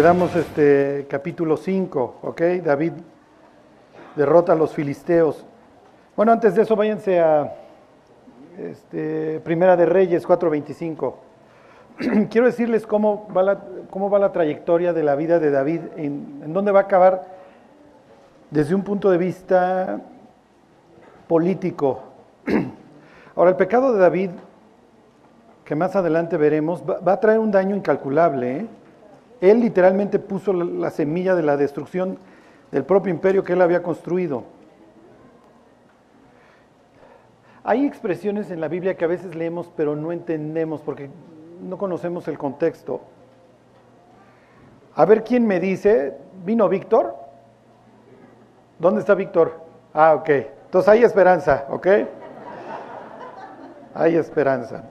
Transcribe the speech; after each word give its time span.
quedamos 0.00 0.34
este 0.34 1.04
capítulo 1.10 1.58
5, 1.58 2.20
¿ok? 2.22 2.40
David 2.64 2.92
derrota 4.16 4.54
a 4.54 4.56
los 4.56 4.72
filisteos. 4.72 5.44
Bueno, 6.16 6.32
antes 6.32 6.54
de 6.54 6.62
eso 6.62 6.74
váyanse 6.74 7.20
a 7.20 7.54
este, 8.58 9.40
Primera 9.40 9.76
de 9.76 9.84
Reyes 9.84 10.26
4:25. 10.26 11.14
Quiero 12.30 12.46
decirles 12.46 12.86
cómo 12.86 13.28
va, 13.36 13.42
la, 13.42 13.60
cómo 13.90 14.08
va 14.08 14.18
la 14.18 14.32
trayectoria 14.32 14.94
de 14.94 15.02
la 15.02 15.16
vida 15.16 15.38
de 15.38 15.50
David, 15.50 15.80
en, 15.96 16.50
dónde 16.50 16.72
va 16.72 16.80
a 16.80 16.84
acabar 16.84 17.26
desde 18.50 18.74
un 18.74 18.82
punto 18.82 19.10
de 19.10 19.18
vista 19.18 20.00
político. 21.28 22.04
Ahora, 23.36 23.50
el 23.50 23.56
pecado 23.56 23.92
de 23.92 23.98
David, 23.98 24.30
que 25.62 25.74
más 25.74 25.94
adelante 25.94 26.38
veremos, 26.38 26.82
va, 26.88 27.00
va 27.00 27.12
a 27.12 27.20
traer 27.20 27.38
un 27.38 27.50
daño 27.50 27.76
incalculable. 27.76 28.60
¿eh? 28.60 28.66
Él 29.40 29.60
literalmente 29.60 30.18
puso 30.18 30.52
la, 30.52 30.64
la 30.64 30.90
semilla 30.90 31.34
de 31.34 31.42
la 31.42 31.56
destrucción 31.56 32.18
del 32.70 32.84
propio 32.84 33.12
imperio 33.12 33.42
que 33.42 33.54
él 33.54 33.62
había 33.62 33.82
construido. 33.82 34.44
Hay 37.64 37.86
expresiones 37.86 38.50
en 38.50 38.60
la 38.60 38.68
Biblia 38.68 38.96
que 38.96 39.04
a 39.04 39.08
veces 39.08 39.34
leemos 39.34 39.70
pero 39.76 39.94
no 39.94 40.12
entendemos 40.12 40.80
porque 40.80 41.10
no 41.62 41.76
conocemos 41.76 42.26
el 42.28 42.38
contexto. 42.38 43.00
A 44.94 45.04
ver 45.04 45.22
quién 45.24 45.46
me 45.46 45.60
dice, 45.60 46.16
¿vino 46.44 46.68
Víctor? 46.68 47.14
¿Dónde 48.78 49.00
está 49.00 49.14
Víctor? 49.14 49.60
Ah, 49.92 50.14
ok. 50.14 50.28
Entonces 50.64 50.88
hay 50.88 51.04
esperanza, 51.04 51.66
¿ok? 51.70 51.86
Hay 53.94 54.16
esperanza. 54.16 54.84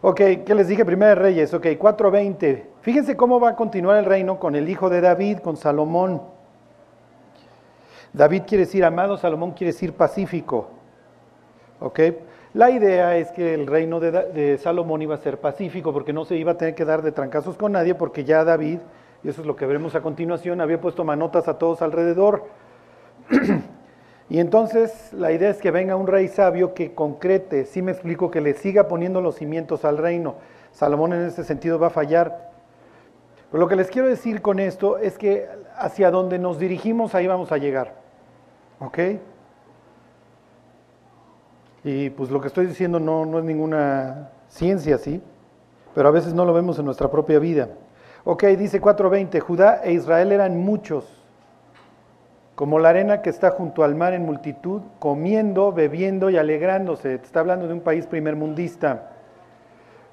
Ok, 0.00 0.20
¿qué 0.44 0.54
les 0.54 0.68
dije? 0.68 0.84
Primera 0.84 1.10
de 1.10 1.14
Reyes, 1.16 1.52
ok, 1.52 1.66
4.20. 1.66 2.71
Fíjense 2.82 3.16
cómo 3.16 3.38
va 3.38 3.50
a 3.50 3.56
continuar 3.56 3.96
el 3.96 4.04
reino 4.04 4.40
con 4.40 4.56
el 4.56 4.68
hijo 4.68 4.90
de 4.90 5.00
David, 5.00 5.38
con 5.38 5.56
Salomón. 5.56 6.20
David 8.12 8.42
quiere 8.46 8.64
decir 8.64 8.84
amado, 8.84 9.16
Salomón 9.16 9.52
quiere 9.52 9.72
decir 9.72 9.94
pacífico. 9.94 10.68
¿Ok? 11.78 12.00
La 12.54 12.70
idea 12.70 13.16
es 13.16 13.30
que 13.30 13.54
el 13.54 13.68
reino 13.68 14.00
de, 14.00 14.58
Salomón 14.58 15.00
iba 15.00 15.14
a 15.14 15.18
ser 15.18 15.38
pacífico 15.38 15.92
porque 15.92 16.12
no 16.12 16.24
se 16.24 16.36
iba 16.36 16.52
a 16.52 16.58
tener 16.58 16.74
que 16.74 16.84
dar 16.84 17.02
de 17.02 17.12
trancazos 17.12 17.56
con 17.56 17.72
nadie 17.72 17.94
porque 17.94 18.24
ya 18.24 18.44
David, 18.44 18.80
y 19.22 19.28
eso 19.28 19.40
es 19.42 19.46
lo 19.46 19.54
que 19.54 19.64
veremos 19.64 19.94
a 19.94 20.02
continuación, 20.02 20.60
había 20.60 20.80
puesto 20.80 21.04
manotas 21.04 21.46
a 21.46 21.58
todos 21.58 21.82
alrededor. 21.82 22.46
y 24.28 24.40
entonces 24.40 25.12
la 25.12 25.30
idea 25.30 25.50
es 25.50 25.58
que 25.58 25.70
venga 25.70 25.94
un 25.94 26.08
rey 26.08 26.26
sabio 26.26 26.74
que 26.74 26.94
concrete, 26.94 27.64
si 27.64 27.80
me 27.80 27.92
explico, 27.92 28.30
que 28.30 28.40
le 28.40 28.54
siga 28.54 28.88
poniendo 28.88 29.20
los 29.20 29.36
cimientos 29.36 29.84
al 29.84 29.98
reino. 29.98 30.34
Salomón 30.72 31.12
en 31.12 31.26
ese 31.26 31.44
sentido 31.44 31.78
va 31.78 31.86
a 31.86 31.90
fallar. 31.90 32.51
Pero 33.52 33.60
lo 33.60 33.68
que 33.68 33.76
les 33.76 33.90
quiero 33.90 34.08
decir 34.08 34.40
con 34.40 34.58
esto 34.58 34.96
es 34.96 35.18
que 35.18 35.46
hacia 35.76 36.10
donde 36.10 36.38
nos 36.38 36.58
dirigimos 36.58 37.14
ahí 37.14 37.26
vamos 37.26 37.52
a 37.52 37.58
llegar. 37.58 37.92
¿Ok? 38.80 38.98
Y 41.84 42.08
pues 42.10 42.30
lo 42.30 42.40
que 42.40 42.48
estoy 42.48 42.64
diciendo 42.64 42.98
no, 42.98 43.26
no 43.26 43.38
es 43.38 43.44
ninguna 43.44 44.30
ciencia, 44.48 44.96
¿sí? 44.96 45.20
Pero 45.94 46.08
a 46.08 46.12
veces 46.12 46.32
no 46.32 46.46
lo 46.46 46.54
vemos 46.54 46.78
en 46.78 46.86
nuestra 46.86 47.10
propia 47.10 47.38
vida. 47.38 47.68
Ok, 48.24 48.44
dice 48.44 48.80
4.20, 48.80 49.38
Judá 49.40 49.82
e 49.84 49.92
Israel 49.92 50.32
eran 50.32 50.56
muchos, 50.56 51.04
como 52.54 52.78
la 52.78 52.88
arena 52.88 53.20
que 53.20 53.28
está 53.28 53.50
junto 53.50 53.84
al 53.84 53.94
mar 53.94 54.14
en 54.14 54.24
multitud, 54.24 54.80
comiendo, 54.98 55.72
bebiendo 55.72 56.30
y 56.30 56.38
alegrándose. 56.38 57.16
Está 57.16 57.40
hablando 57.40 57.66
de 57.66 57.74
un 57.74 57.80
país 57.80 58.06
primermundista. 58.06 59.10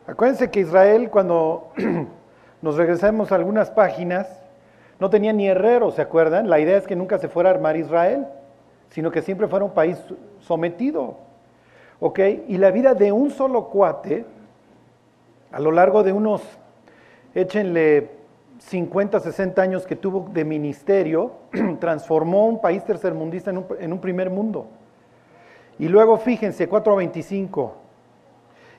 Acuérdense 0.08 0.52
que 0.52 0.60
Israel, 0.60 1.10
cuando 1.10 1.72
nos 2.62 2.76
regresamos 2.76 3.32
a 3.32 3.36
algunas 3.36 3.72
páginas, 3.72 4.28
no 5.00 5.10
tenía 5.10 5.32
ni 5.32 5.48
herreros, 5.48 5.96
¿se 5.96 6.02
acuerdan? 6.02 6.50
La 6.50 6.60
idea 6.60 6.78
es 6.78 6.86
que 6.86 6.96
nunca 6.96 7.18
se 7.18 7.30
fuera 7.30 7.50
a 7.50 7.54
armar 7.54 7.78
Israel, 7.78 8.28
sino 8.90 9.12
que 9.12 9.22
siempre 9.22 9.48
fuera 9.48 9.64
un 9.64 9.74
país 9.74 9.98
sometido. 10.42 11.18
¿Ok? 12.02 12.20
Y 12.48 12.58
la 12.58 12.72
vida 12.72 12.94
de 12.94 13.12
un 13.12 13.32
solo 13.32 13.68
cuate, 13.68 14.26
a 15.52 15.60
lo 15.60 15.72
largo 15.72 16.04
de 16.04 16.12
unos, 16.12 16.42
échenle 17.34 18.10
50, 18.60 19.20
60 19.20 19.62
años 19.62 19.88
que 19.88 19.96
tuvo 19.96 20.30
de 20.34 20.44
ministerio, 20.44 21.32
transformó 21.80 22.48
un 22.48 22.60
país 22.60 22.84
tercermundista 22.84 23.52
en 23.52 23.60
un, 23.60 23.66
en 23.80 23.94
un 23.94 24.00
primer 24.00 24.30
mundo. 24.30 24.68
Y 25.78 25.88
luego 25.88 26.18
fíjense, 26.18 26.70
4.25, 26.70 27.72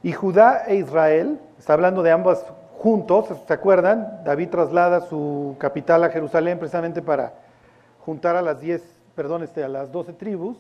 y 0.03 0.13
Judá 0.13 0.65
e 0.67 0.77
Israel, 0.77 1.39
está 1.59 1.75
hablando 1.75 2.03
de 2.03 2.11
ambas 2.11 2.45
juntos, 2.81 3.27
¿se 3.47 3.53
acuerdan? 3.53 4.23
David 4.25 4.49
traslada 4.49 5.03
su 5.03 5.55
capital 5.59 6.03
a 6.03 6.09
Jerusalén 6.09 6.59
precisamente 6.59 7.03
para 7.03 7.35
juntar 8.07 8.37
a 8.37 8.43
las 8.43 8.59
10, 8.59 8.83
perdón, 9.15 9.43
este, 9.43 9.63
a 9.63 9.69
las 9.69 9.93
12 9.93 10.15
tribus. 10.15 10.57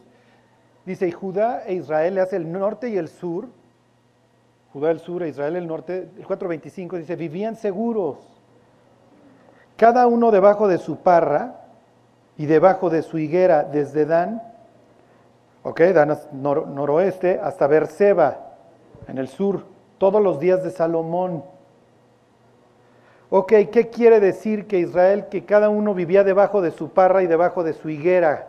Dice, 0.84 1.08
y 1.08 1.12
Judá 1.12 1.62
e 1.66 1.72
Israel 1.74 2.16
le 2.16 2.20
hace 2.20 2.36
el 2.36 2.52
norte 2.52 2.90
y 2.90 2.98
el 2.98 3.08
sur, 3.08 3.46
Judá 4.74 4.90
el 4.90 5.00
sur 5.00 5.22
e 5.22 5.28
Israel 5.28 5.56
el 5.56 5.66
norte, 5.66 6.10
el 6.18 6.26
4.25 6.26 6.98
dice, 6.98 7.16
vivían 7.16 7.56
seguros, 7.56 8.18
cada 9.78 10.06
uno 10.06 10.30
debajo 10.30 10.68
de 10.68 10.76
su 10.76 10.98
parra 10.98 11.62
y 12.36 12.44
debajo 12.44 12.90
de 12.90 13.00
su 13.00 13.16
higuera 13.16 13.64
desde 13.64 14.04
Dan, 14.04 14.42
ok, 15.62 15.80
Dan 15.94 16.18
nor, 16.32 16.68
noroeste, 16.68 17.40
hasta 17.42 17.66
Berseba, 17.66 18.56
en 19.08 19.16
el 19.16 19.28
sur, 19.28 19.64
todos 19.96 20.22
los 20.22 20.38
días 20.38 20.62
de 20.62 20.70
Salomón. 20.70 21.59
Ok, 23.32 23.52
¿qué 23.70 23.90
quiere 23.92 24.18
decir 24.18 24.66
que 24.66 24.80
Israel, 24.80 25.26
que 25.30 25.44
cada 25.44 25.68
uno 25.68 25.94
vivía 25.94 26.24
debajo 26.24 26.60
de 26.60 26.72
su 26.72 26.90
parra 26.90 27.22
y 27.22 27.28
debajo 27.28 27.62
de 27.62 27.74
su 27.74 27.88
higuera? 27.88 28.48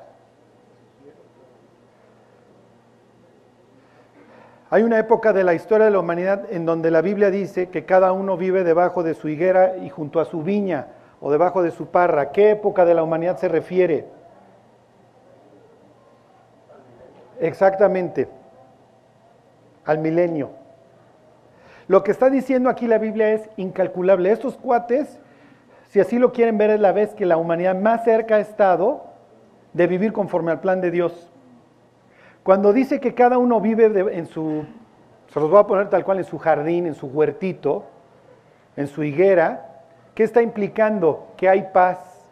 Hay 4.72 4.81
una 4.81 4.97
época 4.97 5.34
de 5.34 5.44
la 5.44 5.53
historia 5.53 5.86
de 5.86 5.92
la 5.92 6.00
humanidad 6.00 6.46
en 6.50 6.66
donde 6.66 6.90
la 6.90 7.02
Biblia 7.02 7.30
dice 7.30 7.69
que 7.69 7.86
cada 7.86 8.12
uno 8.12 8.38
vive 8.38 8.64
debajo 8.64 9.03
de 9.03 9.14
su 9.14 9.28
higuera 9.28 9.78
y 9.78 9.90
junto 9.90 10.19
a 10.19 10.25
su 10.25 10.42
viña 10.42 10.88
o 11.19 11.30
debajo 11.30 11.62
de 11.62 11.69
su 11.69 11.88
parra. 11.88 12.31
¿Qué 12.31 12.52
época 12.52 12.84
de 12.84 12.96
la 12.96 13.03
humanidad 13.03 13.38
se 13.38 13.50
refiere? 13.50 14.06
Exactamente, 17.40 18.28
al 19.86 20.00
milenio. 20.00 20.61
Lo 21.91 22.06
que 22.06 22.12
está 22.12 22.29
diciendo 22.29 22.69
aquí 22.69 22.88
la 22.88 23.00
Biblia 23.00 23.34
es 23.34 23.50
incalculable. 23.57 24.31
Estos 24.31 24.56
cuates, 24.56 25.19
si 25.90 26.00
así 26.00 26.19
lo 26.19 26.31
quieren 26.31 26.57
ver, 26.57 26.69
es 26.69 26.79
la 26.79 26.94
vez 26.94 27.13
que 27.13 27.25
la 27.25 27.35
humanidad 27.35 27.75
más 27.75 28.06
cerca 28.06 28.35
ha 28.35 28.40
estado 28.40 29.07
de 29.74 29.88
vivir 29.88 30.13
conforme 30.13 30.51
al 30.51 30.62
plan 30.62 30.80
de 30.80 30.90
Dios. 30.90 31.30
Cuando 32.44 32.72
dice 32.72 33.01
que 33.01 33.13
cada 33.13 33.38
uno 33.38 33.59
vive 33.59 33.88
en 34.18 34.25
su, 34.25 34.63
se 35.34 35.40
los 35.41 35.50
voy 35.50 35.59
a 35.59 35.68
poner 35.68 35.90
tal 35.90 36.06
cual, 36.06 36.19
en 36.19 36.24
su 36.24 36.38
jardín, 36.38 36.85
en 36.85 36.96
su 36.96 37.07
huertito, 37.07 37.84
en 38.78 38.88
su 38.88 39.03
higuera, 39.03 39.81
¿qué 40.16 40.24
está 40.24 40.41
implicando? 40.41 41.34
Que 41.35 41.50
hay 41.50 41.72
paz, 41.74 42.25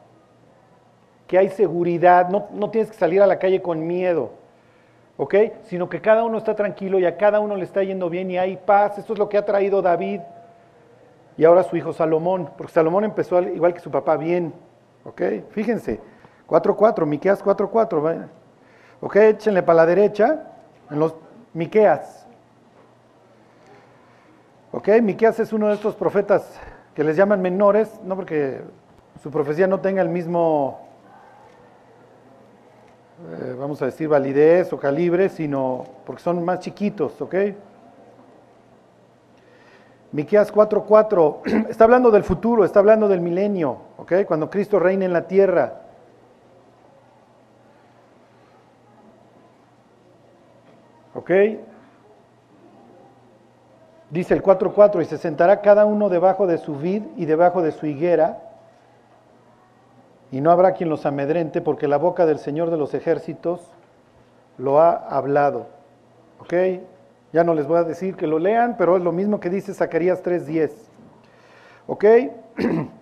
que 1.27 1.37
hay 1.37 1.49
seguridad, 1.49 2.29
no, 2.29 2.47
no 2.53 2.69
tienes 2.69 2.91
que 2.91 2.97
salir 2.97 3.21
a 3.21 3.27
la 3.27 3.39
calle 3.39 3.61
con 3.61 3.85
miedo, 3.85 4.38
¿ok? 5.19 5.35
Sino 5.63 5.89
que 5.89 5.99
cada 5.99 6.23
uno 6.23 6.37
está 6.37 6.55
tranquilo 6.55 6.97
y 6.97 7.05
a 7.05 7.17
cada 7.17 7.41
uno 7.41 7.57
le 7.57 7.65
está 7.65 7.83
yendo 7.83 8.09
bien 8.09 8.31
y 8.31 8.37
hay 8.37 8.55
paz. 8.55 8.97
Esto 8.97 9.13
es 9.13 9.19
lo 9.19 9.27
que 9.27 9.37
ha 9.37 9.43
traído 9.45 9.81
David 9.81 10.21
y 11.37 11.43
ahora 11.43 11.63
su 11.63 11.75
hijo 11.75 11.91
Salomón, 11.91 12.49
porque 12.57 12.71
Salomón 12.71 13.03
empezó 13.03 13.41
igual 13.41 13.73
que 13.73 13.81
su 13.81 13.91
papá 13.91 14.15
bien, 14.15 14.53
¿ok? 15.03 15.21
Fíjense, 15.51 15.99
4.4, 16.47 17.05
Miqueas 17.05 17.43
4.4, 17.43 18.27
Ok, 19.01 19.15
échenle 19.17 19.61
para 19.61 19.77
la 19.77 19.85
derecha, 19.85 20.47
en 20.89 20.99
los 20.99 21.15
Miqueas. 21.53 22.25
Ok, 24.71 24.87
Miqueas 25.01 25.39
es 25.39 25.53
uno 25.53 25.67
de 25.67 25.75
estos 25.75 25.95
profetas 25.95 26.59
que 26.93 27.03
les 27.03 27.15
llaman 27.15 27.41
menores, 27.41 27.99
no 28.03 28.15
porque 28.15 28.61
su 29.21 29.31
profecía 29.31 29.67
no 29.67 29.79
tenga 29.79 30.01
el 30.01 30.09
mismo, 30.09 30.88
eh, 33.27 33.55
vamos 33.59 33.81
a 33.81 33.85
decir, 33.85 34.07
validez 34.07 34.71
o 34.71 34.79
calibre, 34.79 35.29
sino 35.29 35.85
porque 36.05 36.21
son 36.21 36.43
más 36.43 36.59
chiquitos, 36.59 37.19
¿ok? 37.21 37.35
Miqueas 40.11 40.53
4:4 40.53 41.67
está 41.69 41.83
hablando 41.83 42.11
del 42.11 42.23
futuro, 42.23 42.63
está 42.63 42.79
hablando 42.79 43.07
del 43.07 43.21
milenio, 43.21 43.77
¿ok? 43.97 44.13
Cuando 44.25 44.49
Cristo 44.49 44.79
reine 44.79 45.05
en 45.05 45.13
la 45.13 45.27
tierra. 45.27 45.81
¿Ok? 51.13 51.31
Dice 54.09 54.33
el 54.33 54.41
4.4, 54.41 55.01
y 55.01 55.05
se 55.05 55.17
sentará 55.17 55.61
cada 55.61 55.85
uno 55.85 56.09
debajo 56.09 56.47
de 56.47 56.57
su 56.57 56.75
vid 56.75 57.03
y 57.17 57.25
debajo 57.25 57.61
de 57.61 57.71
su 57.71 57.85
higuera, 57.85 58.48
y 60.31 60.41
no 60.41 60.51
habrá 60.51 60.73
quien 60.73 60.89
los 60.89 61.05
amedrente, 61.05 61.61
porque 61.61 61.87
la 61.87 61.97
boca 61.97 62.25
del 62.25 62.39
Señor 62.39 62.69
de 62.69 62.77
los 62.77 62.93
ejércitos 62.93 63.61
lo 64.57 64.79
ha 64.79 64.91
hablado. 64.91 65.67
¿Ok? 66.39 66.53
Ya 67.33 67.43
no 67.43 67.53
les 67.53 67.67
voy 67.67 67.77
a 67.77 67.83
decir 67.83 68.15
que 68.15 68.27
lo 68.27 68.39
lean, 68.39 68.75
pero 68.77 68.97
es 68.97 69.03
lo 69.03 69.11
mismo 69.11 69.39
que 69.39 69.49
dice 69.49 69.73
Zacarías 69.73 70.23
3.10. 70.23 70.71
¿Ok? 71.87 72.05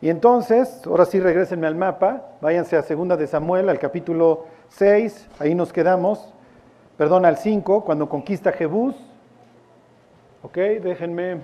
Y 0.00 0.10
entonces, 0.10 0.82
ahora 0.86 1.06
sí 1.06 1.18
regresenme 1.18 1.66
al 1.66 1.76
mapa, 1.76 2.34
váyanse 2.42 2.76
a 2.76 2.82
Segunda 2.82 3.16
de 3.16 3.26
Samuel, 3.26 3.70
al 3.70 3.78
capítulo 3.78 4.44
6, 4.68 5.30
ahí 5.38 5.54
nos 5.54 5.72
quedamos, 5.72 6.30
perdón, 6.98 7.24
al 7.24 7.38
5, 7.38 7.84
cuando 7.84 8.06
conquista 8.06 8.52
Jebús. 8.52 8.94
Ok, 10.42 10.56
déjenme. 10.56 11.38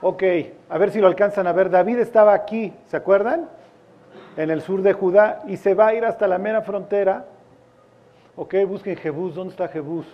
Ok, 0.00 0.22
a 0.68 0.78
ver 0.78 0.90
si 0.90 0.98
lo 0.98 1.06
alcanzan 1.06 1.46
a 1.46 1.52
ver. 1.52 1.70
David 1.70 2.00
estaba 2.00 2.34
aquí, 2.34 2.72
¿se 2.88 2.96
acuerdan? 2.96 3.48
En 4.38 4.50
el 4.50 4.62
sur 4.62 4.82
de 4.82 4.92
Judá 4.92 5.42
y 5.48 5.56
se 5.56 5.74
va 5.74 5.88
a 5.88 5.94
ir 5.94 6.04
hasta 6.04 6.28
la 6.28 6.38
mera 6.38 6.62
frontera. 6.62 7.24
Ok, 8.36 8.54
busquen 8.68 8.96
Jebús. 8.96 9.34
¿Dónde 9.34 9.50
está 9.50 9.66
Jebús? 9.66 10.06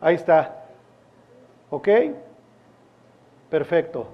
Ahí 0.00 0.16
está. 0.16 0.64
¿Ok? 1.70 1.88
Perfecto. 3.48 4.08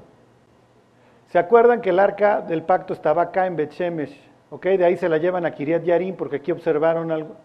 ¿Se 1.29 1.39
acuerdan 1.39 1.81
que 1.81 1.89
el 1.89 1.99
arca 1.99 2.43
del 2.43 2.63
pacto 2.63 2.93
estaba 2.93 3.23
acá 3.23 3.47
en 3.47 3.57
Betshemesh? 3.57 4.21
¿Ok? 4.51 4.67
De 4.67 4.85
ahí 4.85 4.99
se 4.99 5.09
la 5.09 5.17
llevan 5.17 5.47
a 5.47 5.53
Kiriat 5.53 5.83
Yarim 5.83 6.15
porque 6.15 6.37
aquí 6.37 6.53
observaron 6.53 7.11
algo. 7.11 7.37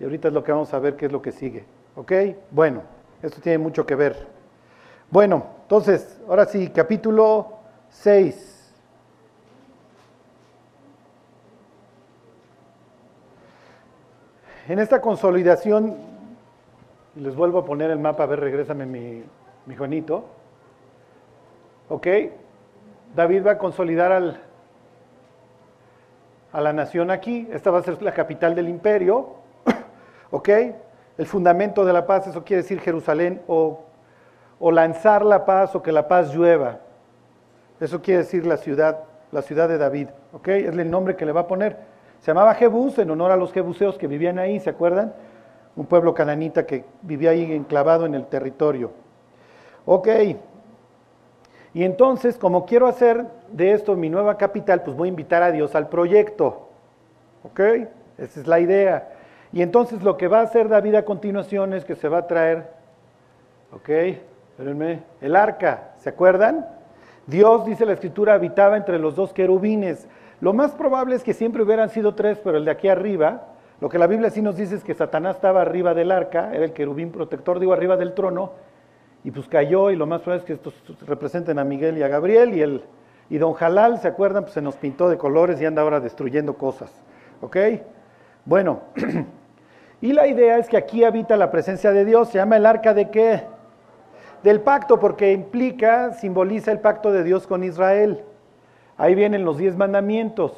Y 0.00 0.04
ahorita 0.04 0.28
es 0.28 0.34
lo 0.34 0.42
que 0.42 0.52
vamos 0.52 0.72
a 0.72 0.78
ver 0.78 0.96
qué 0.96 1.04
es 1.04 1.12
lo 1.12 1.20
que 1.20 1.30
sigue. 1.30 1.66
¿Ok? 1.94 2.10
Bueno, 2.50 2.84
esto 3.20 3.38
tiene 3.42 3.58
mucho 3.58 3.84
que 3.84 3.96
ver. 3.96 4.16
Bueno, 5.10 5.44
entonces, 5.64 6.18
ahora 6.26 6.46
sí, 6.46 6.70
capítulo 6.70 7.60
6. 7.92 8.72
En 14.68 14.78
esta 14.78 15.00
consolidación 15.00 15.96
les 17.16 17.34
vuelvo 17.34 17.58
a 17.58 17.64
poner 17.64 17.90
el 17.90 17.98
mapa, 17.98 18.24
a 18.24 18.26
ver, 18.26 18.40
regrésame 18.40 18.86
mi, 18.86 19.22
mi 19.66 19.76
Juanito. 19.76 20.24
¿Ok? 21.88 22.06
David 23.14 23.46
va 23.46 23.50
a 23.52 23.58
consolidar 23.58 24.12
al, 24.12 24.40
a 26.52 26.60
la 26.60 26.72
nación 26.72 27.10
aquí. 27.10 27.48
Esta 27.52 27.70
va 27.70 27.80
a 27.80 27.82
ser 27.82 28.00
la 28.02 28.12
capital 28.14 28.54
del 28.54 28.68
imperio. 28.68 29.34
¿Ok? 30.30 30.48
El 31.18 31.26
fundamento 31.26 31.84
de 31.84 31.92
la 31.92 32.06
paz, 32.06 32.26
eso 32.26 32.44
quiere 32.44 32.62
decir 32.62 32.80
Jerusalén, 32.80 33.42
o, 33.46 33.80
o 34.58 34.70
lanzar 34.70 35.24
la 35.24 35.44
paz 35.44 35.74
o 35.74 35.82
que 35.82 35.92
la 35.92 36.08
paz 36.08 36.34
llueva. 36.34 36.80
Eso 37.82 38.00
quiere 38.00 38.18
decir 38.18 38.46
la 38.46 38.56
ciudad, 38.56 39.00
la 39.30 39.42
ciudad 39.42 39.68
de 39.68 39.78
David. 39.78 40.08
¿Ok? 40.32 40.48
Es 40.48 40.76
el 40.76 40.90
nombre 40.90 41.16
que 41.16 41.26
le 41.26 41.32
va 41.32 41.42
a 41.42 41.46
poner. 41.46 41.76
Se 42.20 42.28
llamaba 42.28 42.54
Jebús 42.54 42.98
en 42.98 43.10
honor 43.10 43.32
a 43.32 43.36
los 43.36 43.52
jebuseos 43.52 43.98
que 43.98 44.06
vivían 44.06 44.38
ahí, 44.38 44.60
¿se 44.60 44.70
acuerdan? 44.70 45.12
un 45.74 45.86
pueblo 45.86 46.14
cananita 46.14 46.66
que 46.66 46.84
vivía 47.02 47.30
ahí 47.30 47.50
enclavado 47.52 48.06
en 48.06 48.14
el 48.14 48.26
territorio. 48.26 48.90
Ok, 49.86 50.08
y 51.74 51.84
entonces, 51.84 52.36
como 52.36 52.66
quiero 52.66 52.86
hacer 52.86 53.24
de 53.50 53.72
esto 53.72 53.96
mi 53.96 54.10
nueva 54.10 54.36
capital, 54.36 54.82
pues 54.82 54.96
voy 54.96 55.08
a 55.08 55.10
invitar 55.10 55.42
a 55.42 55.50
Dios 55.50 55.74
al 55.74 55.88
proyecto. 55.88 56.68
¿Ok? 57.44 57.60
Esa 58.18 58.40
es 58.40 58.46
la 58.46 58.60
idea. 58.60 59.08
Y 59.52 59.62
entonces 59.62 60.02
lo 60.02 60.16
que 60.16 60.28
va 60.28 60.40
a 60.40 60.42
hacer 60.42 60.68
David 60.68 60.96
a 60.96 61.04
continuación 61.04 61.72
es 61.72 61.84
que 61.84 61.94
se 61.94 62.08
va 62.08 62.18
a 62.18 62.26
traer, 62.26 62.70
¿ok? 63.72 63.88
Espérenme, 63.88 65.02
el 65.20 65.34
arca, 65.34 65.92
¿se 65.96 66.10
acuerdan? 66.10 66.68
Dios, 67.26 67.64
dice 67.64 67.86
la 67.86 67.92
escritura, 67.92 68.34
habitaba 68.34 68.76
entre 68.76 68.98
los 68.98 69.16
dos 69.16 69.32
querubines. 69.32 70.08
Lo 70.40 70.52
más 70.52 70.72
probable 70.72 71.14
es 71.14 71.22
que 71.22 71.34
siempre 71.34 71.62
hubieran 71.62 71.90
sido 71.90 72.14
tres, 72.14 72.38
pero 72.42 72.58
el 72.58 72.64
de 72.64 72.70
aquí 72.70 72.88
arriba 72.88 73.48
lo 73.82 73.88
que 73.88 73.98
la 73.98 74.06
Biblia 74.06 74.30
sí 74.30 74.40
nos 74.42 74.56
dice 74.56 74.76
es 74.76 74.84
que 74.84 74.94
Satanás 74.94 75.34
estaba 75.34 75.60
arriba 75.60 75.92
del 75.92 76.12
arca, 76.12 76.52
era 76.54 76.64
el 76.64 76.72
querubín 76.72 77.10
protector, 77.10 77.58
digo, 77.58 77.72
arriba 77.72 77.96
del 77.96 78.14
trono, 78.14 78.52
y 79.24 79.32
pues 79.32 79.48
cayó, 79.48 79.90
y 79.90 79.96
lo 79.96 80.06
más 80.06 80.20
probable 80.20 80.42
es 80.42 80.46
que 80.46 80.52
estos 80.52 80.72
representen 81.04 81.58
a 81.58 81.64
Miguel 81.64 81.98
y 81.98 82.04
a 82.04 82.06
Gabriel, 82.06 82.54
y, 82.54 82.62
el, 82.62 82.84
y 83.28 83.38
don 83.38 83.54
Jalal, 83.54 83.98
¿se 83.98 84.06
acuerdan? 84.06 84.44
Pues 84.44 84.54
se 84.54 84.62
nos 84.62 84.76
pintó 84.76 85.08
de 85.08 85.18
colores 85.18 85.60
y 85.60 85.64
anda 85.64 85.82
ahora 85.82 85.98
destruyendo 85.98 86.54
cosas, 86.54 86.92
¿ok? 87.40 87.56
Bueno, 88.44 88.82
y 90.00 90.12
la 90.12 90.28
idea 90.28 90.58
es 90.58 90.68
que 90.68 90.76
aquí 90.76 91.02
habita 91.02 91.36
la 91.36 91.50
presencia 91.50 91.90
de 91.90 92.04
Dios, 92.04 92.28
se 92.28 92.38
llama 92.38 92.58
el 92.58 92.66
arca 92.66 92.94
de 92.94 93.10
qué? 93.10 93.42
Del 94.42 94.60
pacto, 94.60 94.98
porque 94.98 95.32
implica, 95.32 96.12
simboliza 96.14 96.72
el 96.72 96.80
pacto 96.80 97.12
de 97.12 97.22
Dios 97.22 97.46
con 97.46 97.62
Israel. 97.62 98.22
Ahí 98.96 99.14
vienen 99.14 99.44
los 99.44 99.58
diez 99.58 99.76
mandamientos. 99.76 100.52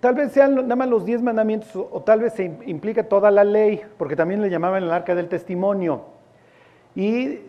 Tal 0.00 0.14
vez 0.14 0.32
sean 0.32 0.54
nada 0.54 0.76
más 0.76 0.88
los 0.88 1.04
diez 1.04 1.22
mandamientos 1.22 1.74
o, 1.74 2.02
tal 2.02 2.20
vez 2.20 2.34
se 2.34 2.44
implica 2.66 3.08
toda 3.08 3.30
la 3.30 3.44
ley, 3.44 3.82
porque 3.98 4.16
también 4.16 4.40
le 4.40 4.50
llamaban 4.50 4.82
el 4.82 4.92
arca 4.92 5.14
del 5.14 5.28
testimonio. 5.28 6.02
Y 6.94 7.40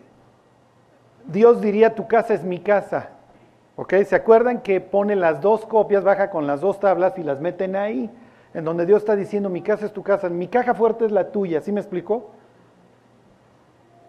Dios 1.26 1.60
diría, 1.60 1.94
tu 1.94 2.06
casa 2.06 2.34
es 2.34 2.42
mi 2.42 2.60
casa. 2.60 3.10
¿Ok? 3.76 3.94
¿Se 4.06 4.16
acuerdan 4.16 4.60
que 4.60 4.80
pone 4.80 5.14
las 5.14 5.40
dos 5.40 5.64
copias, 5.64 6.02
baja 6.02 6.30
con 6.30 6.46
las 6.46 6.60
dos 6.60 6.80
tablas 6.80 7.16
y 7.16 7.22
las 7.22 7.40
meten 7.40 7.76
ahí? 7.76 8.10
En 8.52 8.64
donde 8.64 8.86
Dios 8.86 9.02
está 9.02 9.14
diciendo, 9.14 9.48
mi 9.48 9.62
casa 9.62 9.86
es 9.86 9.92
tu 9.92 10.02
casa, 10.02 10.28
mi 10.28 10.48
caja 10.48 10.74
fuerte 10.74 11.04
es 11.04 11.12
la 11.12 11.30
tuya. 11.30 11.60
¿Sí 11.60 11.70
me 11.70 11.80
explicó? 11.80 12.30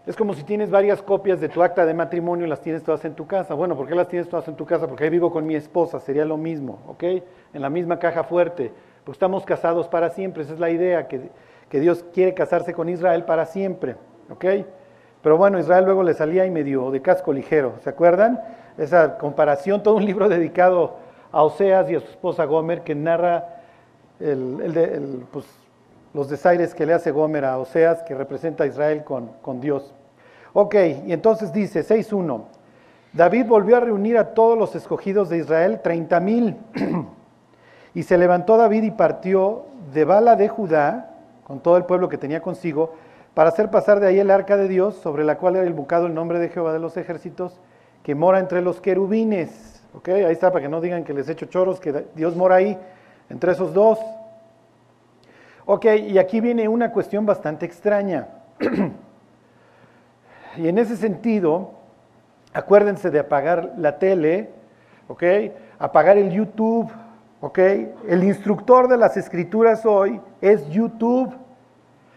Es 0.06 0.16
como 0.16 0.34
si 0.34 0.44
tienes 0.44 0.72
varias 0.72 1.02
copias 1.02 1.40
de 1.40 1.50
tu 1.50 1.62
acta 1.62 1.86
de 1.86 1.94
matrimonio 1.94 2.46
y 2.46 2.50
las 2.50 2.62
tienes 2.62 2.84
todas 2.84 3.04
en 3.06 3.14
tu 3.14 3.28
casa. 3.28 3.54
Bueno, 3.54 3.76
¿por 3.76 3.88
qué 3.88 3.96
las 3.96 4.08
tienes 4.08 4.28
todas 4.28 4.48
en 4.48 4.56
tu 4.56 4.66
casa? 4.66 4.88
Porque 4.88 5.04
ahí 5.04 5.10
vivo 5.10 5.32
con 5.32 5.46
mi 5.46 5.56
esposa, 5.56 6.00
sería 6.00 6.26
lo 6.26 6.38
mismo, 6.38 6.80
¿ok? 6.88 7.04
En 7.54 7.62
la 7.62 7.70
misma 7.70 8.00
caja 8.00 8.24
fuerte. 8.24 8.72
Pues 9.04 9.16
estamos 9.16 9.46
casados 9.46 9.88
para 9.88 10.10
siempre, 10.10 10.44
esa 10.44 10.54
es 10.54 10.60
la 10.60 10.70
idea, 10.70 11.08
que, 11.08 11.30
que 11.70 11.80
Dios 11.80 12.06
quiere 12.14 12.34
casarse 12.34 12.74
con 12.74 12.90
Israel 12.90 13.26
para 13.26 13.46
siempre, 13.46 13.96
¿ok? 14.30 14.46
Pero 15.22 15.38
bueno, 15.38 15.60
Israel 15.60 15.86
luego 15.86 16.04
le 16.04 16.14
salía 16.14 16.46
y 16.46 16.52
medio 16.52 16.92
de 16.92 17.02
casco 17.02 17.34
ligero, 17.34 17.74
¿se 17.84 17.90
acuerdan? 17.90 18.42
Esa 18.78 19.18
comparación, 19.18 19.84
todo 19.84 19.96
un 19.96 20.06
libro 20.06 20.30
dedicado 20.30 20.96
a 21.32 21.44
Oseas 21.44 21.90
y 21.92 21.96
a 21.96 22.00
su 22.00 22.08
esposa 22.08 22.46
Gomer, 22.46 22.82
que 22.82 22.96
narra 22.96 23.62
el, 24.20 25.26
pues, 25.32 25.46
los 26.14 26.30
desaires 26.30 26.74
que 26.74 26.86
le 26.86 26.94
hace 26.94 27.12
Gomer 27.12 27.46
a 27.46 27.58
Oseas, 27.58 28.04
que 28.04 28.16
representa 28.16 28.64
a 28.64 28.68
Israel 28.68 29.04
con, 29.04 29.28
con 29.42 29.62
Dios. 29.62 29.94
Ok, 30.54 30.76
y 31.06 31.14
entonces 31.14 31.54
dice 31.54 31.82
6.1, 31.86 32.42
David 33.14 33.46
volvió 33.48 33.78
a 33.78 33.80
reunir 33.80 34.18
a 34.18 34.34
todos 34.34 34.58
los 34.58 34.76
escogidos 34.76 35.30
de 35.30 35.38
Israel, 35.38 35.82
30 35.84 36.20
mil, 36.20 36.58
y 37.94 38.04
se 38.04 38.18
levantó 38.18 38.58
David 38.58 38.84
y 38.84 38.92
partió 38.92 39.66
de 39.94 40.06
Bala 40.06 40.36
de 40.36 40.48
Judá, 40.48 41.12
con 41.44 41.60
todo 41.60 41.78
el 41.78 41.86
pueblo 41.86 42.10
que 42.10 42.18
tenía 42.18 42.42
consigo, 42.42 42.94
para 43.34 43.50
hacer 43.50 43.70
pasar 43.70 44.00
de 44.00 44.08
ahí 44.08 44.20
el 44.20 44.32
arca 44.32 44.58
de 44.58 44.68
Dios, 44.68 44.96
sobre 44.96 45.24
la 45.24 45.38
cual 45.38 45.56
era 45.56 45.66
invocado 45.66 46.08
el 46.08 46.14
nombre 46.14 46.40
de 46.40 46.50
Jehová 46.50 46.74
de 46.74 46.80
los 46.80 46.98
ejércitos, 46.98 47.60
que 48.04 48.16
mora 48.16 48.40
entre 48.40 48.62
los 48.62 48.82
querubines. 48.82 49.84
Ok, 49.94 50.10
ahí 50.10 50.32
está, 50.32 50.52
para 50.52 50.64
que 50.64 50.70
no 50.70 50.82
digan 50.82 51.04
que 51.04 51.14
les 51.14 51.30
echo 51.30 51.46
choros, 51.46 51.80
que 51.80 52.06
Dios 52.16 52.36
mora 52.36 52.56
ahí, 52.56 52.78
entre 53.30 53.52
esos 53.52 53.74
dos. 53.74 54.00
Ok, 55.72 55.86
y 55.86 56.18
aquí 56.18 56.42
viene 56.42 56.68
una 56.68 56.92
cuestión 56.92 57.28
bastante 57.28 57.64
extraña. 57.68 58.28
Y 60.58 60.68
en 60.68 60.80
ese 60.80 60.98
sentido, 60.98 61.74
acuérdense 62.54 63.12
de 63.12 63.20
apagar 63.20 63.74
la 63.78 64.00
tele, 64.00 64.50
¿ok? 65.08 65.24
Apagar 65.78 66.18
el 66.18 66.32
YouTube, 66.32 66.92
¿ok? 67.40 67.60
El 68.08 68.24
instructor 68.24 68.88
de 68.88 68.98
las 68.98 69.16
escrituras 69.16 69.86
hoy 69.86 70.20
es 70.42 70.68
YouTube. 70.70 71.36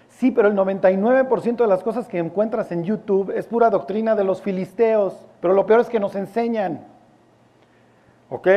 Sí, 0.09 0.31
pero 0.31 0.49
el 0.49 0.57
99% 0.57 1.57
de 1.57 1.67
las 1.67 1.83
cosas 1.83 2.09
que 2.09 2.19
encuentras 2.19 2.73
en 2.73 2.85
YouTube 2.85 3.31
es 3.37 3.47
pura 3.47 3.69
doctrina 3.69 4.15
de 4.15 4.25
los 4.25 4.41
filisteos, 4.41 5.29
pero 5.43 5.53
lo 5.53 5.67
peor 5.67 5.81
es 5.81 5.91
que 5.91 6.01
nos 6.01 6.15
enseñan. 6.15 6.87
¿Ok? 8.31 8.49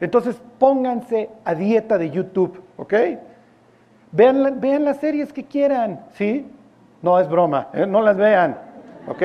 Entonces 0.00 0.38
pónganse 0.58 1.30
a 1.46 1.54
dieta 1.54 1.96
de 1.96 2.10
YouTube, 2.10 2.62
¿ok? 2.76 2.94
Vean, 4.14 4.84
las 4.84 4.98
series 4.98 5.32
que 5.32 5.42
quieran, 5.42 6.04
¿sí? 6.12 6.46
No 7.02 7.18
es 7.18 7.28
broma, 7.28 7.68
¿eh? 7.72 7.84
no 7.84 8.00
las 8.00 8.16
vean. 8.16 8.56
¿Ok? 9.08 9.22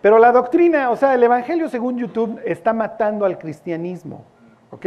Pero 0.00 0.20
la 0.20 0.30
doctrina, 0.30 0.88
o 0.88 0.96
sea, 0.96 1.14
el 1.14 1.22
Evangelio 1.24 1.68
según 1.68 1.98
YouTube 1.98 2.40
está 2.44 2.72
matando 2.72 3.24
al 3.24 3.38
cristianismo. 3.38 4.24
¿Ok? 4.70 4.86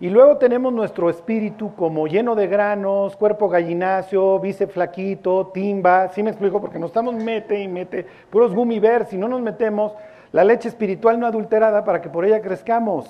Y 0.00 0.10
luego 0.10 0.38
tenemos 0.38 0.72
nuestro 0.72 1.08
espíritu 1.08 1.72
como 1.76 2.08
lleno 2.08 2.34
de 2.34 2.48
granos, 2.48 3.16
cuerpo 3.16 3.48
gallinacio, 3.48 4.40
bíceps 4.40 4.74
flaquito, 4.74 5.52
timba. 5.54 6.08
¿Sí 6.08 6.22
me 6.22 6.30
explico? 6.30 6.60
Porque 6.60 6.80
nos 6.80 6.90
estamos 6.90 7.14
mete 7.14 7.60
y 7.60 7.68
mete, 7.68 8.04
puros 8.28 8.52
gummy 8.52 8.80
bears, 8.80 9.08
si 9.08 9.16
no 9.16 9.28
nos 9.28 9.40
metemos 9.40 9.92
la 10.32 10.42
leche 10.42 10.68
espiritual 10.68 11.18
no 11.20 11.28
adulterada 11.28 11.84
para 11.84 12.02
que 12.02 12.08
por 12.08 12.24
ella 12.24 12.42
crezcamos. 12.42 13.08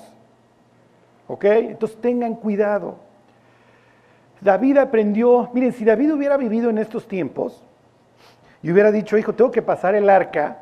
¿Ok? 1.27 1.43
Entonces 1.45 1.99
tengan 1.99 2.35
cuidado. 2.35 3.12
David 4.43 4.77
aprendió, 4.77 5.49
miren, 5.53 5.71
si 5.71 5.85
David 5.85 6.13
hubiera 6.13 6.37
vivido 6.37 6.69
en 6.69 6.77
estos 6.77 7.07
tiempos, 7.07 7.63
y 8.61 8.71
hubiera 8.71 8.91
dicho, 8.91 9.17
hijo, 9.17 9.33
tengo 9.33 9.51
que 9.51 9.61
pasar 9.61 9.95
el 9.95 10.09
arca 10.09 10.59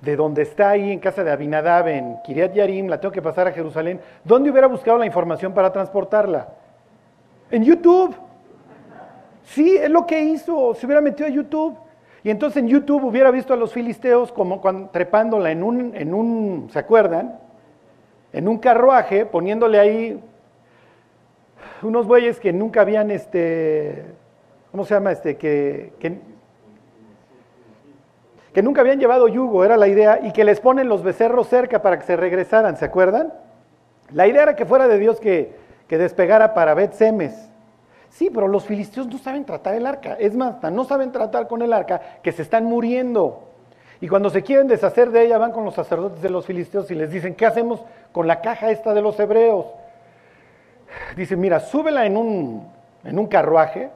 de 0.00 0.16
donde 0.16 0.42
está 0.42 0.70
ahí 0.70 0.90
en 0.90 0.98
casa 0.98 1.22
de 1.22 1.30
Abinadab, 1.30 1.88
en 1.88 2.16
Kiriat 2.24 2.52
Yarim, 2.54 2.88
la 2.88 3.00
tengo 3.00 3.12
que 3.12 3.22
pasar 3.22 3.46
a 3.46 3.52
Jerusalén, 3.52 4.00
¿dónde 4.24 4.50
hubiera 4.50 4.66
buscado 4.66 4.98
la 4.98 5.06
información 5.06 5.54
para 5.54 5.72
transportarla? 5.72 6.48
En 7.50 7.64
YouTube. 7.64 8.14
Sí, 9.44 9.76
es 9.76 9.90
lo 9.90 10.06
que 10.06 10.20
hizo, 10.20 10.74
se 10.74 10.86
hubiera 10.86 11.00
metido 11.00 11.28
a 11.28 11.30
YouTube. 11.30 11.76
Y 12.24 12.30
entonces 12.30 12.62
en 12.62 12.68
YouTube 12.68 13.04
hubiera 13.04 13.30
visto 13.30 13.52
a 13.52 13.56
los 13.56 13.72
filisteos 13.72 14.32
como 14.32 14.60
trepándola 14.92 15.50
en 15.50 15.62
un, 15.62 16.68
¿se 16.72 16.78
acuerdan? 16.78 17.38
En 18.32 18.48
un 18.48 18.58
carruaje, 18.58 19.26
poniéndole 19.26 19.78
ahí 19.78 20.24
unos 21.82 22.06
bueyes 22.06 22.40
que 22.40 22.52
nunca 22.52 22.82
habían, 22.82 23.10
este, 23.10 24.04
¿cómo 24.70 24.84
se 24.84 24.94
llama? 24.94 25.12
Este, 25.12 25.36
que, 25.36 25.92
que, 25.98 26.20
nunca 28.62 28.82
habían 28.82 28.98
llevado 28.98 29.28
yugo, 29.28 29.64
era 29.64 29.76
la 29.76 29.88
idea, 29.88 30.20
y 30.22 30.32
que 30.32 30.44
les 30.44 30.60
ponen 30.60 30.88
los 30.88 31.02
becerros 31.02 31.48
cerca 31.48 31.82
para 31.82 31.98
que 31.98 32.04
se 32.04 32.16
regresaran, 32.16 32.76
¿se 32.76 32.84
acuerdan? 32.84 33.32
La 34.10 34.26
idea 34.26 34.42
era 34.42 34.56
que 34.56 34.66
fuera 34.66 34.88
de 34.88 34.98
Dios 34.98 35.20
que, 35.20 35.54
que 35.88 35.98
despegara 35.98 36.54
para 36.54 36.74
Bet 36.74 36.92
Semes. 36.92 37.48
Sí, 38.10 38.28
pero 38.28 38.46
los 38.46 38.64
filisteos 38.64 39.06
no 39.06 39.16
saben 39.16 39.44
tratar 39.44 39.74
el 39.74 39.86
arca. 39.86 40.16
Es 40.20 40.36
más, 40.36 40.62
no 40.70 40.84
saben 40.84 41.12
tratar 41.12 41.48
con 41.48 41.62
el 41.62 41.72
arca 41.72 42.18
que 42.22 42.30
se 42.30 42.42
están 42.42 42.64
muriendo. 42.64 43.52
Y 44.02 44.08
cuando 44.08 44.30
se 44.30 44.42
quieren 44.42 44.66
deshacer 44.66 45.10
de 45.10 45.24
ella, 45.24 45.38
van 45.38 45.52
con 45.52 45.64
los 45.64 45.74
sacerdotes 45.74 46.20
de 46.20 46.28
los 46.28 46.44
filisteos 46.44 46.90
y 46.90 46.94
les 46.94 47.10
dicen, 47.10 47.34
¿qué 47.34 47.46
hacemos 47.46 47.80
con 48.10 48.26
la 48.26 48.40
caja 48.40 48.70
esta 48.70 48.92
de 48.92 49.00
los 49.00 49.18
hebreos? 49.18 49.66
Dicen, 51.16 51.40
mira, 51.40 51.60
súbela 51.60 52.06
en 52.06 52.16
un, 52.16 52.68
en 53.04 53.18
un 53.18 53.26
carruaje, 53.26 53.90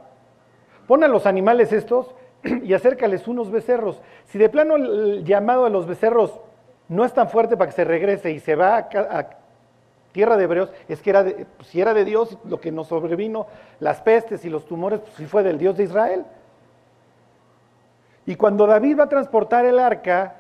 pon 0.87 1.05
a 1.05 1.09
los 1.09 1.26
animales 1.26 1.73
estos 1.73 2.15
y 2.45 2.73
acércales 2.75 3.26
unos 3.29 3.50
becerros. 3.50 4.00
Si 4.26 4.38
de 4.38 4.49
plano 4.49 4.76
el 4.76 5.25
llamado 5.25 5.65
de 5.65 5.71
los 5.71 5.87
becerros 5.87 6.41
no 6.88 7.05
es 7.05 7.12
tan 7.12 7.29
fuerte 7.29 7.57
para 7.57 7.71
que 7.71 7.76
se 7.76 7.85
regrese 7.85 8.31
y 8.31 8.41
se 8.41 8.55
va 8.55 8.76
a, 8.76 9.29
tierra 10.12 10.37
de 10.37 10.45
hebreos, 10.45 10.73
es 10.88 11.03
que 11.03 11.11
era 11.11 11.23
de, 11.23 11.47
pues, 11.57 11.69
si 11.69 11.81
era 11.81 11.93
de 11.93 12.05
Dios 12.05 12.38
lo 12.45 12.59
que 12.61 12.73
nos 12.73 12.88
sobrevino, 12.88 13.47
las 13.81 14.00
pestes 14.00 14.45
y 14.45 14.49
los 14.49 14.65
tumores, 14.65 15.00
pues 15.00 15.12
sí 15.15 15.26
fue 15.26 15.43
del 15.43 15.59
Dios 15.59 15.76
de 15.76 15.85
Israel. 15.85 16.25
Y 18.25 18.35
cuando 18.37 18.67
David 18.67 18.99
va 18.99 19.05
a 19.05 19.09
transportar 19.09 19.67
el 19.67 19.79
arca, 19.79 20.37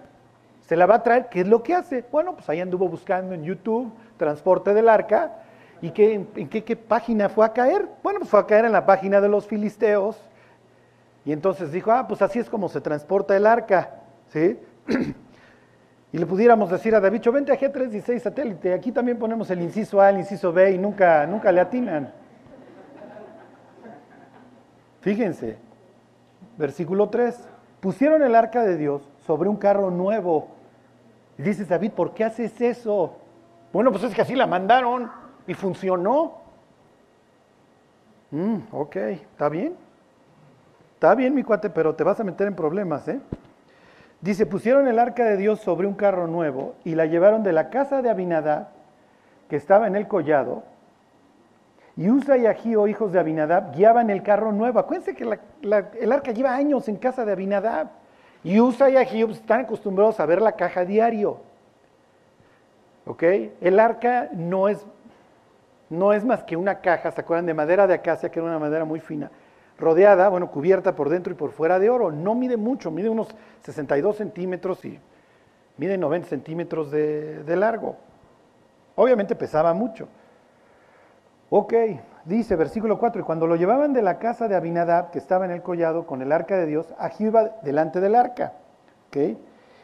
se 0.62 0.76
la 0.76 0.86
va 0.86 0.96
a 0.96 1.02
traer, 1.02 1.28
¿qué 1.28 1.42
es 1.42 1.46
lo 1.46 1.62
que 1.62 1.74
hace? 1.74 2.04
Bueno, 2.10 2.34
pues 2.34 2.48
ahí 2.48 2.60
anduvo 2.60 2.88
buscando 2.88 3.34
en 3.34 3.44
YouTube, 3.44 3.92
transporte 4.16 4.74
del 4.74 4.88
arca, 4.88 5.32
¿y 5.86 5.90
qué, 5.90 6.14
en 6.14 6.48
qué, 6.48 6.76
página 6.76 7.28
fue 7.28 7.46
a 7.46 7.52
caer? 7.52 7.86
Bueno, 8.02 8.18
pues 8.18 8.30
fue 8.30 8.40
a 8.40 8.46
caer 8.46 8.64
en 8.64 8.72
la 8.72 8.84
página 8.84 9.20
de 9.20 9.28
los 9.28 9.46
filisteos, 9.46 10.20
y 11.24 11.32
entonces 11.32 11.70
dijo, 11.70 11.92
ah, 11.92 12.06
pues 12.08 12.22
así 12.22 12.38
es 12.38 12.50
como 12.50 12.68
se 12.68 12.80
transporta 12.80 13.36
el 13.36 13.46
arca, 13.46 13.90
¿sí? 14.28 14.58
y 16.12 16.18
le 16.18 16.26
pudiéramos 16.26 16.70
decir 16.70 16.94
a 16.94 17.00
David, 17.00 17.22
vente 17.32 17.52
a 17.52 17.58
G316 17.58 18.18
satélite, 18.18 18.74
aquí 18.74 18.90
también 18.90 19.18
ponemos 19.18 19.48
el 19.50 19.62
inciso 19.62 20.00
A, 20.00 20.10
el 20.10 20.18
inciso 20.18 20.52
B 20.52 20.72
y 20.72 20.78
nunca, 20.78 21.24
nunca 21.26 21.52
le 21.52 21.60
atinan. 21.60 22.12
Fíjense, 25.00 25.56
versículo 26.58 27.08
3, 27.08 27.48
pusieron 27.78 28.22
el 28.24 28.34
arca 28.34 28.64
de 28.64 28.76
Dios 28.76 29.08
sobre 29.24 29.48
un 29.48 29.56
carro 29.56 29.90
nuevo. 29.92 30.48
Y 31.38 31.42
dices, 31.42 31.68
David, 31.68 31.92
¿por 31.92 32.12
qué 32.12 32.24
haces 32.24 32.60
eso? 32.60 33.16
Bueno, 33.72 33.92
pues 33.92 34.02
es 34.02 34.14
que 34.14 34.22
así 34.22 34.34
la 34.34 34.48
mandaron 34.48 35.10
y 35.46 35.54
funcionó. 35.54 36.38
Mm, 38.30 38.56
ok, 38.72 38.96
¿está 38.96 39.48
bien? 39.48 39.74
Está 40.94 41.14
bien, 41.14 41.34
mi 41.34 41.42
cuate, 41.42 41.70
pero 41.70 41.94
te 41.94 42.04
vas 42.04 42.18
a 42.20 42.24
meter 42.24 42.46
en 42.46 42.54
problemas, 42.54 43.06
¿eh? 43.08 43.20
Dice, 44.20 44.46
pusieron 44.46 44.88
el 44.88 44.98
arca 44.98 45.24
de 45.24 45.36
Dios 45.36 45.60
sobre 45.60 45.86
un 45.86 45.94
carro 45.94 46.26
nuevo 46.26 46.74
y 46.84 46.94
la 46.94 47.06
llevaron 47.06 47.42
de 47.42 47.52
la 47.52 47.68
casa 47.70 48.02
de 48.02 48.10
Abinadab, 48.10 48.68
que 49.48 49.56
estaba 49.56 49.86
en 49.86 49.94
el 49.94 50.08
collado, 50.08 50.64
y 51.96 52.10
Usa 52.10 52.36
y 52.36 52.46
Agío, 52.46 52.86
hijos 52.88 53.12
de 53.12 53.18
Abinadab, 53.18 53.74
guiaban 53.74 54.10
el 54.10 54.22
carro 54.22 54.52
nuevo. 54.52 54.78
Acuérdense 54.78 55.14
que 55.14 55.24
el 55.24 56.12
arca 56.12 56.32
lleva 56.32 56.54
años 56.54 56.88
en 56.88 56.96
casa 56.96 57.24
de 57.24 57.32
Abinadab. 57.32 57.88
Y 58.44 58.60
Usa 58.60 58.90
y 58.90 58.96
Agío 58.96 59.26
pues, 59.26 59.38
están 59.38 59.62
acostumbrados 59.62 60.20
a 60.20 60.26
ver 60.26 60.42
la 60.42 60.52
caja 60.52 60.84
diario. 60.84 61.38
¿Ok? 63.06 63.22
El 63.62 63.80
arca 63.80 64.28
no 64.34 64.68
es, 64.68 64.84
no 65.90 66.12
es 66.12 66.24
más 66.24 66.44
que 66.44 66.56
una 66.56 66.80
caja, 66.80 67.10
¿se 67.10 67.20
acuerdan? 67.20 67.46
De 67.46 67.54
madera 67.54 67.86
de 67.86 67.94
acacia, 67.94 68.30
que 68.30 68.38
era 68.38 68.48
una 68.48 68.58
madera 68.58 68.84
muy 68.84 69.00
fina 69.00 69.30
rodeada, 69.78 70.28
bueno, 70.28 70.50
cubierta 70.50 70.94
por 70.94 71.08
dentro 71.08 71.32
y 71.32 71.36
por 71.36 71.52
fuera 71.52 71.78
de 71.78 71.90
oro. 71.90 72.10
No 72.10 72.34
mide 72.34 72.56
mucho, 72.56 72.90
mide 72.90 73.08
unos 73.08 73.28
62 73.62 74.16
centímetros 74.16 74.84
y 74.84 74.98
mide 75.76 75.98
90 75.98 76.28
centímetros 76.28 76.90
de, 76.90 77.56
largo. 77.56 77.96
Obviamente 78.94 79.34
pesaba 79.34 79.74
mucho. 79.74 80.08
Ok, 81.50 81.74
dice 82.24 82.56
versículo 82.56 82.98
4, 82.98 83.20
y 83.20 83.24
cuando 83.24 83.46
lo 83.46 83.56
llevaban 83.56 83.92
de 83.92 84.02
la 84.02 84.18
casa 84.18 84.48
de 84.48 84.56
Abinadab, 84.56 85.10
que 85.10 85.18
estaba 85.18 85.44
en 85.44 85.52
el 85.52 85.62
collado 85.62 86.06
con 86.06 86.22
el 86.22 86.32
arca 86.32 86.56
de 86.56 86.66
Dios, 86.66 86.92
Agí 86.98 87.24
iba 87.24 87.50
delante 87.62 88.00
del 88.00 88.14
arca. 88.14 88.54
Okay. 89.08 89.38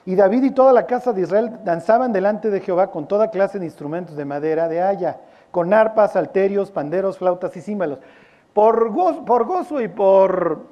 Y 0.04 0.16
David 0.16 0.42
y 0.42 0.50
toda 0.50 0.72
la 0.72 0.86
casa 0.86 1.12
de 1.12 1.20
Israel 1.20 1.60
danzaban 1.64 2.12
delante 2.12 2.50
de 2.50 2.60
Jehová 2.60 2.90
con 2.90 3.06
toda 3.06 3.30
clase 3.30 3.60
de 3.60 3.66
instrumentos 3.66 4.16
de 4.16 4.24
madera 4.24 4.66
de 4.68 4.82
haya, 4.82 5.20
con 5.52 5.72
arpas, 5.72 6.14
salterios, 6.14 6.72
panderos, 6.72 7.18
flautas 7.18 7.56
y 7.56 7.60
címbalos 7.60 8.00
por 8.52 8.90
gozo, 8.90 9.24
por 9.24 9.44
gozo 9.44 9.80
y 9.80 9.88
por, 9.88 10.66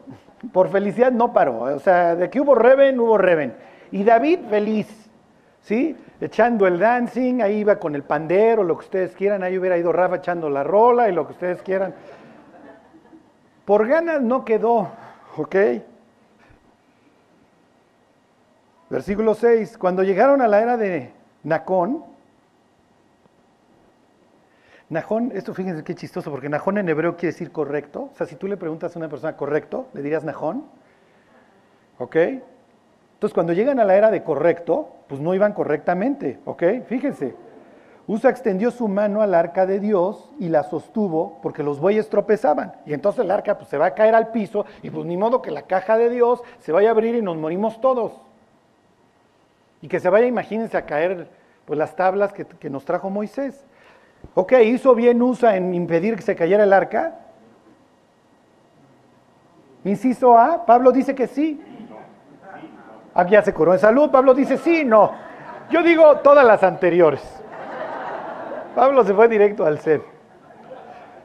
por 0.52 0.68
felicidad 0.68 1.12
no 1.12 1.32
paró. 1.32 1.60
O 1.60 1.78
sea, 1.78 2.14
de 2.14 2.28
que 2.30 2.40
hubo 2.40 2.54
Reven, 2.54 2.99
hubo 3.00 3.16
Reven. 3.18 3.54
Y 3.90 4.04
David 4.04 4.40
feliz, 4.49 5.10
¿sí? 5.62 5.96
Echando 6.20 6.66
el 6.66 6.78
dancing, 6.78 7.40
ahí 7.40 7.58
iba 7.58 7.76
con 7.76 7.94
el 7.94 8.02
pandero, 8.02 8.62
lo 8.62 8.76
que 8.76 8.84
ustedes 8.84 9.14
quieran, 9.14 9.42
ahí 9.42 9.58
hubiera 9.58 9.78
ido 9.78 9.92
Rafa 9.92 10.16
echando 10.16 10.50
la 10.50 10.62
rola 10.62 11.08
y 11.08 11.12
lo 11.12 11.26
que 11.26 11.32
ustedes 11.32 11.62
quieran. 11.62 11.94
Por 13.64 13.88
ganas 13.88 14.20
no 14.20 14.44
quedó, 14.44 14.88
¿ok? 15.37 15.56
Versículo 18.90 19.34
6, 19.34 19.78
cuando 19.78 20.02
llegaron 20.02 20.42
a 20.42 20.49
la 20.49 20.60
era 20.60 20.76
de 20.76 21.12
Nacón, 21.44 22.04
Najón, 24.90 25.30
esto 25.35 25.54
fíjense 25.54 25.85
qué 25.85 25.94
chistoso, 25.94 26.32
porque 26.32 26.49
Najón 26.49 26.76
en 26.78 26.88
hebreo 26.88 27.16
quiere 27.16 27.32
decir 27.32 27.52
correcto. 27.52 28.11
O 28.12 28.16
sea, 28.16 28.26
si 28.26 28.35
tú 28.35 28.49
le 28.49 28.56
preguntas 28.56 28.94
a 28.94 28.99
una 28.99 29.09
persona 29.09 29.37
correcto, 29.37 29.87
le 29.94 30.02
dirías 30.02 30.25
Najón. 30.25 30.64
¿Ok? 31.99 32.16
Entonces, 32.16 33.32
cuando 33.32 33.52
llegan 33.52 33.78
a 33.78 33.85
la 33.85 33.94
era 33.94 34.11
de 34.11 34.25
correcto, 34.25 34.88
pues 35.06 35.20
no 35.20 35.32
iban 35.32 35.52
correctamente. 35.52 36.40
¿Ok? 36.44 36.64
Fíjense. 36.87 37.37
Usa 38.09 38.30
extendió 38.30 38.73
su 38.73 38.88
mano 38.88 39.23
al 39.23 39.35
arca 39.35 39.64
de 39.64 39.78
Dios 39.78 40.28
y 40.40 40.49
la 40.49 40.64
sostuvo 40.64 41.38
porque 41.40 41.62
los 41.62 41.78
bueyes 41.78 42.09
tropezaban. 42.09 42.73
Y 42.85 42.92
entonces 42.92 43.25
el 43.25 43.30
arca 43.30 43.56
pues, 43.56 43.68
se 43.68 43.78
va 43.78 43.87
a 43.87 43.94
caer 43.94 44.16
al 44.16 44.32
piso 44.32 44.66
y 44.82 44.90
pues 44.90 45.06
ni 45.06 45.16
modo 45.16 45.40
que 45.40 45.52
la 45.52 45.62
caja 45.62 45.97
de 45.97 46.11
Dios 46.11 46.42
se 46.59 46.73
vaya 46.73 46.88
a 46.88 46.92
abrir 46.92 47.14
y 47.14 47.23
nos 47.23 47.37
morimos 47.37 47.80
todos. 47.80 48.20
Y 49.82 49.87
que 49.87 50.00
se 50.00 50.09
vaya, 50.09 50.26
imagínense, 50.26 50.76
a 50.76 50.87
caer 50.87 51.28
pues, 51.64 51.78
las 51.78 51.94
tablas 51.94 52.32
que, 52.32 52.44
que 52.44 52.68
nos 52.68 52.85
trajo 52.85 53.11
Moisés. 53.11 53.64
Ok, 54.34 54.52
¿hizo 54.64 54.94
bien 54.94 55.20
USA 55.20 55.56
en 55.56 55.74
impedir 55.74 56.16
que 56.16 56.22
se 56.22 56.36
cayera 56.36 56.64
el 56.64 56.72
arca? 56.72 57.14
Inciso 59.84 60.38
A, 60.38 60.66
Pablo 60.66 60.92
dice 60.92 61.14
que 61.14 61.26
sí. 61.26 61.60
Aquí 63.14 63.32
ya 63.32 63.42
se 63.42 63.52
curó 63.52 63.72
en 63.72 63.78
salud, 63.78 64.10
Pablo 64.10 64.34
dice 64.34 64.56
sí, 64.56 64.84
no. 64.84 65.12
Yo 65.70 65.82
digo 65.82 66.18
todas 66.18 66.44
las 66.46 66.62
anteriores. 66.62 67.22
Pablo 68.74 69.04
se 69.04 69.14
fue 69.14 69.28
directo 69.28 69.66
al 69.66 69.78
ser. 69.80 70.02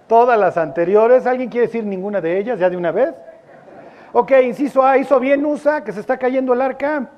Todas 0.08 0.38
las 0.40 0.58
anteriores, 0.58 1.26
¿alguien 1.26 1.50
quiere 1.50 1.68
decir 1.68 1.84
ninguna 1.84 2.22
de 2.22 2.38
ellas 2.38 2.60
ya 2.60 2.70
de 2.70 2.78
una 2.78 2.92
vez? 2.92 3.14
Ok, 4.14 4.32
inciso 4.44 4.84
A, 4.84 4.98
¿hizo 4.98 5.20
bien 5.20 5.46
USA 5.46 5.84
que 5.84 5.92
se 5.92 6.00
está 6.00 6.18
cayendo 6.18 6.54
el 6.54 6.62
arca? 6.62 7.10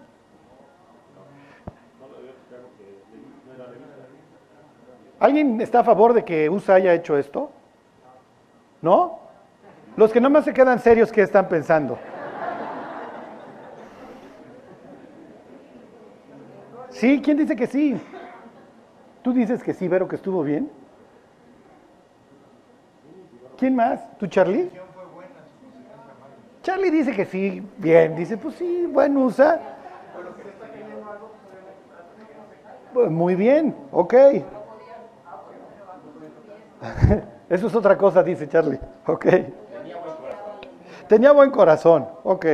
¿Alguien 5.19 5.59
está 5.61 5.79
a 5.79 5.83
favor 5.83 6.13
de 6.13 6.23
que 6.23 6.49
USA 6.49 6.75
haya 6.75 6.93
hecho 6.93 7.17
esto? 7.17 7.51
¿No? 8.81 9.19
Los 9.95 10.11
que 10.11 10.21
nomás 10.21 10.45
se 10.45 10.53
quedan 10.53 10.79
serios, 10.79 11.11
¿qué 11.11 11.23
están 11.23 11.47
pensando? 11.47 11.97
¿Sí? 16.89 17.21
¿Quién 17.23 17.37
dice 17.37 17.55
que 17.55 17.67
sí? 17.67 17.99
¿Tú 19.23 19.33
dices 19.33 19.63
que 19.63 19.73
sí, 19.73 19.87
Vero, 19.87 20.07
que 20.07 20.15
estuvo 20.15 20.43
bien? 20.43 20.69
¿Quién 23.57 23.75
más? 23.75 24.17
¿Tú, 24.17 24.27
Charlie? 24.27 24.69
Charlie 26.61 26.91
dice 26.91 27.11
que 27.13 27.25
sí, 27.25 27.63
bien. 27.77 28.15
Dice, 28.15 28.37
pues 28.37 28.55
sí, 28.55 28.87
bueno, 28.91 29.25
USA. 29.25 29.59
Pues 32.93 33.09
muy 33.09 33.35
bien, 33.35 33.75
ok. 33.91 34.13
Eso 37.49 37.67
es 37.67 37.75
otra 37.75 37.97
cosa, 37.97 38.23
dice 38.23 38.47
Charlie. 38.47 38.79
Ok. 39.05 39.25
Tenía 41.07 41.31
buen 41.31 41.51
corazón. 41.51 42.07
Ok. 42.23 42.45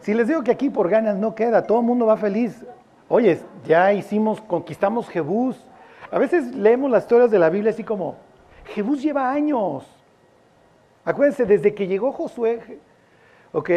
Si 0.00 0.14
les 0.14 0.28
digo 0.28 0.42
que 0.42 0.52
aquí 0.52 0.70
por 0.70 0.88
ganas 0.88 1.16
no 1.16 1.34
queda, 1.34 1.62
todo 1.62 1.80
el 1.80 1.84
mundo 1.84 2.06
va 2.06 2.16
feliz. 2.16 2.64
Oye, 3.08 3.40
ya 3.66 3.92
hicimos, 3.92 4.40
conquistamos 4.40 5.08
Jebús. 5.08 5.62
A 6.10 6.18
veces 6.18 6.54
leemos 6.54 6.90
las 6.90 7.04
historias 7.04 7.30
de 7.30 7.38
la 7.38 7.50
Biblia 7.50 7.72
así 7.72 7.84
como, 7.84 8.16
Jebús 8.66 9.02
lleva 9.02 9.30
años. 9.30 9.84
Acuérdense, 11.04 11.44
desde 11.44 11.74
que 11.74 11.86
llegó 11.86 12.12
Josué, 12.12 12.80
¿ok? 13.52 13.70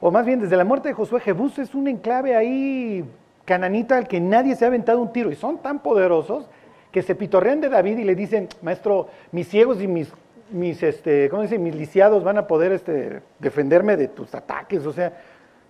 o 0.00 0.10
más 0.10 0.26
bien 0.26 0.40
desde 0.40 0.56
la 0.56 0.64
muerte 0.64 0.88
de 0.88 0.94
Josué, 0.94 1.20
Jebús 1.20 1.58
es 1.58 1.74
un 1.74 1.88
enclave 1.88 2.36
ahí 2.36 3.04
cananita 3.46 3.96
al 3.96 4.06
que 4.06 4.20
nadie 4.20 4.54
se 4.54 4.64
ha 4.64 4.68
aventado 4.68 5.00
un 5.00 5.12
tiro. 5.12 5.30
Y 5.30 5.34
son 5.34 5.58
tan 5.58 5.78
poderosos 5.78 6.46
que 6.94 7.02
se 7.02 7.16
pitorrean 7.16 7.60
de 7.60 7.68
David 7.68 7.98
y 7.98 8.04
le 8.04 8.14
dicen, 8.14 8.48
maestro, 8.62 9.08
mis 9.32 9.48
ciegos 9.48 9.82
y 9.82 9.88
mis, 9.88 10.12
mis, 10.52 10.80
este, 10.80 11.28
¿cómo 11.28 11.42
mis 11.42 11.74
lisiados 11.74 12.22
van 12.22 12.38
a 12.38 12.46
poder 12.46 12.70
este, 12.70 13.20
defenderme 13.40 13.96
de 13.96 14.06
tus 14.06 14.32
ataques. 14.32 14.86
O 14.86 14.92
sea, 14.92 15.12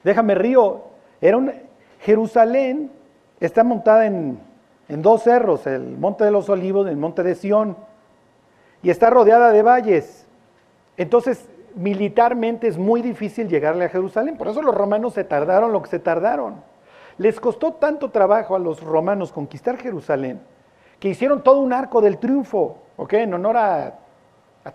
déjame 0.02 0.34
río. 0.34 0.82
Era 1.22 1.40
Jerusalén 2.00 2.90
está 3.40 3.64
montada 3.64 4.04
en, 4.04 4.38
en 4.86 5.00
dos 5.00 5.22
cerros, 5.22 5.66
el 5.66 5.96
monte 5.96 6.24
de 6.24 6.30
los 6.30 6.50
olivos 6.50 6.86
y 6.86 6.90
el 6.90 6.98
monte 6.98 7.22
de 7.22 7.34
Sión, 7.34 7.74
y 8.82 8.90
está 8.90 9.08
rodeada 9.08 9.50
de 9.50 9.62
valles. 9.62 10.26
Entonces, 10.98 11.48
militarmente 11.74 12.68
es 12.68 12.76
muy 12.76 13.00
difícil 13.00 13.48
llegarle 13.48 13.86
a 13.86 13.88
Jerusalén. 13.88 14.36
Por 14.36 14.48
eso 14.48 14.60
los 14.60 14.74
romanos 14.74 15.14
se 15.14 15.24
tardaron 15.24 15.72
lo 15.72 15.80
que 15.80 15.88
se 15.88 16.00
tardaron. 16.00 16.56
Les 17.16 17.40
costó 17.40 17.72
tanto 17.72 18.10
trabajo 18.10 18.54
a 18.54 18.58
los 18.58 18.82
romanos 18.82 19.32
conquistar 19.32 19.78
Jerusalén 19.78 20.52
que 21.04 21.10
hicieron 21.10 21.42
todo 21.42 21.60
un 21.60 21.70
arco 21.74 22.00
del 22.00 22.16
triunfo, 22.16 22.78
¿ok? 22.96 23.12
En 23.12 23.34
honor 23.34 23.58
a, 23.58 23.92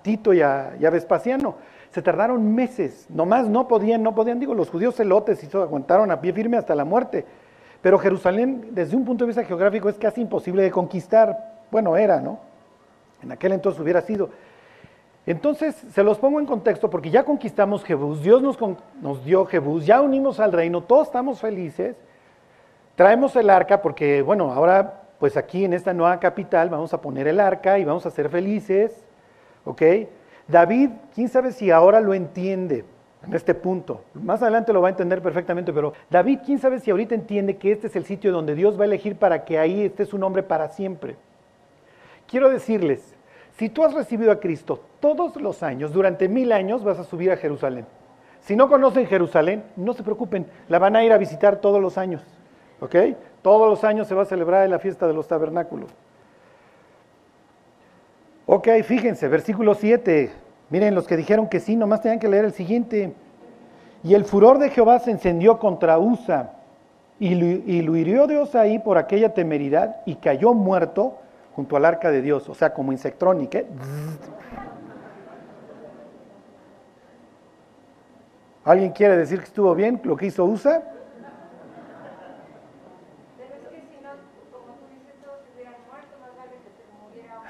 Tito 0.04 0.32
y 0.32 0.44
a, 0.44 0.76
Vespasiano. 0.80 1.56
Se 1.90 2.04
tardaron 2.04 2.54
meses, 2.54 3.08
nomás 3.10 3.48
no 3.48 3.68
podían, 3.68 4.04
no 4.04 4.14
podían, 4.14 4.40
digo, 4.40 4.54
los 4.54 4.70
judíos 4.70 4.94
celotes 4.94 5.40
se 5.40 5.58
aguantaron 5.58 6.12
a 6.12 6.22
pie 6.22 6.32
firme 6.32 6.58
hasta 6.58 6.76
la 6.76 6.86
muerte. 6.86 7.26
Pero 7.82 7.98
Jerusalén, 7.98 8.68
desde 8.74 8.96
un 8.96 9.06
punto 9.06 9.24
de 9.24 9.30
vista 9.30 9.44
geográfico, 9.44 9.90
es 9.90 9.98
casi 9.98 10.22
imposible 10.22 10.62
de 10.62 10.70
conquistar. 10.70 11.64
Bueno, 11.72 11.98
era, 11.98 12.22
¿no? 12.22 12.38
En 13.24 13.32
aquel 13.32 13.54
entonces 13.54 13.82
hubiera 13.82 14.02
sido. 14.02 14.30
Entonces, 15.26 15.74
se 15.92 16.04
los 16.04 16.20
pongo 16.20 16.40
en 16.40 16.46
contexto 16.46 16.92
porque 16.92 17.10
ya 17.10 17.24
conquistamos 17.24 17.84
Jebús, 17.84 18.22
Dios 18.22 18.44
nos, 18.44 18.56
nos 19.02 19.26
dio 19.26 19.48
Jebús, 19.48 19.84
ya 19.84 20.00
unimos 20.00 20.40
al 20.40 20.52
reino, 20.52 20.82
todos 20.84 21.08
estamos 21.08 21.42
felices. 21.42 21.96
Traemos 22.96 23.36
el 23.36 23.50
arca 23.50 23.82
porque, 23.82 24.22
bueno, 24.22 24.54
ahora 24.54 25.09
pues 25.20 25.38
aquí 25.38 25.66
en 25.66 25.74
esta 25.74 25.94
nueva 25.94 26.20
capital 26.20 26.70
vamos 26.70 26.94
a 26.94 27.02
poner 27.02 27.28
el 27.28 27.40
arca 27.40 27.78
y 27.78 27.86
vamos 27.86 28.06
a 28.06 28.12
ser 28.12 28.30
felices, 28.30 29.06
¿ok? 29.66 29.82
David, 30.48 30.92
quién 31.14 31.28
sabe 31.28 31.52
si 31.52 31.70
ahora 31.70 32.00
lo 32.00 32.14
entiende 32.14 32.86
en 33.26 33.34
este 33.34 33.54
punto. 33.54 34.02
Más 34.14 34.42
adelante 34.42 34.74
lo 34.74 34.82
va 34.82 34.88
a 34.88 34.92
entender 34.92 35.22
perfectamente, 35.22 35.74
pero 35.74 35.94
David, 36.10 36.40
quién 36.46 36.60
sabe 36.60 36.80
si 36.80 36.90
ahorita 36.90 37.16
entiende 37.16 37.58
que 37.58 37.72
este 37.72 37.88
es 37.88 37.96
el 37.96 38.06
sitio 38.06 38.32
donde 38.32 38.56
Dios 38.56 38.80
va 38.80 38.84
a 38.84 38.88
elegir 38.88 39.18
para 39.18 39.44
que 39.44 39.60
ahí 39.60 39.84
esté 39.84 40.06
su 40.06 40.18
nombre 40.18 40.42
para 40.42 40.70
siempre. 40.70 41.18
Quiero 42.26 42.50
decirles, 42.50 43.16
si 43.58 43.70
tú 43.70 43.84
has 43.84 43.94
recibido 43.94 44.32
a 44.32 44.40
Cristo 44.40 44.82
todos 45.02 45.36
los 45.36 45.64
años, 45.64 45.92
durante 45.92 46.30
mil 46.30 46.52
años 46.54 46.84
vas 46.84 46.98
a 46.98 47.04
subir 47.04 47.32
a 47.32 47.38
Jerusalén. 47.38 47.86
Si 48.40 48.56
no 48.56 48.70
conocen 48.70 49.06
Jerusalén, 49.06 49.64
no 49.76 49.94
se 49.94 50.04
preocupen, 50.04 50.48
la 50.70 50.80
van 50.80 50.96
a 50.96 51.04
ir 51.04 51.12
a 51.12 51.18
visitar 51.18 51.58
todos 51.58 51.82
los 51.82 51.98
años. 51.98 52.24
¿Ok? 52.80 52.96
Todos 53.42 53.70
los 53.70 53.84
años 53.84 54.08
se 54.08 54.16
va 54.16 54.24
a 54.24 54.26
celebrar 54.26 54.70
la 54.70 54.80
fiesta 54.80 55.08
de 55.08 55.14
los 55.14 55.28
tabernáculos. 55.28 55.90
Ok, 58.46 58.68
fíjense, 58.84 59.28
versículo 59.28 59.76
7. 59.76 60.32
Miren, 60.70 60.96
los 60.96 61.08
que 61.08 61.16
dijeron 61.16 61.48
que 61.48 61.60
sí, 61.60 61.76
nomás 61.76 62.02
tenían 62.02 62.20
que 62.20 62.28
leer 62.28 62.46
el 62.46 62.54
siguiente. 62.54 63.14
Y 64.04 64.14
el 64.14 64.26
furor 64.26 64.60
de 64.60 64.70
Jehová 64.70 65.00
se 65.00 65.12
encendió 65.12 65.60
contra 65.60 66.00
Usa 66.00 66.54
y 67.20 67.36
lo, 67.82 67.96
hirió 67.98 68.28
Dios 68.28 68.56
ahí 68.56 68.80
por 68.80 68.98
aquella 68.98 69.34
temeridad 69.34 69.98
y 70.06 70.16
cayó 70.16 70.54
muerto 70.54 71.18
junto 71.54 71.76
al 71.76 71.84
arca 71.84 72.10
de 72.12 72.22
Dios, 72.22 72.48
o 72.48 72.56
sea, 72.56 72.74
como 72.74 72.94
insectrónica. 72.94 73.60
¿eh? 73.60 73.68
¿Alguien 78.64 78.92
quiere 78.92 79.18
decir 79.18 79.40
que 79.40 79.46
estuvo 79.46 79.76
bien 79.76 80.00
lo 80.04 80.16
que 80.16 80.28
hizo 80.28 80.46
Usa? 80.46 80.82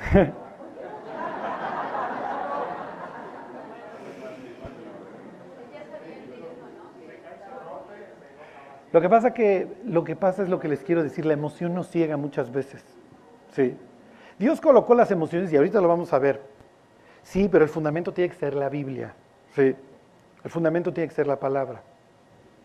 Lo 8.91 9.01
que 9.01 9.09
pasa 9.09 9.33
que 9.35 9.67
lo 9.85 10.03
que 10.03 10.15
pasa 10.15 10.41
es 10.41 10.49
lo 10.49 10.59
que 10.59 10.67
les 10.67 10.83
quiero 10.83 11.03
decir, 11.03 11.25
la 11.25 11.33
emoción 11.33 11.75
nos 11.75 11.89
ciega 11.89 12.17
muchas 12.17 12.51
veces. 12.51 12.83
Sí. 13.51 13.77
Dios 14.39 14.59
colocó 14.59 14.95
las 14.95 15.11
emociones 15.11 15.53
y 15.53 15.57
ahorita 15.57 15.79
lo 15.79 15.87
vamos 15.87 16.11
a 16.11 16.19
ver. 16.19 16.41
Sí, 17.21 17.47
pero 17.51 17.63
el 17.63 17.69
fundamento 17.69 18.11
tiene 18.13 18.29
que 18.29 18.35
ser 18.35 18.55
la 18.55 18.67
Biblia. 18.67 19.13
Sí. 19.53 19.75
El 20.43 20.49
fundamento 20.49 20.91
tiene 20.91 21.07
que 21.07 21.13
ser 21.13 21.27
la 21.27 21.39
palabra. 21.39 21.83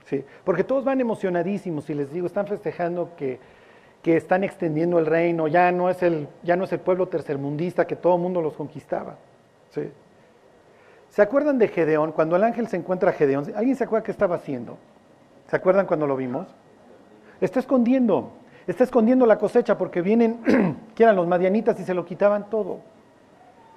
Sí. 0.06 0.24
Porque 0.44 0.64
todos 0.64 0.82
van 0.84 1.00
emocionadísimos 1.00 1.90
y 1.90 1.94
les 1.94 2.10
digo, 2.10 2.26
están 2.26 2.46
festejando 2.46 3.14
que 3.16 3.38
que 4.04 4.18
están 4.18 4.44
extendiendo 4.44 4.98
el 4.98 5.06
reino, 5.06 5.48
ya 5.48 5.72
no 5.72 5.88
es 5.88 6.02
el, 6.02 6.28
ya 6.42 6.56
no 6.56 6.64
es 6.64 6.72
el 6.74 6.80
pueblo 6.80 7.08
tercermundista 7.08 7.86
que 7.86 7.96
todo 7.96 8.16
el 8.16 8.20
mundo 8.20 8.42
los 8.42 8.52
conquistaba. 8.52 9.16
¿Se 11.08 11.22
acuerdan 11.22 11.58
de 11.58 11.68
Gedeón? 11.68 12.12
Cuando 12.12 12.36
el 12.36 12.44
ángel 12.44 12.68
se 12.68 12.76
encuentra 12.76 13.10
a 13.10 13.12
Gedeón, 13.14 13.50
¿alguien 13.56 13.74
se 13.76 13.84
acuerda 13.84 14.04
qué 14.04 14.10
estaba 14.10 14.36
haciendo? 14.36 14.76
¿Se 15.48 15.56
acuerdan 15.56 15.86
cuando 15.86 16.06
lo 16.06 16.16
vimos? 16.16 16.46
Está 17.40 17.60
escondiendo, 17.60 18.32
está 18.66 18.84
escondiendo 18.84 19.24
la 19.24 19.38
cosecha 19.38 19.78
porque 19.78 20.02
vienen, 20.02 20.38
que 20.94 21.02
eran 21.02 21.16
los 21.16 21.26
madianitas 21.26 21.80
y 21.80 21.84
se 21.84 21.94
lo 21.94 22.04
quitaban 22.04 22.50
todo. 22.50 22.80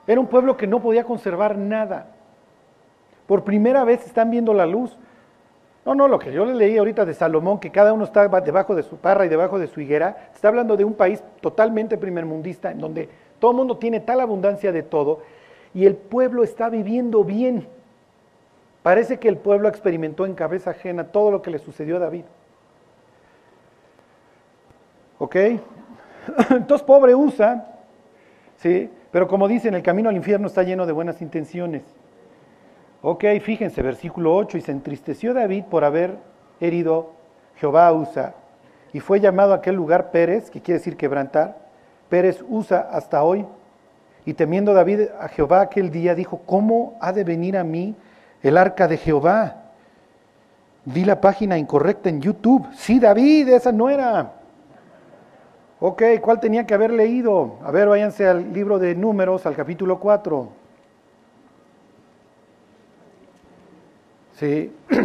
Era 0.07 0.19
un 0.19 0.27
pueblo 0.27 0.57
que 0.57 0.67
no 0.67 0.81
podía 0.81 1.05
conservar 1.05 1.57
nada. 1.57 2.07
Por 3.27 3.45
primera 3.45 3.85
vez 3.85 4.05
están 4.05 4.29
viendo 4.29 4.53
la 4.53 4.65
luz. 4.65 4.97
No, 5.87 5.95
no, 5.95 6.09
lo 6.09 6.19
que 6.19 6.33
yo 6.33 6.43
le 6.43 6.53
leí 6.53 6.77
ahorita 6.77 7.05
de 7.05 7.13
Salomón, 7.13 7.61
que 7.61 7.71
cada 7.71 7.93
uno 7.93 8.03
está 8.03 8.27
debajo 8.27 8.75
de 8.75 8.83
su 8.83 8.97
parra 8.97 9.25
y 9.25 9.29
debajo 9.29 9.57
de 9.57 9.67
su 9.67 9.79
higuera, 9.79 10.31
está 10.35 10.49
hablando 10.49 10.75
de 10.75 10.83
un 10.83 10.95
país 10.95 11.23
totalmente 11.39 11.97
primermundista, 11.97 12.71
en 12.71 12.79
donde 12.79 13.07
todo 13.39 13.51
el 13.51 13.57
mundo 13.57 13.77
tiene 13.77 14.01
tal 14.01 14.19
abundancia 14.19 14.73
de 14.73 14.83
todo, 14.83 15.21
y 15.73 15.85
el 15.85 15.95
pueblo 15.95 16.43
está 16.43 16.69
viviendo 16.69 17.23
bien. 17.23 17.69
Parece 18.83 19.17
que 19.17 19.29
el 19.29 19.37
pueblo 19.37 19.69
experimentó 19.69 20.25
en 20.25 20.33
cabeza 20.33 20.71
ajena 20.71 21.05
todo 21.05 21.31
lo 21.31 21.41
que 21.41 21.51
le 21.51 21.59
sucedió 21.59 21.95
a 21.95 21.99
David. 21.99 22.25
¿Ok? 25.19 25.35
Entonces, 26.49 26.85
pobre 26.85 27.15
Usa, 27.15 27.65
¿sí? 28.57 28.89
Pero 29.09 29.29
como 29.29 29.47
dicen, 29.47 29.73
el 29.73 29.83
camino 29.83 30.09
al 30.09 30.17
infierno 30.17 30.47
está 30.47 30.63
lleno 30.63 30.85
de 30.85 30.91
buenas 30.91 31.21
intenciones. 31.21 31.83
Ok, 33.01 33.23
fíjense, 33.41 33.81
versículo 33.81 34.35
8, 34.35 34.57
y 34.57 34.61
se 34.61 34.71
entristeció 34.71 35.33
David 35.33 35.65
por 35.65 35.83
haber 35.83 36.17
herido 36.59 37.11
Jehová 37.55 37.87
a 37.87 37.93
Usa, 37.93 38.33
y 38.91 38.99
fue 38.99 39.19
llamado 39.19 39.53
a 39.53 39.57
aquel 39.57 39.75
lugar 39.75 40.09
Pérez, 40.09 40.49
que 40.49 40.61
quiere 40.61 40.79
decir 40.79 40.97
quebrantar, 40.97 41.57
Pérez 42.09 42.43
Usa 42.49 42.87
hasta 42.91 43.23
hoy. 43.23 43.45
Y 44.25 44.33
temiendo 44.33 44.73
David 44.73 45.09
a 45.19 45.27
Jehová 45.27 45.61
aquel 45.61 45.91
día, 45.91 46.15
dijo, 46.15 46.41
¿cómo 46.45 46.97
ha 46.99 47.13
de 47.13 47.23
venir 47.23 47.57
a 47.57 47.63
mí 47.63 47.95
el 48.41 48.57
arca 48.57 48.87
de 48.87 48.97
Jehová? 48.97 49.63
Vi 50.85 51.05
la 51.05 51.21
página 51.21 51.57
incorrecta 51.57 52.09
en 52.09 52.21
YouTube. 52.21 52.67
Sí, 52.73 52.99
David, 52.99 53.49
esa 53.49 53.71
no 53.71 53.89
era. 53.89 54.33
Ok, 55.79 56.01
¿cuál 56.21 56.39
tenía 56.39 56.65
que 56.65 56.73
haber 56.73 56.91
leído? 56.91 57.57
A 57.63 57.71
ver, 57.71 57.87
váyanse 57.87 58.27
al 58.27 58.51
libro 58.51 58.79
de 58.79 58.95
números, 58.95 59.45
al 59.45 59.55
capítulo 59.55 59.99
4. 59.99 60.66
Sí. 64.37 64.71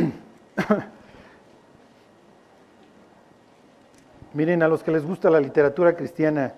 Miren, 4.35 4.63
a 4.63 4.69
los 4.69 4.83
que 4.83 4.91
les 4.91 5.05
gusta 5.05 5.31
la 5.31 5.41
literatura 5.41 5.95
cristiana, 5.97 6.53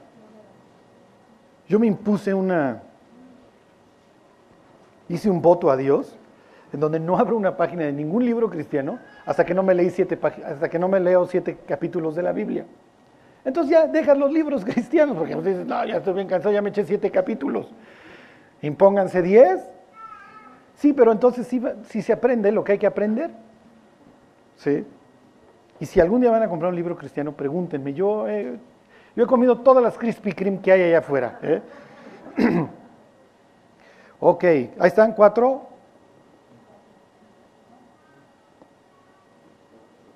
yo 1.69 1.79
me 1.79 1.87
impuse 1.87 2.35
una, 2.35 2.83
hice 5.09 5.31
un 5.31 5.41
voto 5.41 5.71
a 5.71 5.77
Dios, 5.77 6.17
en 6.73 6.81
donde 6.81 6.99
no 6.99 7.17
abro 7.17 7.37
una 7.37 7.57
página 7.57 7.85
de 7.85 7.93
ningún 7.93 8.25
libro 8.25 8.51
cristiano 8.51 8.99
hasta 9.25 9.47
que 9.47 9.55
no 9.55 9.63
me 9.63 9.75
leí 9.75 9.91
siete 9.91 10.19
hasta 10.45 10.69
que 10.69 10.79
no 10.79 10.89
me 10.89 10.99
leo 10.99 11.27
siete 11.27 11.59
capítulos 11.67 12.17
de 12.17 12.23
la 12.23 12.33
Biblia. 12.33 12.67
Entonces 13.45 13.71
ya 13.71 13.87
dejan 13.87 14.19
los 14.19 14.33
libros 14.33 14.65
cristianos, 14.67 15.17
porque 15.17 15.37
nos 15.37 15.45
dicen, 15.45 15.69
no, 15.69 15.85
ya 15.85 15.99
estoy 15.99 16.15
bien 16.15 16.27
cansado, 16.27 16.53
ya 16.53 16.63
me 16.63 16.71
eché 16.71 16.85
siete 16.85 17.11
capítulos. 17.13 17.73
Impónganse 18.63 19.23
diez 19.23 19.74
Sí, 20.77 20.93
pero 20.93 21.13
entonces 21.13 21.47
sí, 21.47 22.03
se 22.03 22.13
aprende 22.13 22.51
lo 22.53 22.65
que 22.65 22.73
hay 22.73 22.79
que 22.79 22.87
aprender. 22.87 23.31
¿Sí? 24.57 24.85
Y 25.81 25.87
si 25.87 26.01
algún 26.01 26.21
día 26.21 26.31
van 26.31 26.43
a 26.43 26.49
comprar 26.49 26.71
un 26.71 26.77
libro 26.77 26.97
cristiano, 26.97 27.33
pregúntenme. 27.33 27.93
Yo, 27.95 28.27
yo 29.17 29.25
he 29.25 29.27
comido 29.27 29.59
todas 29.59 29.83
las 29.83 29.97
Krispy 29.99 30.33
Kreme 30.33 30.61
que 30.61 30.73
hay 30.73 30.83
allá 30.83 30.99
afuera. 30.99 31.39
¿eh? 31.43 31.63
ok, 34.21 34.45
ahí 34.45 34.71
están 34.83 35.13
cuatro. 35.13 35.69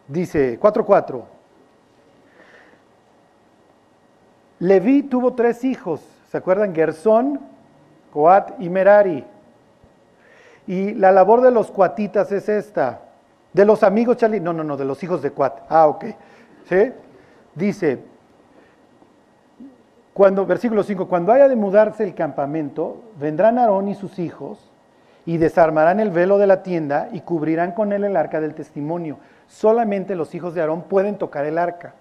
Dice 0.09 0.59
4.4. 0.59 1.23
Leví 4.61 5.03
tuvo 5.03 5.35
tres 5.35 5.65
hijos. 5.65 6.01
¿Se 6.31 6.39
acuerdan? 6.39 6.75
Gersón, 6.75 7.41
Coat 8.13 8.53
y 8.59 8.71
Merari. 8.71 9.25
Y 10.69 10.93
la 10.93 11.11
labor 11.11 11.41
de 11.41 11.51
los 11.51 11.71
cuatitas 11.71 12.31
es 12.31 12.49
esta. 12.49 13.01
De 13.55 13.65
los 13.65 13.83
amigos, 13.83 14.19
Charlie. 14.19 14.39
No, 14.39 14.53
no, 14.53 14.63
no, 14.63 14.77
de 14.77 14.85
los 14.85 15.03
hijos 15.03 15.23
de 15.23 15.31
Cuat. 15.31 15.63
Ah, 15.71 15.87
ok. 15.89 16.05
¿Sí? 16.69 16.93
Dice, 17.55 17.99
cuando, 20.13 20.45
versículo 20.45 20.83
5, 20.83 21.09
cuando 21.09 21.33
haya 21.33 21.49
de 21.49 21.57
mudarse 21.57 22.05
el 22.05 22.15
campamento, 22.15 23.03
vendrán 23.19 23.59
Aarón 23.59 23.89
y 23.89 23.95
sus 23.95 24.19
hijos 24.19 24.71
y 25.25 25.39
desarmarán 25.39 26.01
el 26.01 26.11
velo 26.11 26.37
de 26.37 26.47
la 26.47 26.63
tienda 26.63 27.09
y 27.13 27.23
cubrirán 27.23 27.73
con 27.73 27.93
él 27.95 28.05
el 28.05 28.17
arca 28.17 28.39
del 28.39 28.55
testimonio. 28.55 29.19
Solamente 29.47 30.17
los 30.17 30.35
hijos 30.35 30.55
de 30.55 30.61
Aarón 30.61 30.83
pueden 30.83 31.17
tocar 31.17 31.47
el 31.47 31.57
arca. 31.57 31.95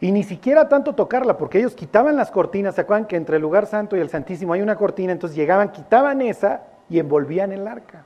Y 0.00 0.12
ni 0.12 0.22
siquiera 0.22 0.68
tanto 0.68 0.94
tocarla, 0.94 1.36
porque 1.36 1.58
ellos 1.58 1.74
quitaban 1.74 2.16
las 2.16 2.30
cortinas, 2.30 2.74
¿se 2.74 2.80
acuerdan 2.80 3.06
que 3.06 3.16
entre 3.16 3.36
el 3.36 3.42
lugar 3.42 3.66
santo 3.66 3.96
y 3.96 4.00
el 4.00 4.08
santísimo 4.08 4.54
hay 4.54 4.62
una 4.62 4.76
cortina? 4.76 5.12
Entonces 5.12 5.36
llegaban, 5.36 5.72
quitaban 5.72 6.22
esa 6.22 6.62
y 6.88 6.98
envolvían 6.98 7.52
el 7.52 7.66
arca. 7.66 8.04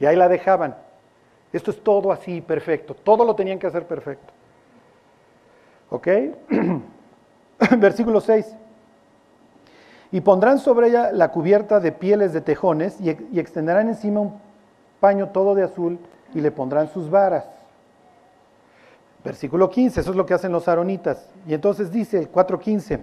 Y 0.00 0.06
ahí 0.06 0.16
la 0.16 0.28
dejaban. 0.28 0.74
Esto 1.52 1.70
es 1.70 1.82
todo 1.82 2.10
así, 2.10 2.40
perfecto. 2.40 2.94
Todo 2.94 3.24
lo 3.24 3.36
tenían 3.36 3.60
que 3.60 3.68
hacer 3.68 3.86
perfecto. 3.86 4.32
¿Ok? 5.90 6.08
Versículo 7.78 8.20
6. 8.20 8.56
Y 10.10 10.20
pondrán 10.20 10.58
sobre 10.58 10.88
ella 10.88 11.12
la 11.12 11.30
cubierta 11.30 11.78
de 11.78 11.92
pieles 11.92 12.32
de 12.32 12.40
tejones 12.40 13.00
y, 13.00 13.16
y 13.32 13.38
extenderán 13.38 13.88
encima 13.88 14.20
un 14.20 14.40
paño 14.98 15.28
todo 15.28 15.54
de 15.54 15.62
azul 15.62 15.98
y 16.34 16.40
le 16.40 16.50
pondrán 16.50 16.88
sus 16.88 17.08
varas. 17.08 17.48
Versículo 19.24 19.68
15, 19.68 20.00
eso 20.00 20.10
es 20.10 20.16
lo 20.16 20.24
que 20.24 20.34
hacen 20.34 20.52
los 20.52 20.68
aaronitas. 20.68 21.28
Y 21.46 21.54
entonces 21.54 21.90
dice 21.90 22.18
el 22.18 22.30
4.15, 22.30 23.00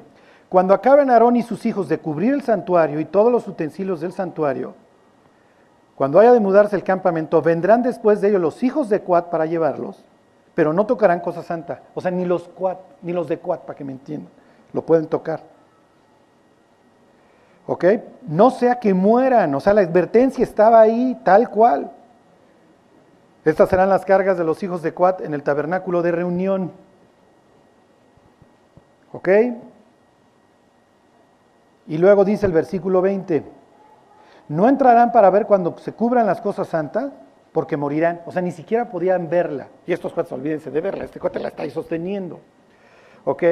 cuando 0.50 0.74
acaben 0.74 1.10
Aarón 1.10 1.36
y 1.36 1.44
sus 1.44 1.66
hijos 1.66 1.90
de 1.90 2.00
cubrir 2.00 2.34
el 2.34 2.42
santuario 2.42 3.00
y 3.00 3.06
todos 3.06 3.32
los 3.32 3.48
utensilios 3.48 4.00
del 4.00 4.14
santuario, 4.14 4.74
cuando 5.96 6.20
haya 6.20 6.34
de 6.34 6.40
mudarse 6.40 6.76
el 6.76 6.84
campamento, 6.84 7.42
vendrán 7.42 7.82
después 7.82 8.22
de 8.22 8.30
ellos 8.30 8.42
los 8.42 8.64
hijos 8.64 8.90
de 8.90 9.02
Cuat 9.02 9.30
para 9.30 9.46
llevarlos, 9.46 10.04
pero 10.54 10.74
no 10.74 10.86
tocarán 10.86 11.22
cosa 11.22 11.42
santa. 11.42 11.84
O 11.94 12.02
sea, 12.02 12.12
ni 12.12 12.26
los 12.26 12.48
Cuat, 12.50 12.80
ni 13.02 13.14
los 13.14 13.28
de 13.28 13.40
Cuat, 13.40 13.62
para 13.62 13.78
que 13.78 13.84
me 13.84 13.94
entiendan, 13.94 14.32
lo 14.74 14.86
pueden 14.86 15.08
tocar. 15.08 15.42
¿Ok? 17.68 17.86
No 18.28 18.52
sea 18.52 18.80
que 18.80 18.94
mueran, 18.94 19.56
o 19.56 19.60
sea, 19.60 19.74
la 19.74 19.82
advertencia 19.82 20.44
estaba 20.44 20.82
ahí 20.82 21.20
tal 21.24 21.50
cual. 21.50 21.92
Estas 23.46 23.70
serán 23.70 23.90
las 23.90 24.06
cargas 24.06 24.38
de 24.40 24.44
los 24.44 24.62
hijos 24.64 24.82
de 24.82 24.94
Cuat 24.94 25.22
en 25.22 25.36
el 25.36 25.44
tabernáculo 25.44 26.02
de 26.02 26.12
reunión. 26.12 26.72
¿Ok? 29.14 29.30
Y 31.88 32.00
luego 32.00 32.26
dice 32.26 32.48
el 32.48 32.52
versículo 32.52 33.04
20, 33.04 33.44
no 34.50 34.68
entrarán 34.68 35.12
para 35.12 35.30
ver 35.30 35.46
cuando 35.46 35.78
se 35.78 35.94
cubran 35.94 36.26
las 36.26 36.42
cosas 36.42 36.68
santas, 36.68 37.12
porque 37.52 37.78
morirán. 37.78 38.22
O 38.26 38.32
sea, 38.32 38.42
ni 38.42 38.52
siquiera 38.52 38.90
podían 38.90 39.30
verla. 39.30 39.68
Y 39.86 39.94
estos 39.94 40.12
cuates, 40.12 40.32
olvídense 40.32 40.72
de 40.72 40.82
verla, 40.82 41.06
este 41.06 41.20
cuate 41.20 41.40
la 41.40 41.50
está 41.50 41.70
sosteniendo. 41.70 42.40
¿Ok? 43.24 43.44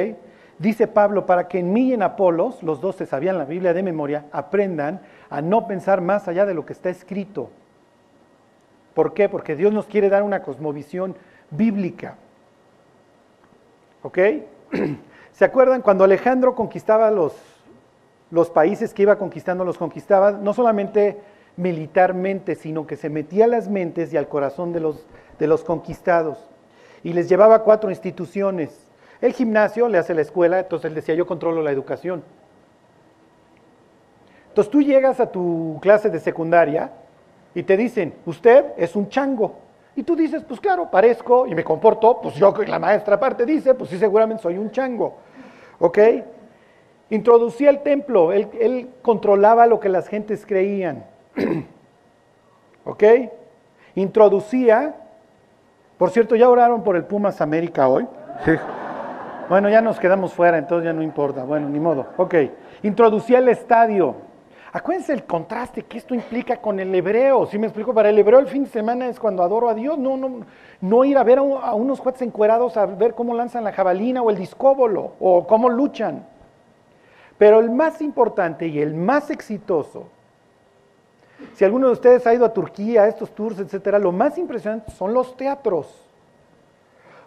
Dice 0.58 0.88
Pablo, 0.88 1.24
para 1.24 1.46
que 1.48 1.60
en 1.60 1.72
mí 1.72 1.88
y 1.88 1.94
en 1.94 2.02
Apolos, 2.02 2.62
los 2.62 2.80
dos 2.80 2.96
se 2.96 3.06
sabían 3.06 3.38
la 3.38 3.44
Biblia 3.44 3.72
de 3.72 3.82
memoria, 3.82 4.26
aprendan 4.32 5.00
a 5.30 5.40
no 5.40 5.66
pensar 5.66 6.00
más 6.00 6.26
allá 6.26 6.46
de 6.46 6.54
lo 6.54 6.66
que 6.66 6.72
está 6.72 6.90
escrito. 6.90 7.48
¿Por 8.94 9.12
qué? 9.14 9.28
Porque 9.28 9.56
Dios 9.56 9.72
nos 9.72 9.86
quiere 9.86 10.08
dar 10.08 10.22
una 10.22 10.42
cosmovisión 10.42 11.16
bíblica. 11.50 12.16
¿Ok? 14.02 14.18
¿Se 15.32 15.44
acuerdan 15.44 15.82
cuando 15.82 16.04
Alejandro 16.04 16.54
conquistaba 16.54 17.10
los, 17.10 17.34
los 18.30 18.50
países 18.50 18.94
que 18.94 19.02
iba 19.02 19.18
conquistando, 19.18 19.64
los 19.64 19.78
conquistaba 19.78 20.32
no 20.32 20.54
solamente 20.54 21.18
militarmente, 21.56 22.54
sino 22.54 22.86
que 22.86 22.96
se 22.96 23.10
metía 23.10 23.44
a 23.44 23.48
las 23.48 23.68
mentes 23.68 24.12
y 24.12 24.16
al 24.16 24.28
corazón 24.28 24.72
de 24.72 24.80
los, 24.80 25.06
de 25.38 25.46
los 25.46 25.64
conquistados 25.64 26.38
y 27.04 27.12
les 27.12 27.28
llevaba 27.28 27.62
cuatro 27.62 27.90
instituciones. 27.90 28.90
El 29.20 29.32
gimnasio 29.34 29.88
le 29.88 29.98
hace 29.98 30.14
la 30.14 30.22
escuela, 30.22 30.58
entonces 30.58 30.88
él 30.88 30.94
decía, 30.94 31.14
yo 31.14 31.26
controlo 31.26 31.62
la 31.62 31.70
educación. 31.70 32.24
Entonces 34.48 34.70
tú 34.70 34.82
llegas 34.82 35.20
a 35.20 35.30
tu 35.30 35.78
clase 35.82 36.10
de 36.10 36.18
secundaria 36.18 36.90
y 37.54 37.62
te 37.62 37.76
dicen, 37.76 38.14
usted 38.26 38.72
es 38.76 38.96
un 38.96 39.08
chango. 39.08 39.54
Y 39.96 40.02
tú 40.02 40.16
dices, 40.16 40.42
pues 40.42 40.60
claro, 40.60 40.90
parezco 40.90 41.46
y 41.46 41.54
me 41.54 41.62
comporto, 41.62 42.20
pues 42.20 42.34
yo, 42.34 42.52
la 42.66 42.78
maestra 42.78 43.14
aparte 43.14 43.46
dice, 43.46 43.74
pues 43.74 43.90
sí, 43.90 43.98
seguramente 43.98 44.42
soy 44.42 44.58
un 44.58 44.70
chango. 44.70 45.18
¿Ok? 45.78 45.98
Introducía 47.10 47.70
el 47.70 47.80
templo, 47.80 48.32
él, 48.32 48.48
él 48.58 48.90
controlaba 49.02 49.66
lo 49.66 49.78
que 49.78 49.88
las 49.88 50.08
gentes 50.08 50.44
creían. 50.44 51.04
¿Ok? 52.84 53.04
Introducía, 53.94 54.96
por 55.96 56.10
cierto, 56.10 56.34
¿ya 56.34 56.48
oraron 56.48 56.82
por 56.82 56.96
el 56.96 57.04
Pumas 57.04 57.40
América 57.40 57.86
hoy? 57.86 58.06
Sí. 58.44 58.52
Bueno, 59.48 59.68
ya 59.68 59.80
nos 59.80 60.00
quedamos 60.00 60.32
fuera, 60.32 60.58
entonces 60.58 60.86
ya 60.86 60.92
no 60.92 61.02
importa. 61.02 61.44
Bueno, 61.44 61.68
ni 61.68 61.78
modo. 61.78 62.06
Ok. 62.16 62.34
Introducía 62.82 63.38
el 63.38 63.48
estadio. 63.48 64.16
Acuérdense 64.74 65.12
el 65.12 65.22
contraste 65.22 65.84
que 65.84 65.98
esto 65.98 66.16
implica 66.16 66.56
con 66.56 66.80
el 66.80 66.92
hebreo. 66.92 67.46
Si 67.46 67.60
me 67.60 67.68
explico, 67.68 67.94
para 67.94 68.08
el 68.08 68.18
hebreo 68.18 68.40
el 68.40 68.48
fin 68.48 68.64
de 68.64 68.70
semana 68.70 69.06
es 69.06 69.20
cuando 69.20 69.44
adoro 69.44 69.68
a 69.68 69.74
Dios, 69.74 69.96
no, 69.98 70.16
no, 70.16 70.40
no 70.80 71.04
ir 71.04 71.16
a 71.16 71.22
ver 71.22 71.38
a, 71.38 71.42
unos 71.42 72.00
cuates 72.00 72.22
encuerados 72.22 72.76
a 72.76 72.84
ver 72.84 73.14
cómo 73.14 73.34
lanzan 73.34 73.62
la 73.62 73.72
jabalina 73.72 74.20
o 74.20 74.30
el 74.30 74.36
discóbolo 74.36 75.12
o 75.20 75.46
cómo 75.46 75.68
luchan. 75.68 76.26
Pero 77.38 77.60
el 77.60 77.70
más 77.70 78.02
importante 78.02 78.66
y 78.66 78.80
el 78.80 78.96
más 78.96 79.30
exitoso, 79.30 80.08
si 81.52 81.64
alguno 81.64 81.86
de 81.86 81.92
ustedes 81.92 82.26
ha 82.26 82.34
ido 82.34 82.44
a 82.44 82.52
Turquía, 82.52 83.04
a 83.04 83.08
estos 83.08 83.30
tours, 83.30 83.60
etcétera, 83.60 84.00
lo 84.00 84.10
más 84.10 84.36
impresionante 84.38 84.90
son 84.90 85.14
los 85.14 85.36
teatros. 85.36 86.04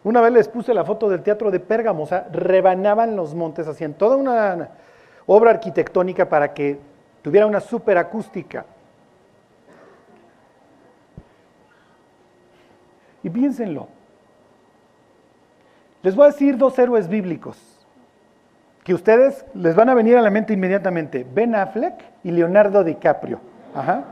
Una 0.03 0.19
vez 0.19 0.33
les 0.33 0.49
puse 0.49 0.73
la 0.73 0.83
foto 0.83 1.07
del 1.07 1.23
teatro 1.23 1.49
de 1.49 1.61
Pérgamo, 1.61 2.03
o 2.03 2.07
sea, 2.07 2.27
rebanaban 2.29 3.15
los 3.15 3.33
montes, 3.33 3.69
hacían 3.69 3.93
toda 3.93 4.17
una 4.17 4.71
obra 5.25 5.51
arquitectónica 5.51 6.27
para 6.27 6.53
que 6.53 6.96
tuviera 7.27 7.45
una 7.45 7.59
superacústica. 7.59 8.63
Y 13.21 13.29
piénsenlo. 13.29 13.89
Les 16.03 16.15
voy 16.15 16.23
a 16.23 16.27
decir 16.27 16.55
dos 16.55 16.79
héroes 16.79 17.09
bíblicos 17.09 17.57
que 18.85 18.93
ustedes 18.93 19.45
les 19.53 19.75
van 19.75 19.89
a 19.89 19.93
venir 19.93 20.15
a 20.15 20.21
la 20.21 20.29
mente 20.29 20.53
inmediatamente. 20.53 21.27
Ben 21.29 21.53
Affleck 21.53 22.01
y 22.23 22.31
Leonardo 22.31 22.81
DiCaprio. 22.85 23.41
Ajá. 23.75 24.05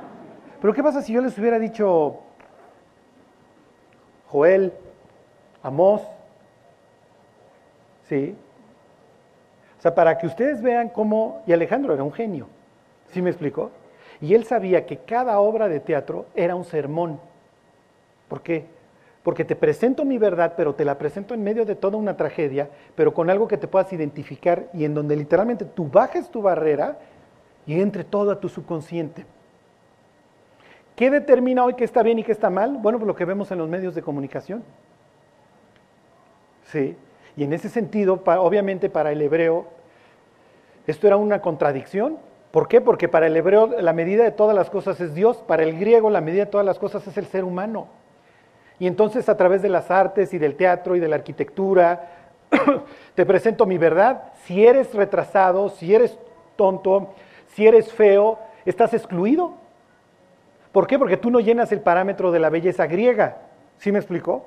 Pero 0.60 0.74
¿qué 0.74 0.84
pasa 0.84 1.02
si 1.02 1.14
yo 1.14 1.22
les 1.22 1.38
hubiera 1.38 1.58
dicho 1.58 2.20
Joel, 4.28 4.74
Amós? 5.64 6.02
Sí. 8.10 8.36
O 9.80 9.82
sea, 9.82 9.96
para 9.96 10.18
que 10.18 10.28
ustedes 10.28 10.62
vean 10.62 10.90
cómo, 10.90 11.44
y 11.48 11.54
Alejandro 11.54 11.94
era 11.94 12.04
un 12.04 12.12
genio. 12.12 12.50
¿Sí 13.12 13.22
me 13.22 13.30
explicó? 13.30 13.72
Y 14.22 14.34
él 14.34 14.46
sabía 14.46 14.86
que 14.86 14.98
cada 14.98 15.40
obra 15.40 15.68
de 15.68 15.80
teatro 15.80 16.26
era 16.36 16.56
un 16.56 16.66
sermón. 16.66 17.20
¿Por 18.28 18.42
qué? 18.42 18.66
Porque 19.24 19.44
te 19.44 19.56
presento 19.56 20.06
mi 20.06 20.18
verdad, 20.18 20.54
pero 20.56 20.76
te 20.76 20.86
la 20.86 20.98
presento 20.98 21.34
en 21.34 21.44
medio 21.44 21.66
de 21.66 21.76
toda 21.76 21.98
una 21.98 22.16
tragedia, 22.16 22.70
pero 22.96 23.14
con 23.14 23.30
algo 23.30 23.48
que 23.48 23.58
te 23.58 23.68
puedas 23.68 23.92
identificar 23.92 24.68
y 24.74 24.86
en 24.86 24.94
donde 24.94 25.16
literalmente 25.16 25.66
tú 25.66 25.90
bajes 25.90 26.30
tu 26.30 26.42
barrera 26.42 27.00
y 27.66 27.80
entre 27.80 28.04
todo 28.04 28.32
a 28.32 28.40
tu 28.40 28.50
subconsciente. 28.50 29.26
¿Qué 30.96 31.10
determina 31.12 31.66
hoy 31.66 31.74
que 31.74 31.84
está 31.84 32.04
bien 32.04 32.20
y 32.20 32.24
qué 32.24 32.32
está 32.32 32.50
mal? 32.50 32.78
Bueno, 32.78 33.00
pues 33.00 33.08
lo 33.08 33.16
que 33.16 33.26
vemos 33.26 33.52
en 33.52 33.58
los 33.58 33.68
medios 33.68 33.96
de 33.96 34.02
comunicación. 34.02 34.64
Sí. 36.72 36.96
Y 37.36 37.44
en 37.44 37.52
ese 37.52 37.68
sentido, 37.68 38.22
obviamente 38.26 38.90
para 38.90 39.12
el 39.12 39.22
hebreo, 39.22 39.66
esto 40.88 41.08
era 41.08 41.18
una 41.18 41.42
contradicción, 41.42 42.18
¿Por 42.56 42.70
qué? 42.70 42.80
Porque 42.80 43.10
para 43.10 43.28
el 43.28 43.36
hebreo 43.36 43.68
la 43.82 43.92
medida 43.92 44.24
de 44.24 44.32
todas 44.32 44.56
las 44.56 44.70
cosas 44.70 45.02
es 45.02 45.14
Dios, 45.14 45.44
para 45.46 45.64
el 45.64 45.78
griego 45.78 46.10
la 46.10 46.22
medida 46.22 46.46
de 46.46 46.50
todas 46.50 46.66
las 46.66 46.80
cosas 46.80 47.06
es 47.06 47.18
el 47.18 47.26
ser 47.26 47.44
humano. 47.44 47.90
Y 48.80 48.88
entonces 48.88 49.28
a 49.28 49.36
través 49.36 49.62
de 49.62 49.68
las 49.68 49.92
artes 49.92 50.34
y 50.34 50.38
del 50.38 50.56
teatro 50.56 50.96
y 50.96 51.02
de 51.02 51.10
la 51.10 51.18
arquitectura, 51.18 52.12
te 53.14 53.26
presento 53.26 53.66
mi 53.66 53.78
verdad. 53.78 54.32
Si 54.46 54.66
eres 54.66 54.94
retrasado, 54.94 55.68
si 55.68 55.94
eres 55.94 56.18
tonto, 56.56 57.10
si 57.48 57.68
eres 57.68 57.92
feo, 57.92 58.40
estás 58.64 58.94
excluido. 58.94 59.56
¿Por 60.72 60.88
qué? 60.88 60.98
Porque 60.98 61.18
tú 61.18 61.32
no 61.32 61.42
llenas 61.42 61.74
el 61.74 61.82
parámetro 61.82 62.32
de 62.32 62.40
la 62.40 62.50
belleza 62.50 62.88
griega. 62.88 63.36
¿Sí 63.80 63.92
me 63.92 64.00
explicó? 64.00 64.46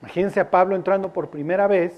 Imagínense 0.00 0.40
a 0.40 0.50
Pablo 0.50 0.74
entrando 0.74 1.12
por 1.12 1.28
primera 1.28 1.66
vez 1.66 1.92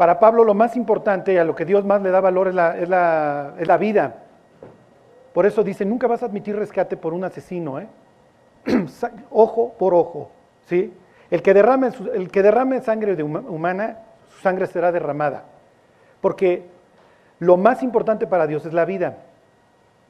para 0.00 0.18
Pablo 0.18 0.44
lo 0.44 0.54
más 0.54 0.76
importante 0.76 1.38
a 1.38 1.44
lo 1.44 1.54
que 1.54 1.66
Dios 1.66 1.84
más 1.84 2.00
le 2.00 2.10
da 2.10 2.22
valor 2.22 2.48
es 2.48 2.54
la, 2.54 3.76
vida. 3.78 4.14
Por 5.34 5.44
eso 5.44 5.62
dice, 5.62 5.84
nunca 5.84 6.06
vas 6.06 6.22
a 6.22 6.26
admitir 6.26 6.56
rescate 6.56 6.96
por 6.96 7.12
un 7.12 7.22
asesino, 7.22 7.78
¿eh? 7.78 7.86
ojo 9.30 9.74
por 9.78 9.92
ojo. 9.92 10.30
¿sí? 10.64 10.90
El, 11.30 11.42
que 11.42 11.52
derrame, 11.52 11.90
el 12.14 12.30
que 12.30 12.42
derrame 12.42 12.80
sangre 12.80 13.22
humana, 13.22 13.98
su 14.30 14.40
sangre 14.40 14.68
será 14.68 14.90
derramada. 14.90 15.44
Porque 16.22 16.64
lo 17.38 17.58
más 17.58 17.82
importante 17.82 18.26
para 18.26 18.46
Dios 18.46 18.64
es 18.64 18.72
la 18.72 18.86
vida. 18.86 19.18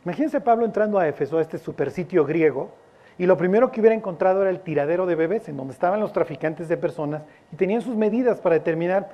Imagínense 0.05 0.40
Pablo 0.40 0.66
entrando 0.66 1.00
a 1.00 1.09
Éfeso, 1.09 1.38
a 1.38 1.42
este 1.42 1.59
supersitio 1.59 2.24
griego, 2.24 2.70
y 3.18 3.26
lo 3.26 3.37
primero 3.37 3.72
que 3.72 3.81
hubiera 3.81 3.96
encontrado 3.96 4.42
era 4.42 4.50
el 4.50 4.61
tiradero 4.61 5.05
de 5.05 5.16
bebés, 5.16 5.48
en 5.48 5.57
donde 5.57 5.72
estaban 5.72 5.98
los 5.98 6.12
traficantes 6.12 6.68
de 6.68 6.76
personas 6.76 7.22
y 7.53 7.57
tenían 7.57 7.83
sus 7.83 7.96
medidas 7.96 8.40
para 8.40 8.55
determinar 8.55 9.11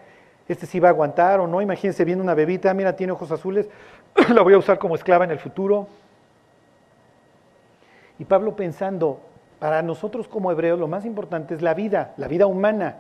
este 0.48 0.66
si 0.66 0.80
va 0.80 0.88
a 0.88 0.90
aguantar 0.92 1.40
o 1.40 1.46
no. 1.46 1.60
Imagínense 1.60 2.04
viendo 2.04 2.22
una 2.22 2.34
bebita, 2.34 2.72
mira, 2.74 2.94
tiene 2.94 3.12
ojos 3.12 3.30
azules, 3.32 3.68
la 4.34 4.42
voy 4.42 4.54
a 4.54 4.58
usar 4.58 4.78
como 4.78 4.94
esclava 4.94 5.24
en 5.24 5.30
el 5.30 5.38
futuro. 5.38 5.88
Y 8.18 8.24
Pablo 8.24 8.56
pensando, 8.56 9.20
para 9.58 9.82
nosotros 9.82 10.28
como 10.28 10.50
hebreos 10.50 10.78
lo 10.78 10.88
más 10.88 11.04
importante 11.04 11.54
es 11.54 11.62
la 11.62 11.74
vida, 11.74 12.14
la 12.16 12.28
vida 12.28 12.46
humana. 12.46 12.98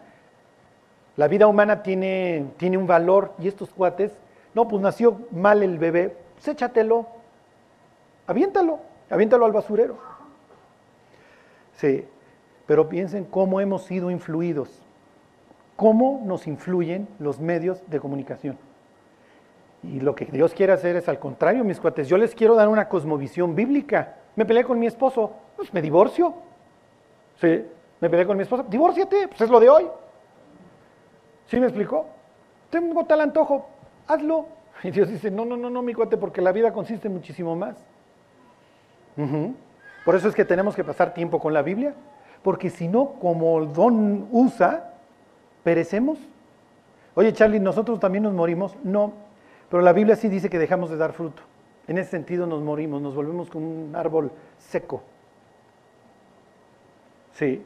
La 1.16 1.28
vida 1.28 1.46
humana 1.46 1.82
tiene, 1.82 2.46
tiene 2.58 2.76
un 2.76 2.86
valor 2.86 3.32
y 3.38 3.48
estos 3.48 3.70
cuates, 3.70 4.12
no, 4.54 4.68
pues 4.68 4.82
nació 4.82 5.20
mal 5.30 5.62
el 5.62 5.78
bebé, 5.78 6.14
pues 6.34 6.48
échatelo, 6.48 7.06
aviéntalo, 8.26 8.80
aviéntalo 9.08 9.46
al 9.46 9.52
basurero. 9.52 9.96
Sí, 11.76 12.06
pero 12.66 12.88
piensen 12.88 13.24
cómo 13.24 13.60
hemos 13.60 13.84
sido 13.84 14.10
influidos, 14.10 14.82
cómo 15.76 16.22
nos 16.24 16.46
influyen 16.46 17.06
los 17.18 17.38
medios 17.38 17.82
de 17.88 18.00
comunicación. 18.00 18.58
Y 19.82 20.00
lo 20.00 20.14
que 20.14 20.24
Dios 20.24 20.52
quiere 20.52 20.72
hacer 20.72 20.96
es 20.96 21.08
al 21.08 21.18
contrario, 21.18 21.62
mis 21.62 21.78
cuates, 21.78 22.08
yo 22.08 22.16
les 22.16 22.34
quiero 22.34 22.54
dar 22.54 22.68
una 22.68 22.88
cosmovisión 22.88 23.54
bíblica. 23.54 24.16
Me 24.34 24.44
peleé 24.44 24.64
con 24.64 24.78
mi 24.78 24.86
esposo, 24.86 25.32
pues 25.54 25.72
me 25.72 25.80
divorcio. 25.80 26.34
Sí, 27.40 27.64
me 28.00 28.10
peleé 28.10 28.26
con 28.26 28.36
mi 28.36 28.42
esposa, 28.42 28.64
divórciate, 28.68 29.28
pues 29.28 29.40
es 29.40 29.50
lo 29.50 29.60
de 29.60 29.68
hoy. 29.68 29.86
¿Sí 31.46 31.60
me 31.60 31.66
explicó? 31.66 32.06
Tengo 32.70 33.04
tal 33.04 33.20
antojo, 33.20 33.68
hazlo. 34.08 34.46
Y 34.82 34.90
Dios 34.90 35.08
dice, 35.08 35.30
no, 35.30 35.44
no, 35.44 35.56
no, 35.56 35.70
no, 35.70 35.82
mi 35.82 35.94
cuate, 35.94 36.16
porque 36.16 36.40
la 36.40 36.52
vida 36.52 36.72
consiste 36.72 37.08
en 37.08 37.14
muchísimo 37.14 37.54
más. 37.54 37.76
Por 40.04 40.14
eso 40.14 40.28
es 40.28 40.34
que 40.34 40.44
tenemos 40.44 40.74
que 40.74 40.84
pasar 40.84 41.14
tiempo 41.14 41.38
con 41.38 41.54
la 41.54 41.62
Biblia, 41.62 41.94
porque 42.42 42.68
si 42.70 42.88
no, 42.88 43.12
como 43.20 43.64
don 43.64 44.28
usa, 44.30 44.95
perecemos. 45.66 46.16
Oye, 47.16 47.32
Charlie, 47.32 47.58
¿nosotros 47.58 47.98
también 47.98 48.22
nos 48.22 48.32
morimos? 48.32 48.76
No, 48.84 49.14
pero 49.68 49.82
la 49.82 49.92
Biblia 49.92 50.14
sí 50.14 50.28
dice 50.28 50.48
que 50.48 50.60
dejamos 50.60 50.90
de 50.90 50.96
dar 50.96 51.12
fruto. 51.12 51.42
En 51.88 51.98
ese 51.98 52.08
sentido 52.12 52.46
nos 52.46 52.62
morimos, 52.62 53.02
nos 53.02 53.16
volvemos 53.16 53.50
como 53.50 53.68
un 53.68 53.96
árbol 53.96 54.30
seco. 54.58 55.02
Sí, 57.32 57.64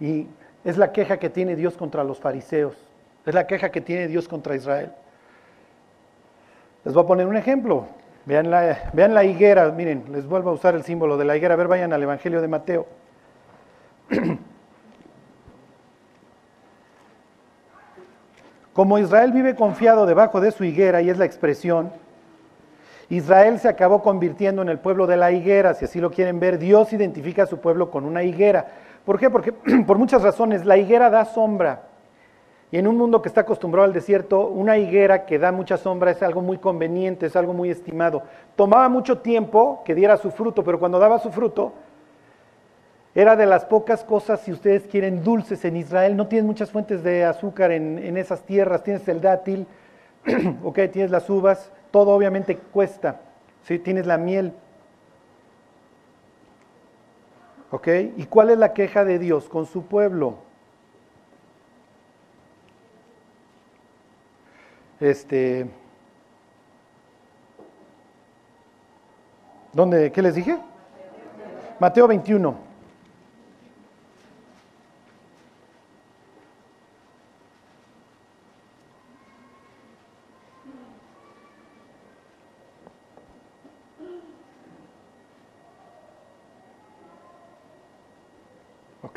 y 0.00 0.26
es 0.64 0.78
la 0.78 0.90
queja 0.90 1.18
que 1.18 1.30
tiene 1.30 1.54
Dios 1.54 1.76
contra 1.76 2.02
los 2.02 2.18
fariseos, 2.18 2.76
es 3.24 3.32
la 3.32 3.46
queja 3.46 3.70
que 3.70 3.82
tiene 3.82 4.08
Dios 4.08 4.26
contra 4.26 4.56
Israel. 4.56 4.90
Les 6.84 6.92
voy 6.92 7.04
a 7.04 7.06
poner 7.06 7.28
un 7.28 7.36
ejemplo. 7.36 7.86
Vean 8.26 8.50
la, 8.50 8.90
vean 8.94 9.14
la 9.14 9.22
higuera, 9.22 9.70
miren, 9.70 10.06
les 10.10 10.26
vuelvo 10.26 10.50
a 10.50 10.54
usar 10.54 10.74
el 10.74 10.82
símbolo 10.82 11.16
de 11.16 11.24
la 11.24 11.36
higuera. 11.36 11.54
A 11.54 11.56
ver, 11.56 11.68
vayan 11.68 11.92
al 11.92 12.02
Evangelio 12.02 12.40
de 12.42 12.48
Mateo. 12.48 12.88
Como 18.78 18.96
Israel 18.96 19.32
vive 19.32 19.56
confiado 19.56 20.06
debajo 20.06 20.40
de 20.40 20.52
su 20.52 20.62
higuera, 20.62 21.02
y 21.02 21.10
es 21.10 21.18
la 21.18 21.24
expresión, 21.24 21.90
Israel 23.08 23.58
se 23.58 23.68
acabó 23.68 24.04
convirtiendo 24.04 24.62
en 24.62 24.68
el 24.68 24.78
pueblo 24.78 25.08
de 25.08 25.16
la 25.16 25.32
higuera, 25.32 25.74
si 25.74 25.84
así 25.84 26.00
lo 26.00 26.12
quieren 26.12 26.38
ver, 26.38 26.60
Dios 26.60 26.92
identifica 26.92 27.42
a 27.42 27.46
su 27.46 27.58
pueblo 27.58 27.90
con 27.90 28.04
una 28.04 28.22
higuera. 28.22 28.68
¿Por 29.04 29.18
qué? 29.18 29.30
Porque 29.30 29.50
por 29.84 29.98
muchas 29.98 30.22
razones, 30.22 30.64
la 30.64 30.76
higuera 30.76 31.10
da 31.10 31.24
sombra. 31.24 31.88
Y 32.70 32.78
en 32.78 32.86
un 32.86 32.96
mundo 32.96 33.20
que 33.20 33.28
está 33.28 33.40
acostumbrado 33.40 33.84
al 33.84 33.92
desierto, 33.92 34.46
una 34.46 34.78
higuera 34.78 35.26
que 35.26 35.40
da 35.40 35.50
mucha 35.50 35.76
sombra 35.76 36.12
es 36.12 36.22
algo 36.22 36.40
muy 36.40 36.58
conveniente, 36.58 37.26
es 37.26 37.34
algo 37.34 37.54
muy 37.54 37.70
estimado. 37.70 38.22
Tomaba 38.54 38.88
mucho 38.88 39.18
tiempo 39.18 39.82
que 39.84 39.96
diera 39.96 40.16
su 40.18 40.30
fruto, 40.30 40.62
pero 40.62 40.78
cuando 40.78 41.00
daba 41.00 41.18
su 41.18 41.32
fruto, 41.32 41.72
era 43.18 43.34
de 43.34 43.46
las 43.46 43.64
pocas 43.64 44.04
cosas, 44.04 44.42
si 44.42 44.52
ustedes 44.52 44.86
quieren, 44.86 45.24
dulces 45.24 45.64
en 45.64 45.76
Israel. 45.76 46.16
No 46.16 46.28
tienes 46.28 46.46
muchas 46.46 46.70
fuentes 46.70 47.02
de 47.02 47.24
azúcar 47.24 47.72
en, 47.72 48.16
esas 48.16 48.44
tierras. 48.44 48.84
Tienes 48.84 49.08
el 49.08 49.20
dátil, 49.20 49.66
ok, 50.62 50.78
tienes 50.92 51.10
las 51.10 51.28
uvas, 51.28 51.72
todo 51.90 52.12
obviamente 52.12 52.56
cuesta. 52.56 53.20
¿sí? 53.64 53.80
Tienes 53.80 54.06
la 54.06 54.18
miel. 54.18 54.52
¿Ok? 57.72 57.88
¿Y 58.18 58.26
cuál 58.26 58.50
es 58.50 58.58
la 58.58 58.72
queja 58.72 59.04
de 59.04 59.18
Dios 59.18 59.48
con 59.48 59.66
su 59.66 59.82
pueblo? 59.86 60.36
Este. 65.00 65.68
¿Dónde? 69.72 70.12
¿Qué 70.12 70.22
les 70.22 70.36
dije? 70.36 70.56
Mateo 71.80 72.06
21. 72.06 72.67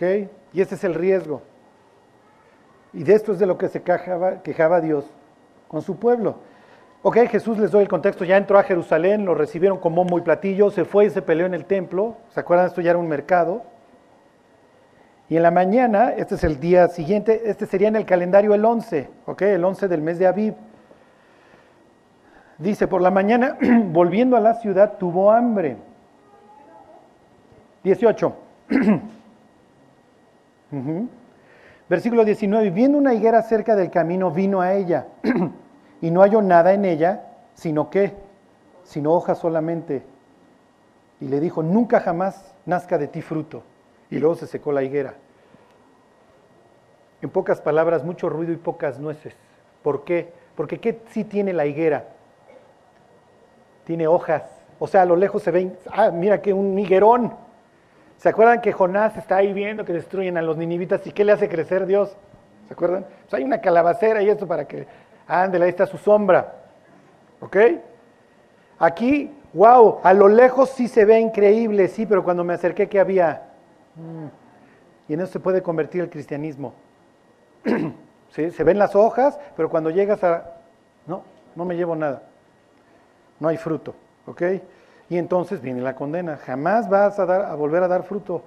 Y 0.02 0.62
ese 0.62 0.76
es 0.76 0.84
el 0.84 0.96
riesgo. 0.96 1.42
Y 2.94 3.04
de 3.04 3.14
esto 3.14 3.32
es 3.32 3.40
de 3.40 3.46
lo 3.46 3.58
que 3.58 3.70
se 3.70 3.82
quejaba, 3.82 4.42
quejaba 4.42 4.82
Dios 4.82 5.06
con 5.68 5.82
su 5.82 5.98
pueblo. 5.98 6.38
Ok, 7.04 7.18
Jesús 7.30 7.58
les 7.58 7.72
doy 7.72 7.84
el 7.84 7.88
contexto, 7.88 8.26
ya 8.26 8.38
entró 8.38 8.60
a 8.60 8.64
Jerusalén, 8.64 9.26
lo 9.26 9.34
recibieron 9.34 9.80
con 9.80 9.96
bombo 9.96 10.20
y 10.20 10.22
platillo, 10.22 10.70
se 10.70 10.86
fue 10.86 11.06
y 11.06 11.10
se 11.10 11.22
peleó 11.22 11.46
en 11.46 11.54
el 11.54 11.66
templo, 11.66 12.18
¿se 12.30 12.40
acuerdan? 12.40 12.68
Esto 12.68 12.82
ya 12.82 12.92
era 12.92 13.00
un 13.00 13.08
mercado. 13.08 13.64
Y 15.30 15.38
en 15.38 15.44
la 15.44 15.52
mañana, 15.52 16.12
este 16.12 16.36
es 16.36 16.44
el 16.44 16.60
día 16.60 16.90
siguiente, 16.90 17.44
este 17.46 17.66
sería 17.66 17.88
en 17.88 17.96
el 17.96 18.06
calendario 18.06 18.54
el 18.54 18.66
11, 18.66 19.10
ok, 19.26 19.42
el 19.44 19.64
11 19.64 19.88
del 19.88 20.02
mes 20.02 20.20
de 20.20 20.28
Aviv. 20.28 20.54
Dice, 22.58 22.88
por 22.88 23.02
la 23.02 23.10
mañana, 23.10 23.58
volviendo 23.86 24.36
a 24.36 24.40
la 24.40 24.56
ciudad, 24.56 24.98
tuvo 25.00 25.32
hambre. 25.32 25.78
18. 27.84 28.36
Versículo 31.90 32.24
19, 32.24 32.70
viendo 32.70 32.98
una 32.98 33.14
higuera 33.14 33.42
cerca 33.42 33.76
del 33.76 33.90
camino, 33.90 34.32
vino 34.32 34.62
a 34.62 34.74
ella 34.74 35.08
y 36.02 36.10
no 36.10 36.22
halló 36.22 36.42
nada 36.42 36.74
en 36.74 36.86
ella, 36.86 37.26
sino 37.54 37.90
que, 37.90 38.14
sino 38.84 39.12
hojas 39.12 39.40
solamente. 39.40 40.04
Y 41.20 41.28
le 41.28 41.40
dijo, 41.40 41.62
nunca 41.62 42.00
jamás 42.00 42.56
nazca 42.66 42.98
de 42.98 43.08
ti 43.08 43.22
fruto. 43.22 43.64
Y 44.10 44.20
luego 44.20 44.36
se 44.36 44.48
secó 44.48 44.72
la 44.72 44.84
higuera. 44.84 45.16
En 47.22 47.30
pocas 47.30 47.62
palabras, 47.62 48.04
mucho 48.04 48.30
ruido 48.30 48.52
y 48.52 48.58
pocas 48.58 49.00
nueces. 49.00 49.36
¿Por 49.84 50.04
qué? 50.04 50.34
Porque 50.56 50.80
¿qué 50.80 51.02
sí 51.10 51.24
tiene 51.24 51.54
la 51.54 51.66
higuera? 51.66 52.06
Tiene 53.84 54.08
hojas. 54.08 54.44
O 54.80 54.88
sea, 54.88 55.04
a 55.04 55.06
lo 55.06 55.16
lejos 55.16 55.44
se 55.44 55.52
ven, 55.52 55.78
ah, 55.92 56.10
mira 56.12 56.42
que 56.42 56.54
un 56.54 56.78
higuerón. 56.80 57.34
¿Se 58.22 58.30
acuerdan 58.30 58.62
que 58.62 58.72
Jonás 58.72 59.18
está 59.18 59.38
ahí 59.38 59.52
viendo 59.52 59.84
que 59.84 59.94
destruyen 59.94 60.38
a 60.38 60.44
los 60.44 60.56
ninivitas 60.56 61.08
y 61.08 61.12
qué 61.12 61.26
le 61.26 61.32
hace 61.32 61.50
crecer 61.50 61.88
Dios? 61.88 62.16
¿Se 62.68 62.74
acuerdan? 62.76 63.04
Pues 63.24 63.34
hay 63.34 63.44
una 63.44 63.62
calabacera 63.62 64.22
y 64.22 64.30
esto 64.30 64.46
para 64.46 64.68
que 64.68 64.86
ándele, 65.26 65.66
ahí 65.66 65.72
está 65.72 65.88
su 65.88 65.98
sombra. 65.98 66.54
¿Ok? 67.40 67.58
Aquí, 68.78 69.34
wow, 69.54 70.02
a 70.04 70.14
lo 70.14 70.28
lejos 70.28 70.70
sí 70.70 70.88
se 70.88 71.04
ve 71.04 71.20
increíble, 71.20 71.88
sí, 71.88 72.06
pero 72.06 72.24
cuando 72.24 72.44
me 72.44 72.54
acerqué, 72.54 72.88
¿qué 72.88 73.00
había? 73.00 73.42
Mm. 73.96 74.28
Y 75.10 75.14
en 75.16 75.22
eso 75.22 75.32
se 75.32 75.40
puede 75.40 75.64
convertir 75.64 76.04
el 76.04 76.12
cristianismo. 76.12 76.76
Se 78.30 78.64
ven 78.64 78.78
las 78.78 78.96
hojas, 78.96 79.38
pero 79.58 79.70
cuando 79.70 79.90
llegas 79.90 80.24
a... 80.24 80.58
No, 81.06 81.24
no 81.56 81.66
me 81.66 81.76
llevo 81.76 81.98
nada. 81.98 82.22
No 83.40 83.50
hay 83.50 83.58
fruto. 83.58 83.94
¿Ok? 84.26 84.42
Y 85.12 85.17
entonces 85.17 85.62
viene 85.62 85.82
la 85.82 85.93
condena. 85.93 86.38
Jamás 86.38 86.88
vas 86.88 87.19
a, 87.19 87.26
dar, 87.26 87.41
a 87.41 87.54
volver 87.56 87.84
a 87.84 87.89
dar 87.89 88.04
fruto. 88.04 88.43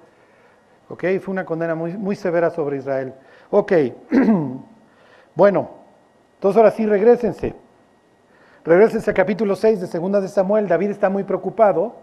¿Ok? 0.89 1.03
Fue 1.21 1.31
una 1.31 1.45
condena 1.45 1.75
muy, 1.75 1.95
muy 1.95 2.15
severa 2.15 2.49
sobre 2.49 2.77
Israel. 2.77 3.13
Ok. 3.51 3.71
bueno, 5.35 5.69
entonces 6.33 6.57
ahora 6.57 6.71
sí, 6.71 6.87
regresense. 6.87 7.53
Regresense 8.63 9.11
al 9.11 9.15
capítulo 9.15 9.55
6 9.55 9.79
de 9.79 9.85
Segunda 9.85 10.19
de 10.19 10.27
Samuel. 10.27 10.67
David 10.67 10.89
está 10.89 11.07
muy 11.07 11.23
preocupado. 11.23 11.97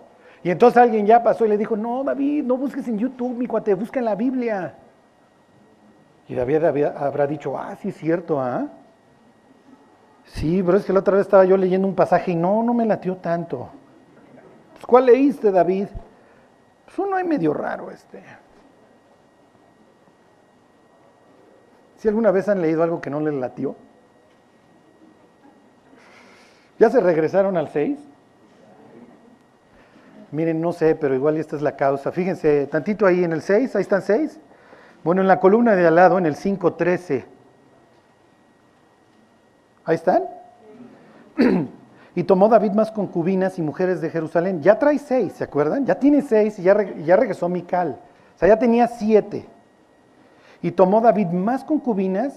Y 0.44 0.50
entonces 0.50 0.80
alguien 0.80 1.06
ya 1.06 1.24
pasó 1.24 1.44
y 1.44 1.48
le 1.48 1.58
dijo, 1.58 1.76
no, 1.76 2.04
David, 2.04 2.44
no 2.44 2.56
busques 2.56 2.86
en 2.86 2.98
YouTube, 2.98 3.36
mi 3.36 3.48
cuate, 3.48 3.74
busca 3.74 3.98
en 3.98 4.04
la 4.04 4.14
Biblia. 4.14 4.76
Y 6.28 6.36
David 6.36 6.84
habrá 6.84 7.26
dicho, 7.26 7.58
ah, 7.58 7.74
sí 7.82 7.88
es 7.88 7.96
cierto, 7.96 8.40
¿ah? 8.40 8.68
Sí, 10.24 10.62
pero 10.64 10.78
es 10.78 10.84
que 10.84 10.92
la 10.92 11.00
otra 11.00 11.14
vez 11.16 11.22
estaba 11.22 11.44
yo 11.44 11.56
leyendo 11.56 11.88
un 11.88 11.96
pasaje 11.96 12.30
y 12.30 12.36
no, 12.36 12.62
no 12.62 12.72
me 12.74 12.86
latió 12.86 13.16
tanto. 13.16 13.68
¿Cuál 14.86 15.06
leíste, 15.06 15.50
David? 15.50 15.88
Pues 16.84 16.98
uno 16.98 17.16
hay 17.16 17.24
medio 17.24 17.54
raro 17.54 17.90
este. 17.90 18.22
¿Si 21.96 22.08
alguna 22.08 22.30
vez 22.30 22.48
han 22.48 22.60
leído 22.60 22.82
algo 22.82 23.00
que 23.00 23.10
no 23.10 23.20
les 23.20 23.34
latió? 23.34 23.76
¿Ya 26.78 26.90
se 26.90 27.00
regresaron 27.00 27.56
al 27.56 27.68
6? 27.68 27.98
Miren, 30.32 30.60
no 30.60 30.72
sé, 30.72 30.94
pero 30.96 31.14
igual 31.14 31.36
esta 31.36 31.56
es 31.56 31.62
la 31.62 31.76
causa. 31.76 32.10
Fíjense, 32.10 32.66
tantito 32.66 33.06
ahí 33.06 33.22
en 33.22 33.32
el 33.32 33.42
6, 33.42 33.76
ahí 33.76 33.82
están 33.82 34.02
6. 34.02 34.40
Bueno, 35.04 35.20
en 35.20 35.28
la 35.28 35.38
columna 35.38 35.76
de 35.76 35.86
al 35.86 35.94
lado, 35.94 36.18
en 36.18 36.26
el 36.26 36.34
5.13. 36.34 37.24
Ahí 39.84 39.94
están. 39.94 40.24
y 42.14 42.24
tomó 42.24 42.48
David 42.48 42.72
más 42.72 42.90
concubinas 42.90 43.58
y 43.58 43.62
mujeres 43.62 44.00
de 44.00 44.10
Jerusalén. 44.10 44.62
Ya 44.62 44.78
trae 44.78 44.98
seis, 44.98 45.32
¿se 45.34 45.44
acuerdan? 45.44 45.86
Ya 45.86 45.94
tiene 45.94 46.22
seis 46.22 46.58
y 46.58 46.62
ya, 46.62 46.76
ya 47.04 47.16
regresó 47.16 47.48
Mical. 47.48 47.98
O 48.36 48.38
sea, 48.38 48.48
ya 48.48 48.58
tenía 48.58 48.86
siete. 48.86 49.46
Y 50.60 50.72
tomó 50.72 51.00
David 51.00 51.28
más 51.28 51.64
concubinas 51.64 52.34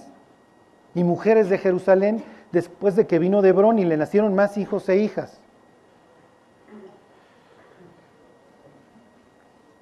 y 0.94 1.04
mujeres 1.04 1.50
de 1.50 1.58
Jerusalén 1.58 2.22
después 2.52 2.96
de 2.96 3.06
que 3.06 3.18
vino 3.18 3.42
de 3.42 3.50
Hebrón 3.50 3.78
y 3.78 3.84
le 3.84 3.96
nacieron 3.96 4.34
más 4.34 4.56
hijos 4.56 4.88
e 4.88 4.96
hijas. 4.96 5.40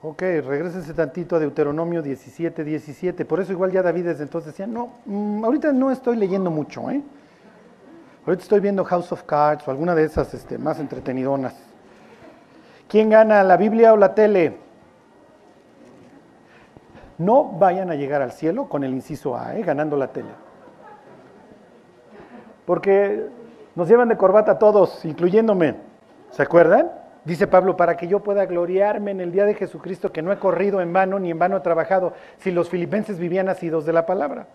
Ok, 0.03 0.21
regresense 0.21 0.93
tantito 0.93 1.37
a 1.37 1.39
Deuteronomio 1.39 2.03
17, 2.03 2.63
17. 2.63 3.25
Por 3.25 3.41
eso 3.41 3.53
igual 3.53 3.73
ya 3.73 3.81
David 3.81 4.05
desde 4.05 4.25
entonces 4.25 4.53
decía, 4.53 4.67
no, 4.67 4.91
mm, 5.07 5.43
ahorita 5.43 5.73
no 5.73 5.91
estoy 5.91 6.17
leyendo 6.17 6.51
mucho, 6.51 6.91
¿eh? 6.91 7.01
Ahorita 8.27 8.43
estoy 8.43 8.61
viendo 8.61 8.85
House 8.85 9.13
of 9.13 9.23
Cards 9.25 9.69
o 9.69 9.71
alguna 9.71 9.95
de 9.95 10.05
esas 10.05 10.33
este, 10.33 10.57
más 10.57 10.81
entretenidonas. 10.81 11.55
¿Quién 12.89 13.11
gana, 13.11 13.43
la 13.43 13.59
Biblia 13.59 13.93
o 13.93 13.97
la 13.97 14.15
tele? 14.15 14.57
No 17.19 17.45
vayan 17.45 17.91
a 17.91 17.95
llegar 17.95 18.23
al 18.23 18.33
cielo 18.33 18.69
con 18.69 18.83
el 18.83 18.93
inciso 18.93 19.37
A, 19.37 19.57
¿eh? 19.57 19.63
ganando 19.63 19.97
la 19.97 20.09
tele. 20.09 20.31
Porque 22.65 23.27
nos 23.75 23.89
llevan 23.89 24.09
de 24.09 24.17
corbata 24.17 24.59
todos, 24.59 25.05
incluyéndome. 25.05 25.77
¿Se 26.31 26.43
acuerdan? 26.43 26.91
Dice 27.27 27.47
Pablo, 27.47 27.77
para 27.77 27.97
que 27.97 28.09
yo 28.09 28.21
pueda 28.21 28.47
gloriarme 28.47 29.11
en 29.11 29.21
el 29.21 29.33
día 29.33 29.45
de 29.45 29.55
Jesucristo, 29.55 30.13
que 30.13 30.23
no 30.23 30.33
he 30.33 30.39
corrido 30.39 30.81
en 30.81 30.93
vano 30.93 31.19
ni 31.19 31.31
en 31.31 31.39
vano 31.39 31.59
he 31.59 31.61
trabajado, 31.61 32.15
si 32.39 32.51
los 32.51 32.71
filipenses 32.71 33.19
vivían 33.19 33.47
nacidos 33.47 33.85
de 33.85 33.93
la 33.93 34.07
palabra. 34.07 34.47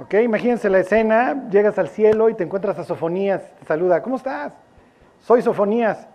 Ok, 0.00 0.14
imagínense 0.14 0.70
la 0.70 0.78
escena, 0.78 1.46
llegas 1.50 1.78
al 1.78 1.88
cielo 1.88 2.30
y 2.30 2.34
te 2.34 2.44
encuentras 2.44 2.78
a 2.78 2.84
Sofonías, 2.84 3.42
te 3.58 3.66
saluda, 3.66 4.02
¿cómo 4.02 4.16
estás? 4.16 4.54
Soy 5.20 5.42
Sofonías. 5.42 6.08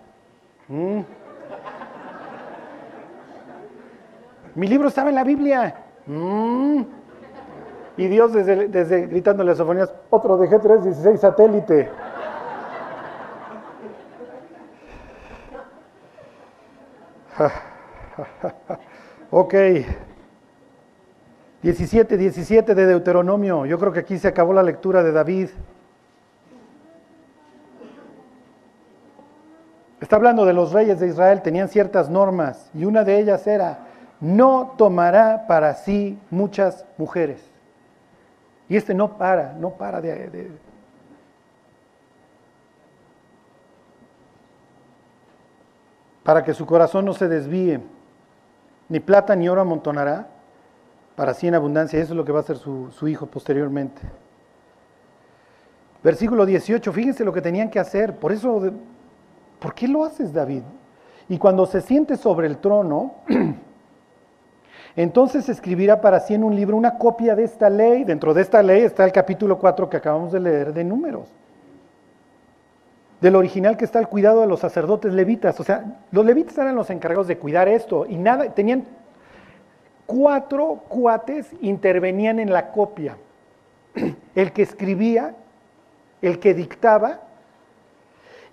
Mm. 0.68 1.02
Mi 4.56 4.68
libro 4.68 4.88
estaba 4.88 5.10
en 5.10 5.16
la 5.16 5.24
Biblia. 5.24 5.76
Mm. 6.08 6.82
Y 7.98 8.08
Dios 8.08 8.34
desde, 8.34 8.68
desde 8.70 9.06
gritándole 9.06 9.52
a 9.52 9.56
Sofonías, 9.56 9.94
otro 10.10 10.38
de 10.38 10.50
G316 10.50 11.18
satélite. 11.18 11.92
ok. 19.30 19.54
17, 21.66 22.16
17 22.16 22.76
de 22.76 22.86
Deuteronomio. 22.86 23.66
Yo 23.66 23.80
creo 23.80 23.92
que 23.92 24.02
aquí 24.02 24.20
se 24.20 24.28
acabó 24.28 24.54
la 24.54 24.62
lectura 24.62 25.02
de 25.02 25.12
David. 25.12 25.50
Está 30.00 30.18
hablando 30.18 30.46
de 30.46 30.54
los 30.54 30.74
reyes 30.74 31.00
de 31.00 31.08
Israel, 31.08 31.42
tenían 31.42 31.68
ciertas 31.68 32.08
normas 32.08 32.70
y 32.76 32.86
una 32.86 33.04
de 33.04 33.18
ellas 33.18 33.48
era, 33.48 33.80
no 34.22 34.76
tomará 34.78 35.48
para 35.48 35.74
sí 35.74 36.20
muchas 36.30 36.86
mujeres. 37.00 37.44
Y 38.70 38.78
este 38.78 38.94
no 38.94 39.18
para, 39.18 39.54
no 39.54 39.72
para 39.72 40.02
de, 40.02 40.52
para 46.22 46.44
que 46.44 46.54
su 46.54 46.68
corazón 46.68 47.06
no 47.06 47.14
se 47.14 47.28
desvíe. 47.28 47.82
Ni 48.88 49.00
plata 49.00 49.36
ni 49.36 49.50
oro 49.50 49.62
amontonará, 49.62 50.28
para 51.16 51.34
sí 51.34 51.48
en 51.48 51.56
abundancia. 51.56 52.00
Eso 52.00 52.14
es 52.14 52.18
lo 52.18 52.26
que 52.26 52.32
va 52.32 52.40
a 52.40 52.42
hacer 52.42 52.58
su, 52.58 52.92
su, 52.92 53.08
hijo 53.08 53.26
posteriormente. 53.26 54.02
Versículo 56.04 56.46
18, 56.46 56.92
fíjense 56.94 57.26
lo 57.26 57.34
que 57.34 57.42
tenían 57.42 57.70
que 57.70 57.80
hacer. 57.80 58.16
Por 58.16 58.32
eso, 58.32 58.62
¿por 59.60 59.74
qué 59.74 59.88
lo 59.88 60.04
haces, 60.04 60.34
David? 60.34 60.64
Y 61.28 61.38
cuando 61.38 61.66
se 61.66 61.82
siente 61.82 62.16
sobre 62.16 62.48
el 62.48 62.58
trono, 62.58 63.16
entonces 64.96 65.50
escribirá 65.50 66.02
para 66.02 66.20
sí 66.20 66.36
en 66.36 66.44
un 66.44 66.56
libro 66.56 66.78
una 66.78 66.98
copia 66.98 67.36
de 67.36 67.44
esta 67.44 67.70
ley. 67.70 68.04
Dentro 68.04 68.34
de 68.34 68.42
esta 68.42 68.62
ley 68.62 68.84
está 68.84 69.06
el 69.06 69.12
capítulo 69.12 69.58
4 69.58 69.90
que 69.90 69.98
acabamos 69.98 70.32
de 70.32 70.40
leer 70.40 70.74
de 70.74 70.84
números 70.84 71.30
del 73.22 73.36
original 73.36 73.78
que 73.78 73.86
está 73.86 74.00
el 74.00 74.08
cuidado 74.08 74.42
de 74.42 74.48
los 74.48 74.60
sacerdotes 74.60 75.14
levitas. 75.14 75.60
O 75.60 75.64
sea, 75.64 75.84
los 76.12 76.26
levitas 76.26 76.58
eran 76.58 76.76
los 76.76 76.90
encargados 76.92 77.28
de 77.28 77.38
cuidar 77.38 77.68
esto 77.68 78.06
y 78.08 78.18
nada, 78.18 78.54
tenían 78.54 78.86
cuatro 80.06 80.84
cuates 80.88 81.52
intervenían 81.62 82.40
en 82.40 82.52
la 82.52 82.72
copia. 82.72 83.18
El 84.36 84.52
que 84.52 84.62
escribía, 84.62 85.36
el 86.22 86.40
que 86.40 86.54
dictaba, 86.54 87.22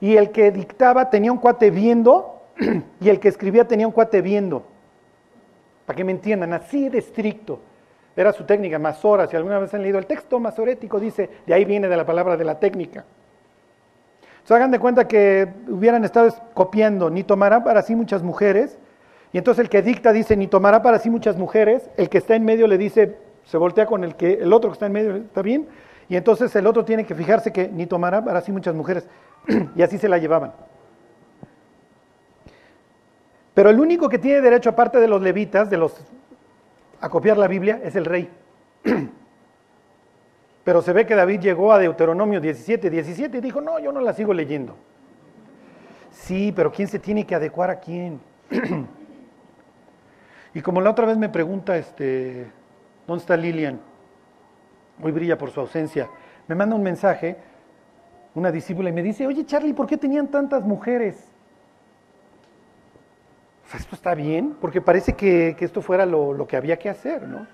y 0.00 0.16
el 0.16 0.30
que 0.30 0.50
dictaba 0.50 1.10
tenía 1.10 1.32
un 1.32 1.38
cuate 1.38 1.70
viendo, 1.70 2.42
y 3.00 3.08
el 3.08 3.18
que 3.18 3.28
escribía 3.28 3.66
tenía 3.66 3.86
un 3.86 3.92
cuate 3.92 4.20
viendo. 4.20 4.64
Para 5.86 5.96
que 5.96 6.04
me 6.04 6.12
entiendan, 6.12 6.52
así 6.52 6.88
de 6.88 6.98
estricto. 6.98 7.60
Era 8.14 8.32
su 8.32 8.44
técnica, 8.44 8.78
masora. 8.78 9.26
Si 9.26 9.36
alguna 9.36 9.58
vez 9.58 9.72
han 9.74 9.82
leído 9.82 9.98
el 9.98 10.06
texto 10.06 10.38
masorético, 10.38 11.00
dice, 11.00 11.30
de 11.46 11.54
ahí 11.54 11.64
viene 11.64 11.88
de 11.88 11.96
la 11.96 12.04
palabra 12.04 12.36
de 12.36 12.44
la 12.44 12.58
técnica. 12.58 13.04
Se 14.44 14.54
hagan 14.54 14.70
de 14.70 14.78
cuenta 14.78 15.06
que 15.06 15.48
hubieran 15.68 16.04
estado 16.04 16.34
copiando, 16.52 17.08
ni 17.10 17.22
tomará 17.22 17.62
para 17.62 17.82
sí 17.82 17.94
muchas 17.94 18.22
mujeres, 18.22 18.78
y 19.32 19.38
entonces 19.38 19.64
el 19.64 19.70
que 19.70 19.82
dicta 19.82 20.12
dice, 20.12 20.36
ni 20.36 20.46
tomará 20.46 20.82
para 20.82 20.98
sí 20.98 21.08
muchas 21.08 21.36
mujeres, 21.36 21.88
el 21.96 22.08
que 22.08 22.18
está 22.18 22.36
en 22.36 22.44
medio 22.44 22.66
le 22.66 22.76
dice, 22.76 23.16
se 23.44 23.56
voltea 23.56 23.86
con 23.86 24.04
el 24.04 24.14
que 24.14 24.34
el 24.34 24.52
otro 24.52 24.70
que 24.70 24.74
está 24.74 24.86
en 24.86 24.92
medio, 24.92 25.16
¿está 25.16 25.40
bien? 25.40 25.68
Y 26.08 26.16
entonces 26.16 26.54
el 26.54 26.66
otro 26.66 26.84
tiene 26.84 27.06
que 27.06 27.14
fijarse 27.14 27.52
que 27.52 27.68
ni 27.68 27.86
tomará 27.86 28.22
para 28.22 28.42
sí 28.42 28.52
muchas 28.52 28.74
mujeres, 28.74 29.08
y 29.76 29.82
así 29.82 29.96
se 29.96 30.08
la 30.08 30.18
llevaban. 30.18 30.52
Pero 33.54 33.70
el 33.70 33.80
único 33.80 34.08
que 34.08 34.18
tiene 34.18 34.40
derecho, 34.40 34.70
aparte 34.70 34.98
de 34.98 35.08
los 35.08 35.22
levitas, 35.22 35.70
de 35.70 35.76
los 35.78 35.94
a 37.00 37.08
copiar 37.08 37.36
la 37.36 37.48
Biblia, 37.48 37.80
es 37.82 37.96
el 37.96 38.04
rey. 38.04 38.30
Pero 40.64 40.80
se 40.82 40.92
ve 40.92 41.06
que 41.06 41.16
David 41.16 41.40
llegó 41.40 41.72
a 41.72 41.78
Deuteronomio 41.78 42.40
17, 42.40 42.88
17 42.88 43.38
y 43.38 43.40
dijo, 43.40 43.60
no, 43.60 43.80
yo 43.80 43.90
no 43.92 44.00
la 44.00 44.12
sigo 44.12 44.32
leyendo. 44.32 44.76
Sí, 46.12 46.52
pero 46.54 46.70
¿quién 46.70 46.86
se 46.86 47.00
tiene 47.00 47.26
que 47.26 47.34
adecuar 47.34 47.70
a 47.70 47.80
quién? 47.80 48.20
y 50.54 50.60
como 50.60 50.80
la 50.80 50.90
otra 50.90 51.06
vez 51.06 51.16
me 51.16 51.28
pregunta, 51.28 51.76
este, 51.76 52.46
¿dónde 53.06 53.20
está 53.20 53.36
Lilian? 53.36 53.80
Hoy 55.02 55.12
brilla 55.12 55.38
por 55.38 55.50
su 55.50 55.60
ausencia. 55.60 56.08
Me 56.46 56.54
manda 56.54 56.76
un 56.76 56.82
mensaje, 56.82 57.36
una 58.34 58.50
discípula, 58.50 58.90
y 58.90 58.92
me 58.92 59.02
dice, 59.02 59.26
oye 59.26 59.44
Charlie, 59.46 59.72
¿por 59.72 59.86
qué 59.86 59.96
tenían 59.96 60.28
tantas 60.28 60.62
mujeres? 60.62 61.28
esto 63.74 63.94
está 63.94 64.14
bien, 64.14 64.54
porque 64.60 64.82
parece 64.82 65.14
que, 65.14 65.56
esto 65.58 65.80
fuera 65.80 66.04
lo, 66.04 66.34
lo 66.34 66.46
que 66.46 66.58
había 66.58 66.78
que 66.78 66.90
hacer, 66.90 67.26
¿no? 67.26 67.46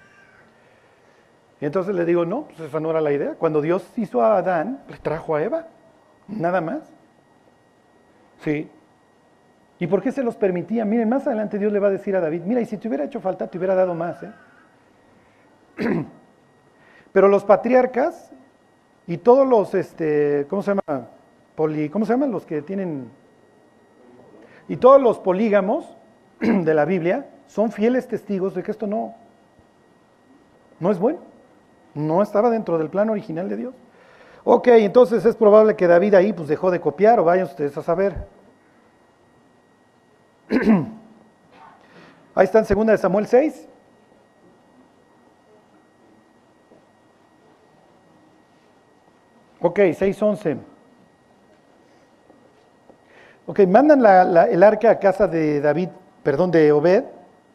Y 1.60 1.66
entonces 1.66 1.94
le 1.94 2.04
digo, 2.04 2.24
no, 2.24 2.46
pues 2.46 2.60
esa 2.60 2.80
no 2.80 2.90
era 2.90 3.00
la 3.00 3.12
idea. 3.12 3.34
Cuando 3.34 3.60
Dios 3.60 3.84
hizo 3.96 4.22
a 4.22 4.38
Adán, 4.38 4.82
le 4.88 4.96
trajo 4.98 5.34
a 5.34 5.42
Eva, 5.42 5.66
nada 6.28 6.60
más. 6.60 6.82
Sí. 8.44 8.70
¿Y 9.78 9.86
por 9.86 10.02
qué 10.02 10.10
se 10.10 10.22
los 10.22 10.36
permitía? 10.36 10.84
Miren, 10.84 11.08
más 11.08 11.26
adelante 11.26 11.58
Dios 11.58 11.72
le 11.72 11.78
va 11.78 11.88
a 11.88 11.92
decir 11.92 12.16
a 12.16 12.20
David, 12.20 12.42
mira, 12.44 12.60
y 12.60 12.66
si 12.66 12.76
te 12.76 12.88
hubiera 12.88 13.04
hecho 13.04 13.20
falta, 13.20 13.46
te 13.46 13.58
hubiera 13.58 13.74
dado 13.74 13.94
más. 13.94 14.22
¿eh? 14.22 14.32
Pero 17.12 17.28
los 17.28 17.44
patriarcas 17.44 18.32
y 19.06 19.18
todos 19.18 19.46
los, 19.46 19.74
este, 19.74 20.46
¿cómo 20.50 20.62
se 20.62 20.72
llama? 20.72 21.08
Poli, 21.54 21.88
¿Cómo 21.88 22.04
se 22.04 22.12
llaman 22.12 22.30
los 22.30 22.44
que 22.44 22.62
tienen? 22.62 23.08
Y 24.68 24.76
todos 24.76 25.00
los 25.00 25.18
polígamos 25.18 25.96
de 26.40 26.74
la 26.74 26.84
Biblia 26.84 27.26
son 27.46 27.72
fieles 27.72 28.06
testigos 28.08 28.54
de 28.54 28.62
que 28.62 28.70
esto 28.70 28.86
no, 28.86 29.14
no 30.80 30.90
es 30.90 30.98
bueno. 30.98 31.20
No 31.94 32.22
estaba 32.22 32.50
dentro 32.50 32.78
del 32.78 32.90
plan 32.90 33.10
original 33.10 33.48
de 33.48 33.56
Dios. 33.56 33.74
Ok, 34.44 34.68
entonces 34.68 35.24
es 35.24 35.36
probable 35.36 35.74
que 35.74 35.86
David 35.86 36.14
ahí 36.14 36.32
pues 36.32 36.48
dejó 36.48 36.70
de 36.70 36.80
copiar 36.80 37.18
o 37.18 37.24
vayan 37.24 37.46
ustedes 37.46 37.76
a 37.76 37.82
saber. 37.82 38.14
Ahí 42.34 42.44
está 42.44 42.60
en 42.60 42.66
2 42.66 42.86
de 42.86 42.98
Samuel 42.98 43.26
6. 43.26 43.68
Ok, 49.60 49.78
6.11. 49.78 50.58
Ok, 53.46 53.60
mandan 53.66 54.00
el 54.50 54.62
arca 54.62 54.90
a 54.90 54.98
casa 54.98 55.26
de 55.26 55.60
David, 55.60 55.88
perdón, 56.22 56.50
de 56.50 56.70
Obed, 56.70 57.04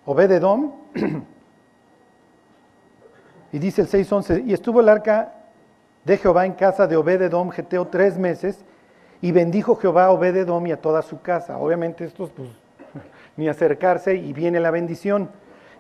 Obed 0.06 0.32
Edom. 0.32 0.74
Y 3.54 3.60
dice 3.60 3.84
el 3.84 3.88
6.11, 3.88 4.48
y 4.48 4.54
estuvo 4.54 4.82
el 4.82 4.90
arca 4.90 5.32
de 6.04 6.18
Jehová 6.18 6.48
en 6.48 6.54
casa 6.54 6.88
de 6.88 6.98
Obededom 6.98 7.52
Geteo 7.52 7.88
tres 7.88 8.18
meses, 8.18 8.66
Y 9.22 9.32
bendijo 9.32 9.76
Jehová 9.76 10.06
a 10.06 10.12
Obededom 10.12 10.66
y 10.68 10.72
a 10.72 10.82
toda 10.82 11.04
su 11.04 11.22
casa. 11.22 11.58
Obviamente 11.58 12.04
estos, 12.04 12.32
pues, 12.32 12.50
ni 13.38 13.48
acercarse 13.48 14.16
y 14.16 14.34
viene 14.34 14.60
la 14.60 14.72
bendición. 14.72 15.30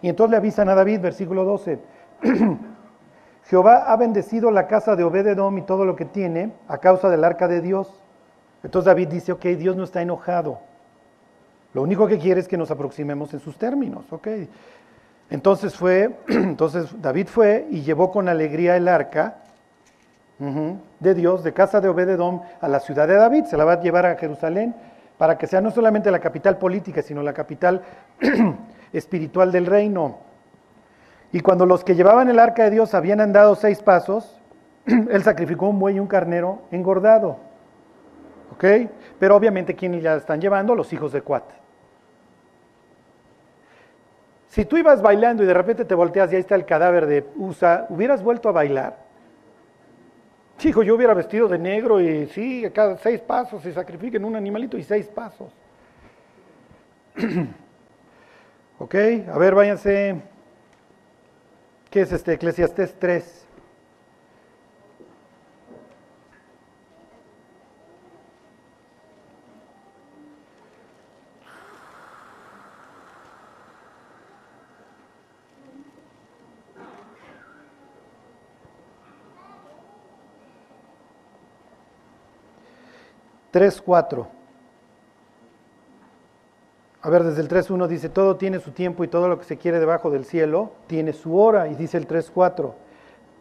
Y 0.01 0.09
entonces 0.09 0.31
le 0.31 0.37
avisan 0.37 0.69
a 0.69 0.75
David, 0.75 1.01
versículo 1.01 1.43
12. 1.43 1.79
Jehová 3.45 3.91
ha 3.91 3.97
bendecido 3.97 4.51
la 4.51 4.67
casa 4.67 4.95
de 4.95 5.03
Obededom 5.03 5.57
y 5.57 5.61
todo 5.63 5.85
lo 5.85 5.95
que 5.95 6.05
tiene 6.05 6.53
a 6.67 6.77
causa 6.77 7.09
del 7.09 7.23
arca 7.23 7.47
de 7.47 7.61
Dios. 7.61 8.01
Entonces 8.63 8.85
David 8.85 9.09
dice, 9.09 9.31
ok, 9.31 9.45
Dios 9.45 9.75
no 9.75 9.83
está 9.83 10.01
enojado. 10.01 10.59
Lo 11.73 11.81
único 11.81 12.07
que 12.07 12.19
quiere 12.19 12.39
es 12.39 12.47
que 12.47 12.57
nos 12.57 12.71
aproximemos 12.71 13.33
en 13.33 13.39
sus 13.39 13.57
términos, 13.57 14.05
ok. 14.11 14.27
Entonces 15.29 15.75
fue, 15.75 16.15
entonces 16.27 17.01
David 17.01 17.27
fue 17.27 17.67
y 17.69 17.81
llevó 17.81 18.11
con 18.11 18.29
alegría 18.29 18.77
el 18.77 18.87
arca 18.87 19.37
de 20.99 21.13
Dios 21.13 21.43
de 21.43 21.53
casa 21.53 21.79
de 21.79 21.87
Obededom 21.87 22.41
a 22.59 22.67
la 22.67 22.79
ciudad 22.79 23.07
de 23.07 23.15
David. 23.15 23.45
Se 23.45 23.55
la 23.55 23.63
va 23.63 23.73
a 23.73 23.81
llevar 23.81 24.05
a 24.05 24.15
Jerusalén 24.15 24.75
para 25.17 25.37
que 25.37 25.47
sea 25.47 25.61
no 25.61 25.71
solamente 25.71 26.11
la 26.11 26.19
capital 26.19 26.57
política, 26.57 27.01
sino 27.01 27.21
la 27.21 27.33
capital 27.33 27.81
espiritual 28.93 29.51
del 29.51 29.65
reino. 29.65 30.19
Y 31.31 31.39
cuando 31.39 31.65
los 31.65 31.83
que 31.83 31.95
llevaban 31.95 32.29
el 32.29 32.39
arca 32.39 32.63
de 32.63 32.71
Dios 32.71 32.93
habían 32.93 33.21
andado 33.21 33.55
seis 33.55 33.81
pasos, 33.81 34.39
él 34.85 35.23
sacrificó 35.23 35.67
un 35.67 35.79
buey 35.79 35.95
y 35.95 35.99
un 35.99 36.07
carnero 36.07 36.61
engordado. 36.71 37.37
¿Ok? 38.51 38.65
Pero 39.19 39.35
obviamente, 39.35 39.75
¿quiénes 39.75 40.03
ya 40.03 40.15
están 40.15 40.39
llevando? 40.39 40.75
Los 40.75 40.93
hijos 40.93 41.11
de 41.11 41.21
Cuat. 41.21 41.43
Si 44.47 44.65
tú 44.65 44.77
ibas 44.77 45.01
bailando 45.01 45.41
y 45.41 45.47
de 45.47 45.53
repente 45.53 45.83
te 45.83 45.95
volteas 45.95 46.31
y 46.31 46.35
ahí 46.35 46.41
está 46.41 46.53
el 46.53 46.65
cadáver 46.65 47.07
de 47.07 47.25
Usa, 47.37 47.87
¿hubieras 47.89 48.21
vuelto 48.21 48.49
a 48.49 48.51
bailar? 48.51 49.02
Hijo, 50.65 50.81
yo 50.81 50.95
hubiera 50.95 51.13
vestido 51.13 51.47
de 51.49 51.57
negro 51.57 51.99
y 51.99 52.27
sí, 52.27 52.65
cada 52.73 52.97
seis 52.97 53.19
pasos 53.19 53.61
se 53.61 53.73
sacrifiquen 53.73 54.23
un 54.23 54.35
animalito 54.35 54.77
y 54.77 54.83
seis 54.83 55.07
pasos. 55.07 55.51
ok, 58.79 58.95
a 59.31 59.37
ver, 59.37 59.55
váyanse. 59.55 60.21
¿Qué 61.89 62.01
es 62.01 62.11
este? 62.13 62.33
Eclesiastés 62.33 62.97
3. 62.97 63.42
Tres, 83.53 83.79
cuatro. 83.79 84.27
A 87.03 87.09
ver, 87.11 87.23
desde 87.23 87.39
el 87.39 87.47
3.1 87.47 87.85
dice, 87.85 88.09
todo 88.09 88.35
tiene 88.35 88.59
su 88.59 88.71
tiempo 88.71 89.03
y 89.03 89.07
todo 89.07 89.27
lo 89.27 89.37
que 89.37 89.45
se 89.45 89.57
quiere 89.57 89.79
debajo 89.79 90.09
del 90.09 90.25
cielo 90.25 90.71
tiene 90.87 91.13
su 91.13 91.37
hora. 91.37 91.67
Y 91.67 91.75
dice 91.75 91.97
el 91.99 92.07
3.4, 92.07 92.73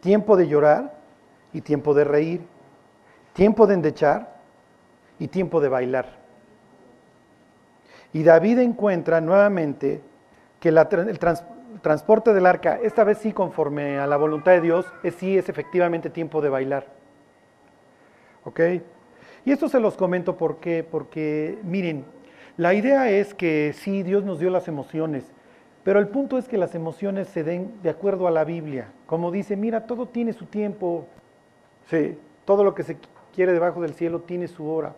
tiempo 0.01 0.37
de 0.37 0.47
llorar 0.47 0.93
y 1.51 1.61
tiempo 1.61 1.95
de 1.95 2.03
reír, 2.03 2.41
tiempo 3.33 3.65
de 3.65 3.73
endechar 3.73 4.35
y 5.17 5.29
tiempo 5.29 5.59
de 5.59 5.69
bailar. 5.69 6.05
Y 8.13 8.21
David 8.21 8.59
encuentra 8.59 9.19
nuevamente 9.19 10.03
que 10.59 10.69
el 10.69 11.19
transporte 11.81 12.35
del 12.35 12.45
arca, 12.45 12.77
esta 12.83 13.03
vez 13.03 13.17
sí 13.17 13.33
conforme 13.33 13.97
a 13.97 14.05
la 14.05 14.17
voluntad 14.17 14.51
de 14.51 14.61
Dios, 14.61 14.85
es 15.01 15.15
sí 15.15 15.39
es 15.39 15.49
efectivamente 15.49 16.11
tiempo 16.11 16.39
de 16.39 16.49
bailar. 16.49 16.85
¿Ok? 18.43 18.59
Y 19.45 19.51
esto 19.51 19.67
se 19.67 19.79
los 19.79 19.95
comento 19.95 20.37
porque, 20.37 20.83
porque 20.89 21.57
miren, 21.63 22.05
la 22.55 22.73
idea 22.73 23.09
es 23.09 23.33
que 23.33 23.73
sí, 23.73 24.03
Dios 24.03 24.23
nos 24.23 24.39
dio 24.39 24.49
las 24.49 24.67
emociones, 24.67 25.31
pero 25.83 25.99
el 25.99 26.07
punto 26.07 26.37
es 26.37 26.47
que 26.47 26.57
las 26.57 26.75
emociones 26.75 27.27
se 27.27 27.43
den 27.43 27.73
de 27.81 27.89
acuerdo 27.89 28.27
a 28.27 28.31
la 28.31 28.45
Biblia. 28.45 28.91
Como 29.05 29.31
dice, 29.31 29.57
mira, 29.57 29.85
todo 29.85 30.07
tiene 30.07 30.31
su 30.31 30.45
tiempo. 30.45 31.07
Sí, 31.89 32.17
todo 32.45 32.63
lo 32.63 32.73
que 32.73 32.83
se 32.83 32.97
quiere 33.33 33.51
debajo 33.51 33.81
del 33.81 33.93
cielo 33.93 34.21
tiene 34.21 34.47
su 34.47 34.69
hora. 34.69 34.95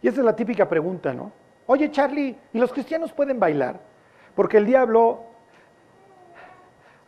Y 0.00 0.08
esa 0.08 0.20
es 0.20 0.24
la 0.24 0.36
típica 0.36 0.68
pregunta, 0.68 1.12
¿no? 1.12 1.32
Oye, 1.66 1.90
Charlie, 1.90 2.36
¿y 2.52 2.58
los 2.58 2.72
cristianos 2.72 3.12
pueden 3.12 3.40
bailar? 3.40 3.80
Porque 4.36 4.58
el 4.58 4.66
diablo 4.66 5.24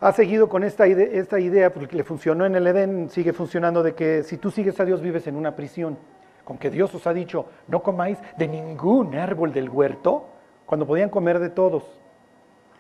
ha 0.01 0.11
seguido 0.13 0.49
con 0.49 0.65
esta 0.65 0.87
esta 0.87 1.39
idea, 1.39 1.73
porque 1.73 1.97
le 1.97 2.03
funcionó 2.03 2.47
en 2.47 2.57
el 2.57 2.67
Edén, 2.67 3.11
sigue 3.11 3.33
funcionando 3.33 3.85
de 3.85 3.95
que 3.95 4.25
si 4.25 4.39
tú 4.39 4.51
sigues 4.51 4.81
a 4.81 4.85
Dios 4.85 5.01
vives 5.01 5.27
en 5.29 5.37
una 5.37 5.55
prisión 5.55 5.99
con 6.49 6.57
que 6.57 6.71
Dios 6.71 6.95
os 6.95 7.07
ha 7.07 7.13
dicho, 7.13 7.45
no 7.67 7.83
comáis 7.83 8.17
de 8.39 8.49
ningún 8.49 9.15
árbol 9.15 9.53
del 9.53 9.69
huerto, 9.69 10.29
cuando 10.65 10.87
podían 10.87 11.11
comer 11.11 11.41
de 11.41 11.51
todos. 11.51 11.85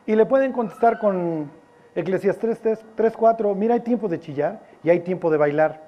Y 0.06 0.16
le 0.16 0.24
pueden 0.24 0.52
contestar 0.52 0.98
con 0.98 1.50
Eclesiastes 1.94 2.82
3, 2.94 3.14
4, 3.14 3.54
mira, 3.54 3.74
hay 3.74 3.80
tiempo 3.80 4.08
de 4.08 4.20
chillar 4.20 4.60
y 4.82 4.88
hay 4.88 5.00
tiempo 5.00 5.30
de 5.30 5.36
bailar. 5.36 5.82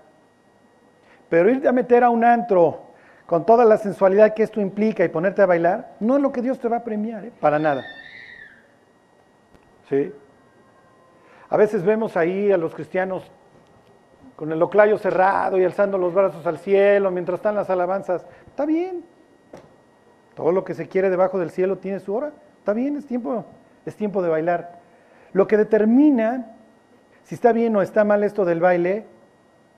Pero 1.30 1.48
irte 1.48 1.68
a 1.68 1.72
meter 1.72 2.04
a 2.04 2.10
un 2.10 2.22
antro 2.22 2.82
con 3.24 3.46
toda 3.46 3.64
la 3.64 3.78
sensualidad 3.78 4.34
que 4.34 4.42
esto 4.42 4.60
implica 4.60 5.02
y 5.02 5.08
ponerte 5.08 5.40
a 5.40 5.46
bailar, 5.46 5.96
no 6.00 6.16
es 6.16 6.22
lo 6.22 6.32
que 6.32 6.42
Dios 6.42 6.58
te 6.58 6.68
va 6.68 6.76
a 6.76 6.84
premiar, 6.84 7.24
¿eh? 7.24 7.32
para 7.40 7.58
nada. 7.58 7.82
¿Sí? 9.88 10.12
A 11.48 11.56
veces 11.56 11.82
vemos 11.82 12.14
ahí 12.18 12.52
a 12.52 12.58
los 12.58 12.74
cristianos 12.74 13.32
con 14.40 14.50
el 14.52 14.62
oclayo 14.62 14.96
cerrado 14.96 15.58
y 15.58 15.64
alzando 15.64 15.98
los 15.98 16.14
brazos 16.14 16.46
al 16.46 16.56
cielo 16.56 17.10
mientras 17.10 17.40
están 17.40 17.54
las 17.54 17.68
alabanzas. 17.68 18.24
Está 18.46 18.64
bien. 18.64 19.04
Todo 20.34 20.50
lo 20.50 20.64
que 20.64 20.72
se 20.72 20.88
quiere 20.88 21.10
debajo 21.10 21.38
del 21.38 21.50
cielo 21.50 21.76
tiene 21.76 22.00
su 22.00 22.14
hora. 22.14 22.32
Está 22.56 22.72
bien, 22.72 22.96
es 22.96 23.04
tiempo, 23.04 23.44
es 23.84 23.94
tiempo 23.96 24.22
de 24.22 24.30
bailar. 24.30 24.80
Lo 25.34 25.46
que 25.46 25.58
determina 25.58 26.56
si 27.24 27.34
está 27.34 27.52
bien 27.52 27.76
o 27.76 27.82
está 27.82 28.02
mal 28.02 28.24
esto 28.24 28.46
del 28.46 28.60
baile 28.60 29.04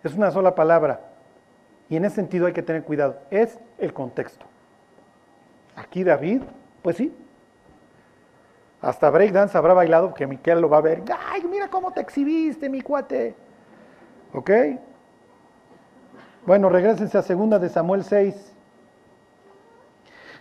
es 0.04 0.14
una 0.14 0.30
sola 0.30 0.54
palabra. 0.54 1.00
Y 1.88 1.96
en 1.96 2.04
ese 2.04 2.14
sentido 2.14 2.46
hay 2.46 2.52
que 2.52 2.62
tener 2.62 2.84
cuidado. 2.84 3.18
Es 3.32 3.58
el 3.78 3.92
contexto. 3.92 4.46
Aquí 5.74 6.04
David, 6.04 6.42
pues 6.82 6.98
sí. 6.98 7.12
Hasta 8.80 9.10
breakdance 9.10 9.58
habrá 9.58 9.74
bailado, 9.74 10.10
porque 10.10 10.28
Miquel 10.28 10.60
lo 10.60 10.68
va 10.68 10.76
a 10.76 10.82
ver. 10.82 11.02
¡Ay, 11.32 11.42
mira 11.50 11.66
cómo 11.66 11.90
te 11.90 12.00
exhibiste, 12.00 12.68
mi 12.68 12.80
cuate! 12.80 13.34
¿Ok? 14.32 14.50
Bueno, 16.46 16.68
regresense 16.68 17.18
a 17.18 17.22
segunda 17.22 17.58
de 17.58 17.68
Samuel 17.68 18.02
6. 18.02 18.52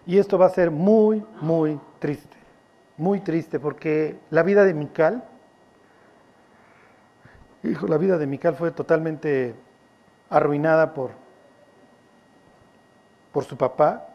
Y 0.06 0.18
esto 0.18 0.38
va 0.38 0.48
a 0.48 0.50
ser 0.50 0.72
muy, 0.72 1.24
muy 1.42 1.80
triste. 2.00 2.38
Muy 2.98 3.20
triste 3.20 3.60
porque 3.60 4.18
la 4.30 4.44
vida 4.44 4.64
de 4.64 4.74
Mical, 4.74 5.24
hijo, 7.64 7.88
la 7.88 7.98
vida 7.98 8.18
de 8.18 8.28
Mical 8.28 8.56
fue 8.56 8.72
totalmente 8.72 9.56
arruinada 10.30 10.94
por, 10.94 11.12
por 13.32 13.44
su 13.44 13.58
papá 13.58 14.08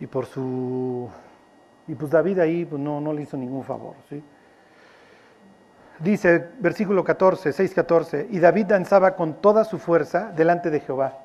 y 0.00 0.06
por 0.06 0.26
su... 0.26 1.08
Y 1.86 1.94
pues 1.94 2.10
David 2.10 2.38
ahí 2.38 2.64
pues 2.64 2.80
no, 2.80 3.00
no 3.00 3.12
le 3.12 3.22
hizo 3.22 3.36
ningún 3.36 3.64
favor, 3.64 3.96
¿sí? 4.08 4.22
Dice 5.98 6.48
versículo 6.58 7.04
14, 7.04 7.52
6, 7.52 7.74
14, 7.74 8.28
y 8.30 8.38
David 8.38 8.66
danzaba 8.66 9.16
con 9.16 9.34
toda 9.34 9.64
su 9.64 9.78
fuerza 9.78 10.32
delante 10.34 10.70
de 10.70 10.80
Jehová. 10.80 11.18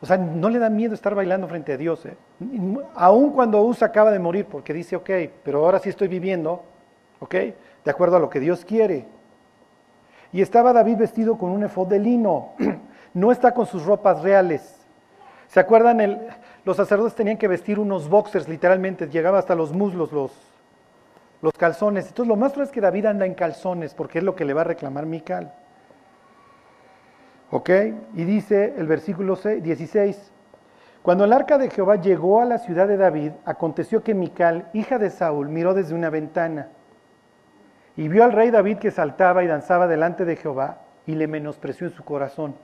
O 0.00 0.06
sea, 0.06 0.18
no 0.18 0.50
le 0.50 0.58
da 0.58 0.68
miedo 0.68 0.94
estar 0.94 1.14
bailando 1.14 1.48
frente 1.48 1.72
a 1.72 1.76
Dios. 1.76 2.04
¿eh? 2.04 2.16
Aun 2.94 3.30
cuando 3.30 3.62
Usa 3.62 3.88
acaba 3.88 4.10
de 4.10 4.18
morir, 4.18 4.46
porque 4.46 4.74
dice, 4.74 4.96
ok, 4.96 5.10
pero 5.42 5.64
ahora 5.64 5.78
sí 5.78 5.88
estoy 5.88 6.08
viviendo, 6.08 6.62
ok, 7.20 7.34
de 7.34 7.90
acuerdo 7.90 8.16
a 8.16 8.20
lo 8.20 8.28
que 8.28 8.40
Dios 8.40 8.64
quiere. 8.64 9.06
Y 10.32 10.42
estaba 10.42 10.72
David 10.72 10.98
vestido 10.98 11.38
con 11.38 11.50
un 11.50 11.64
efod 11.64 11.88
de 11.88 12.00
lino, 12.00 12.52
no 13.14 13.32
está 13.32 13.54
con 13.54 13.66
sus 13.66 13.86
ropas 13.86 14.20
reales. 14.22 14.80
¿Se 15.48 15.60
acuerdan? 15.60 16.00
El, 16.00 16.18
los 16.64 16.76
sacerdotes 16.76 17.14
tenían 17.14 17.38
que 17.38 17.48
vestir 17.48 17.78
unos 17.78 18.08
boxers, 18.08 18.48
literalmente, 18.48 19.06
llegaba 19.06 19.38
hasta 19.38 19.54
los 19.54 19.72
muslos 19.72 20.12
los, 20.12 20.32
los 21.44 21.52
calzones. 21.52 22.08
Entonces 22.08 22.26
lo 22.26 22.36
más 22.36 22.52
probable 22.52 22.70
es 22.70 22.72
que 22.72 22.80
David 22.80 23.04
anda 23.04 23.26
en 23.26 23.34
calzones 23.34 23.92
porque 23.92 24.18
es 24.18 24.24
lo 24.24 24.34
que 24.34 24.46
le 24.46 24.54
va 24.54 24.62
a 24.62 24.64
reclamar 24.64 25.04
Mical. 25.04 25.52
¿Ok? 27.50 27.70
Y 28.14 28.24
dice 28.24 28.74
el 28.78 28.86
versículo 28.86 29.36
16, 29.36 30.32
cuando 31.02 31.24
el 31.24 31.32
arca 31.34 31.58
de 31.58 31.68
Jehová 31.68 31.96
llegó 31.96 32.40
a 32.40 32.46
la 32.46 32.56
ciudad 32.56 32.88
de 32.88 32.96
David, 32.96 33.32
aconteció 33.44 34.02
que 34.02 34.14
Mical, 34.14 34.70
hija 34.72 34.98
de 34.98 35.10
Saúl, 35.10 35.50
miró 35.50 35.74
desde 35.74 35.94
una 35.94 36.08
ventana 36.08 36.68
y 37.94 38.08
vio 38.08 38.24
al 38.24 38.32
rey 38.32 38.50
David 38.50 38.78
que 38.78 38.90
saltaba 38.90 39.44
y 39.44 39.46
danzaba 39.46 39.86
delante 39.86 40.24
de 40.24 40.36
Jehová 40.36 40.78
y 41.06 41.14
le 41.14 41.28
menospreció 41.28 41.86
en 41.86 41.92
su 41.92 42.04
corazón. 42.04 42.54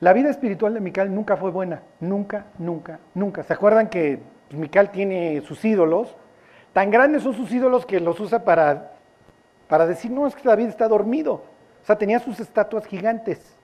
La 0.00 0.12
vida 0.12 0.28
espiritual 0.28 0.74
de 0.74 0.80
Mical 0.80 1.12
nunca 1.12 1.38
fue 1.38 1.50
buena, 1.50 1.80
nunca, 2.00 2.44
nunca, 2.58 3.00
nunca. 3.14 3.42
¿Se 3.44 3.54
acuerdan 3.54 3.88
que 3.88 4.20
Mical 4.50 4.90
tiene 4.90 5.40
sus 5.40 5.64
ídolos? 5.64 6.14
Tan 6.76 6.90
grandes 6.90 7.22
son 7.22 7.32
sus 7.32 7.50
ídolos 7.52 7.86
que 7.86 7.98
los 8.00 8.20
usa 8.20 8.44
para, 8.44 8.92
para 9.66 9.86
decir, 9.86 10.10
no, 10.10 10.26
es 10.26 10.36
que 10.36 10.46
David 10.46 10.66
está 10.66 10.86
dormido. 10.86 11.32
O 11.32 11.86
sea, 11.86 11.96
tenía 11.96 12.18
sus 12.18 12.38
estatuas 12.38 12.84
gigantes. 12.84 13.56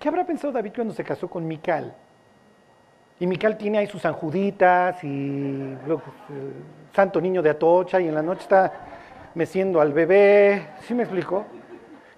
¿qué 0.00 0.08
habrá 0.08 0.26
pensado 0.26 0.52
David 0.52 0.72
cuando 0.74 0.92
se 0.92 1.04
casó 1.04 1.30
con 1.30 1.46
Mical? 1.46 1.94
Y 3.20 3.28
Mical 3.28 3.56
tiene 3.56 3.78
ahí 3.78 3.86
sus 3.86 4.04
anjuditas 4.04 5.04
y 5.04 5.06
eh, 5.08 5.76
santo 6.92 7.20
niño 7.20 7.40
de 7.40 7.50
Atocha 7.50 8.00
y 8.00 8.08
en 8.08 8.16
la 8.16 8.22
noche 8.22 8.42
está 8.42 8.72
meciendo 9.36 9.80
al 9.80 9.92
bebé, 9.92 10.70
¿sí 10.80 10.92
me 10.92 11.04
explico? 11.04 11.44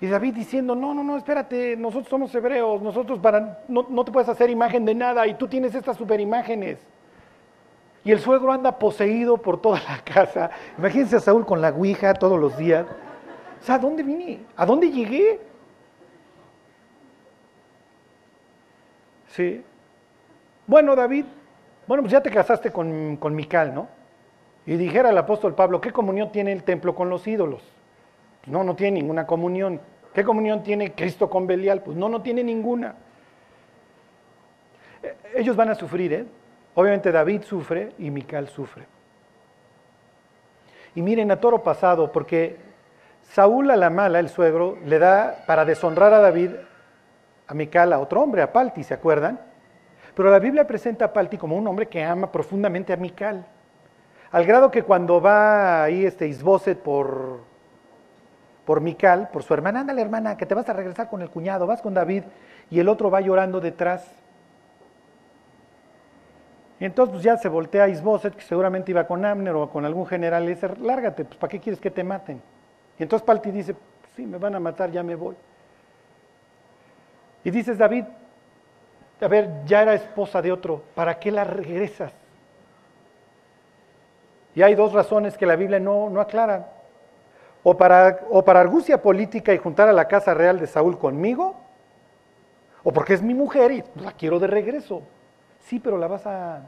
Y 0.00 0.06
David 0.06 0.34
diciendo, 0.34 0.74
no, 0.74 0.94
no, 0.94 1.04
no, 1.04 1.18
espérate, 1.18 1.76
nosotros 1.76 2.08
somos 2.08 2.34
hebreos, 2.34 2.80
nosotros 2.80 3.18
para, 3.18 3.58
no, 3.68 3.84
no 3.90 4.02
te 4.02 4.12
puedes 4.12 4.30
hacer 4.30 4.48
imagen 4.48 4.86
de 4.86 4.94
nada 4.94 5.26
y 5.26 5.34
tú 5.34 5.46
tienes 5.46 5.74
estas 5.74 5.98
superimágenes. 5.98 6.78
Y 8.09 8.12
el 8.12 8.20
suegro 8.20 8.50
anda 8.50 8.78
poseído 8.78 9.36
por 9.36 9.61
toda 9.61 9.82
la 9.86 9.98
casa. 10.02 10.50
Imagínense 10.78 11.16
a 11.16 11.20
Saúl 11.20 11.44
con 11.44 11.61
la 11.61 11.68
ouija 11.68 12.14
todos 12.14 12.40
los 12.40 12.56
días. 12.56 12.86
O 13.61 13.62
sea, 13.62 13.74
¿a 13.74 13.78
dónde 13.78 14.02
vine? 14.02 14.46
¿A 14.56 14.64
dónde 14.64 14.90
llegué? 14.90 15.38
Sí. 19.26 19.62
Bueno, 20.66 20.96
David, 20.96 21.26
bueno, 21.86 22.02
pues 22.02 22.12
ya 22.12 22.22
te 22.22 22.30
casaste 22.30 22.72
con, 22.72 23.18
con 23.18 23.34
Mical, 23.34 23.74
¿no? 23.74 23.88
Y 24.64 24.78
dijera 24.78 25.11
el 25.11 25.18
apóstol 25.18 25.54
Pablo, 25.54 25.78
¿qué 25.78 25.92
comunión 25.92 26.32
tiene 26.32 26.52
el 26.52 26.62
templo 26.62 26.94
con 26.94 27.11
los 27.11 27.26
ídolos? 27.26 27.61
Pues 28.40 28.50
no, 28.50 28.64
no 28.64 28.74
tiene 28.74 29.02
ninguna 29.02 29.26
comunión. 29.26 29.82
¿Qué 30.14 30.24
comunión 30.24 30.62
tiene 30.62 30.94
Cristo 30.94 31.28
con 31.28 31.46
Belial? 31.46 31.82
Pues 31.82 31.94
no, 31.94 32.09
no 32.09 32.22
tiene 32.22 32.42
ninguna. 32.42 32.94
Eh, 35.02 35.14
ellos 35.34 35.56
van 35.56 35.68
a 35.68 35.74
sufrir, 35.74 36.12
¿eh? 36.14 36.38
Obviamente 36.78 37.10
David 37.10 37.42
sufre 37.42 37.90
y 37.98 38.08
Mical 38.08 38.46
sufre. 38.46 38.86
Y 40.94 41.02
miren 41.02 41.32
a 41.32 41.40
toro 41.40 41.64
pasado, 41.64 42.12
porque 42.12 42.56
Saúl 43.32 43.72
a 43.72 43.76
la 43.76 43.90
mala, 43.90 44.20
el 44.20 44.28
suegro, 44.28 44.78
le 44.84 45.00
da 45.00 45.42
para 45.44 45.64
deshonrar 45.64 46.14
a 46.14 46.20
David, 46.20 46.52
a 47.48 47.54
Mical, 47.54 47.92
a 47.92 47.98
otro 47.98 48.22
hombre, 48.22 48.42
a 48.42 48.52
Palti, 48.52 48.84
¿se 48.84 48.94
acuerdan? 48.94 49.40
Pero 50.14 50.30
la 50.30 50.38
Biblia 50.38 50.68
presenta 50.68 51.06
a 51.06 51.12
Palti 51.12 51.36
como 51.36 51.56
un 51.56 51.66
hombre 51.66 51.88
que 51.88 52.04
ama 52.04 52.30
profundamente 52.30 52.92
a 52.92 52.96
Mical. 52.96 53.44
Al 54.30 54.46
grado 54.46 54.70
que 54.70 54.84
cuando 54.84 55.20
va 55.20 55.82
ahí 55.82 56.06
este 56.06 56.28
Isboset 56.28 56.78
por, 56.78 57.40
por 58.64 58.80
Mical, 58.80 59.30
por 59.32 59.42
su 59.42 59.52
hermana, 59.52 59.80
ándale 59.80 60.00
hermana, 60.00 60.36
que 60.36 60.46
te 60.46 60.54
vas 60.54 60.68
a 60.68 60.74
regresar 60.74 61.10
con 61.10 61.22
el 61.22 61.28
cuñado, 61.28 61.66
vas 61.66 61.82
con 61.82 61.92
David, 61.92 62.22
y 62.70 62.78
el 62.78 62.88
otro 62.88 63.10
va 63.10 63.20
llorando 63.20 63.60
detrás. 63.60 64.14
Y 66.80 66.84
entonces 66.84 67.12
pues, 67.12 67.24
ya 67.24 67.36
se 67.36 67.48
voltea 67.48 67.84
a 67.84 67.88
Isboset, 67.88 68.34
que 68.34 68.42
seguramente 68.42 68.92
iba 68.92 69.06
con 69.06 69.24
Amner 69.24 69.54
o 69.54 69.68
con 69.68 69.84
algún 69.84 70.06
general, 70.06 70.44
y 70.44 70.48
dice, 70.48 70.68
lárgate, 70.80 71.24
pues 71.24 71.36
¿para 71.36 71.50
qué 71.50 71.58
quieres 71.58 71.80
que 71.80 71.90
te 71.90 72.04
maten? 72.04 72.40
Y 72.98 73.02
entonces 73.02 73.26
Palti 73.26 73.50
dice, 73.50 73.74
sí, 74.14 74.26
me 74.26 74.38
van 74.38 74.54
a 74.54 74.60
matar, 74.60 74.90
ya 74.90 75.02
me 75.02 75.14
voy. 75.14 75.34
Y 77.42 77.50
dices, 77.50 77.78
David, 77.78 78.04
a 79.20 79.28
ver, 79.28 79.64
ya 79.64 79.82
era 79.82 79.94
esposa 79.94 80.40
de 80.40 80.52
otro, 80.52 80.82
¿para 80.94 81.18
qué 81.18 81.32
la 81.32 81.44
regresas? 81.44 82.12
Y 84.54 84.62
hay 84.62 84.74
dos 84.74 84.92
razones 84.92 85.36
que 85.36 85.46
la 85.46 85.56
Biblia 85.56 85.80
no, 85.80 86.08
no 86.10 86.20
aclara. 86.20 86.72
O 87.64 87.76
para, 87.76 88.20
o 88.30 88.44
para 88.44 88.60
argucia 88.60 89.02
política 89.02 89.52
y 89.52 89.58
juntar 89.58 89.88
a 89.88 89.92
la 89.92 90.06
casa 90.06 90.32
real 90.32 90.60
de 90.60 90.66
Saúl 90.68 90.98
conmigo, 90.98 91.56
o 92.84 92.92
porque 92.92 93.14
es 93.14 93.22
mi 93.22 93.34
mujer 93.34 93.72
y 93.72 93.84
la 93.96 94.12
quiero 94.12 94.38
de 94.38 94.46
regreso. 94.46 95.02
Sí, 95.61 95.78
pero 95.78 95.98
la 95.98 96.06
vas 96.06 96.26
a, 96.26 96.62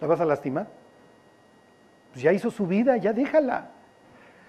la 0.00 0.06
vas 0.06 0.20
a 0.20 0.24
lastimar. 0.24 0.66
Pues 2.12 2.22
ya 2.22 2.32
hizo 2.32 2.50
su 2.50 2.66
vida, 2.66 2.96
ya 2.96 3.12
déjala. 3.12 3.70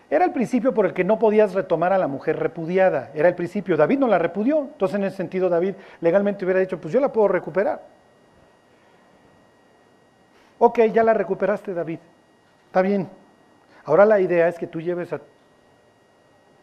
Era 0.09 0.25
el 0.25 0.31
principio 0.31 0.73
por 0.73 0.87
el 0.87 0.93
que 0.93 1.03
no 1.03 1.19
podías 1.19 1.53
retomar 1.53 1.93
a 1.93 1.97
la 1.97 2.07
mujer 2.07 2.39
repudiada. 2.39 3.11
Era 3.13 3.27
el 3.27 3.35
principio. 3.35 3.77
David 3.77 3.99
no 3.99 4.07
la 4.07 4.17
repudió. 4.17 4.59
Entonces, 4.59 4.95
en 4.97 5.03
ese 5.03 5.17
sentido, 5.17 5.49
David 5.49 5.75
legalmente 6.01 6.45
hubiera 6.45 6.59
dicho, 6.59 6.81
pues 6.81 6.93
yo 6.93 6.99
la 6.99 7.13
puedo 7.13 7.27
recuperar. 7.27 7.83
Ok, 10.57 10.79
ya 10.91 11.03
la 11.03 11.13
recuperaste, 11.13 11.73
David. 11.73 11.99
Está 12.65 12.81
bien. 12.81 13.07
Ahora 13.85 14.05
la 14.05 14.19
idea 14.19 14.47
es 14.47 14.57
que 14.57 14.67
tú 14.67 14.81
lleves 14.81 15.13
a 15.13 15.21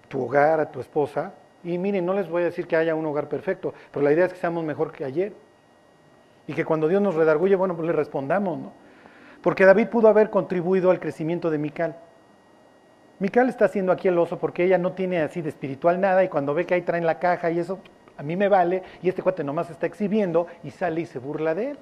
tu 0.08 0.24
hogar, 0.24 0.60
a 0.60 0.70
tu 0.70 0.80
esposa, 0.80 1.32
y 1.64 1.78
miren, 1.78 2.06
no 2.06 2.12
les 2.12 2.28
voy 2.28 2.42
a 2.42 2.46
decir 2.46 2.66
que 2.66 2.76
haya 2.76 2.94
un 2.94 3.04
hogar 3.06 3.28
perfecto, 3.28 3.74
pero 3.90 4.04
la 4.04 4.12
idea 4.12 4.26
es 4.26 4.32
que 4.32 4.38
seamos 4.38 4.64
mejor 4.64 4.92
que 4.92 5.04
ayer. 5.04 5.32
Y 6.46 6.54
que 6.54 6.64
cuando 6.64 6.88
Dios 6.88 7.02
nos 7.02 7.14
redarguye, 7.14 7.56
bueno, 7.56 7.74
pues 7.74 7.86
le 7.86 7.92
respondamos, 7.92 8.58
¿no? 8.58 8.72
Porque 9.42 9.64
David 9.64 9.88
pudo 9.88 10.08
haber 10.08 10.30
contribuido 10.30 10.90
al 10.90 11.00
crecimiento 11.00 11.50
de 11.50 11.58
Mical. 11.58 11.96
Mical 13.18 13.48
está 13.48 13.66
haciendo 13.66 13.92
aquí 13.92 14.08
el 14.08 14.18
oso 14.18 14.38
porque 14.38 14.64
ella 14.64 14.76
no 14.76 14.92
tiene 14.92 15.20
así 15.20 15.40
de 15.40 15.48
espiritual 15.48 16.00
nada 16.00 16.22
y 16.22 16.28
cuando 16.28 16.52
ve 16.52 16.66
que 16.66 16.74
ahí 16.74 16.82
traen 16.82 17.06
la 17.06 17.18
caja 17.18 17.50
y 17.50 17.58
eso, 17.58 17.78
a 18.18 18.22
mí 18.22 18.36
me 18.36 18.48
vale 18.48 18.82
y 19.02 19.08
este 19.08 19.22
cuate 19.22 19.42
nomás 19.42 19.70
está 19.70 19.86
exhibiendo 19.86 20.46
y 20.62 20.70
sale 20.70 21.00
y 21.00 21.06
se 21.06 21.18
burla 21.18 21.54
de 21.54 21.70
él. 21.70 21.78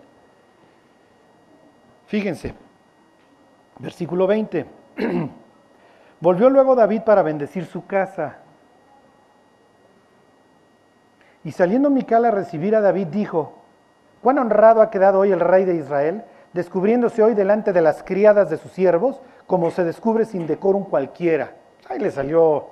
Fíjense, 2.07 2.55
versículo 3.79 4.27
20. 4.27 4.67
Volvió 6.21 6.51
luego 6.51 6.75
David 6.75 7.03
para 7.03 7.23
bendecir 7.23 7.67
su 7.67 7.87
casa. 7.87 8.39
Y 11.43 11.51
saliendo 11.51 11.91
Mical 11.91 12.25
a 12.25 12.31
recibir 12.31 12.77
a 12.77 12.81
David 12.81 13.09
dijo, 13.09 13.64
cuán 14.25 14.39
honrado 14.39 14.81
ha 14.81 14.89
quedado 14.89 15.19
hoy 15.19 15.33
el 15.33 15.41
rey 15.41 15.67
de 15.67 15.75
Israel, 15.75 16.25
descubriéndose 16.55 17.23
hoy 17.23 17.35
delante 17.35 17.75
de 17.75 17.83
las 17.83 18.03
criadas 18.03 18.49
de 18.49 18.57
sus 18.57 18.73
siervos, 18.73 19.21
como 19.47 19.71
se 19.71 19.85
descubre 19.85 20.25
sin 20.25 20.47
decorum 20.47 20.85
cualquiera. 20.85 21.53
Ahí 21.91 21.99
le 21.99 22.11
salió. 22.11 22.71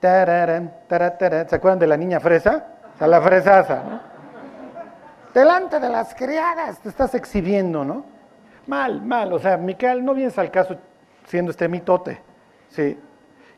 ¿Se 0.00 0.06
acuerdan 0.08 1.80
de 1.80 1.86
la 1.88 1.96
niña 1.96 2.20
fresa? 2.20 2.64
O 3.00 3.06
la 3.08 3.20
fresaza, 3.20 3.82
¿no? 3.82 4.00
Delante 5.34 5.80
de 5.80 5.88
las 5.88 6.14
criadas 6.14 6.78
te 6.78 6.90
estás 6.90 7.16
exhibiendo, 7.16 7.84
¿no? 7.84 8.04
Mal, 8.68 9.02
mal. 9.02 9.32
O 9.32 9.40
sea, 9.40 9.56
Micael, 9.56 10.04
no 10.04 10.14
vienes 10.14 10.38
al 10.38 10.52
caso 10.52 10.76
siendo 11.26 11.50
este 11.50 11.66
mitote. 11.66 12.20
Sí. 12.68 12.96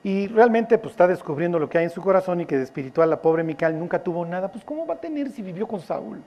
Y 0.03 0.29
realmente 0.29 0.79
pues 0.79 0.93
está 0.93 1.07
descubriendo 1.07 1.59
lo 1.59 1.69
que 1.69 1.77
hay 1.77 1.85
en 1.85 1.91
su 1.91 2.01
corazón 2.01 2.41
y 2.41 2.47
que 2.47 2.57
de 2.57 2.65
espiritual 2.65 3.11
la 3.11 3.21
pobre 3.21 3.45
Micael 3.45 3.79
nunca 3.79 4.03
tuvo 4.03 4.25
nada. 4.25 4.51
Pues 4.51 4.65
¿cómo 4.65 4.87
va 4.87 4.95
a 4.95 5.01
tener 5.01 5.29
si 5.29 5.43
vivió 5.43 5.69
con 5.69 5.81
Saúl? 5.81 6.23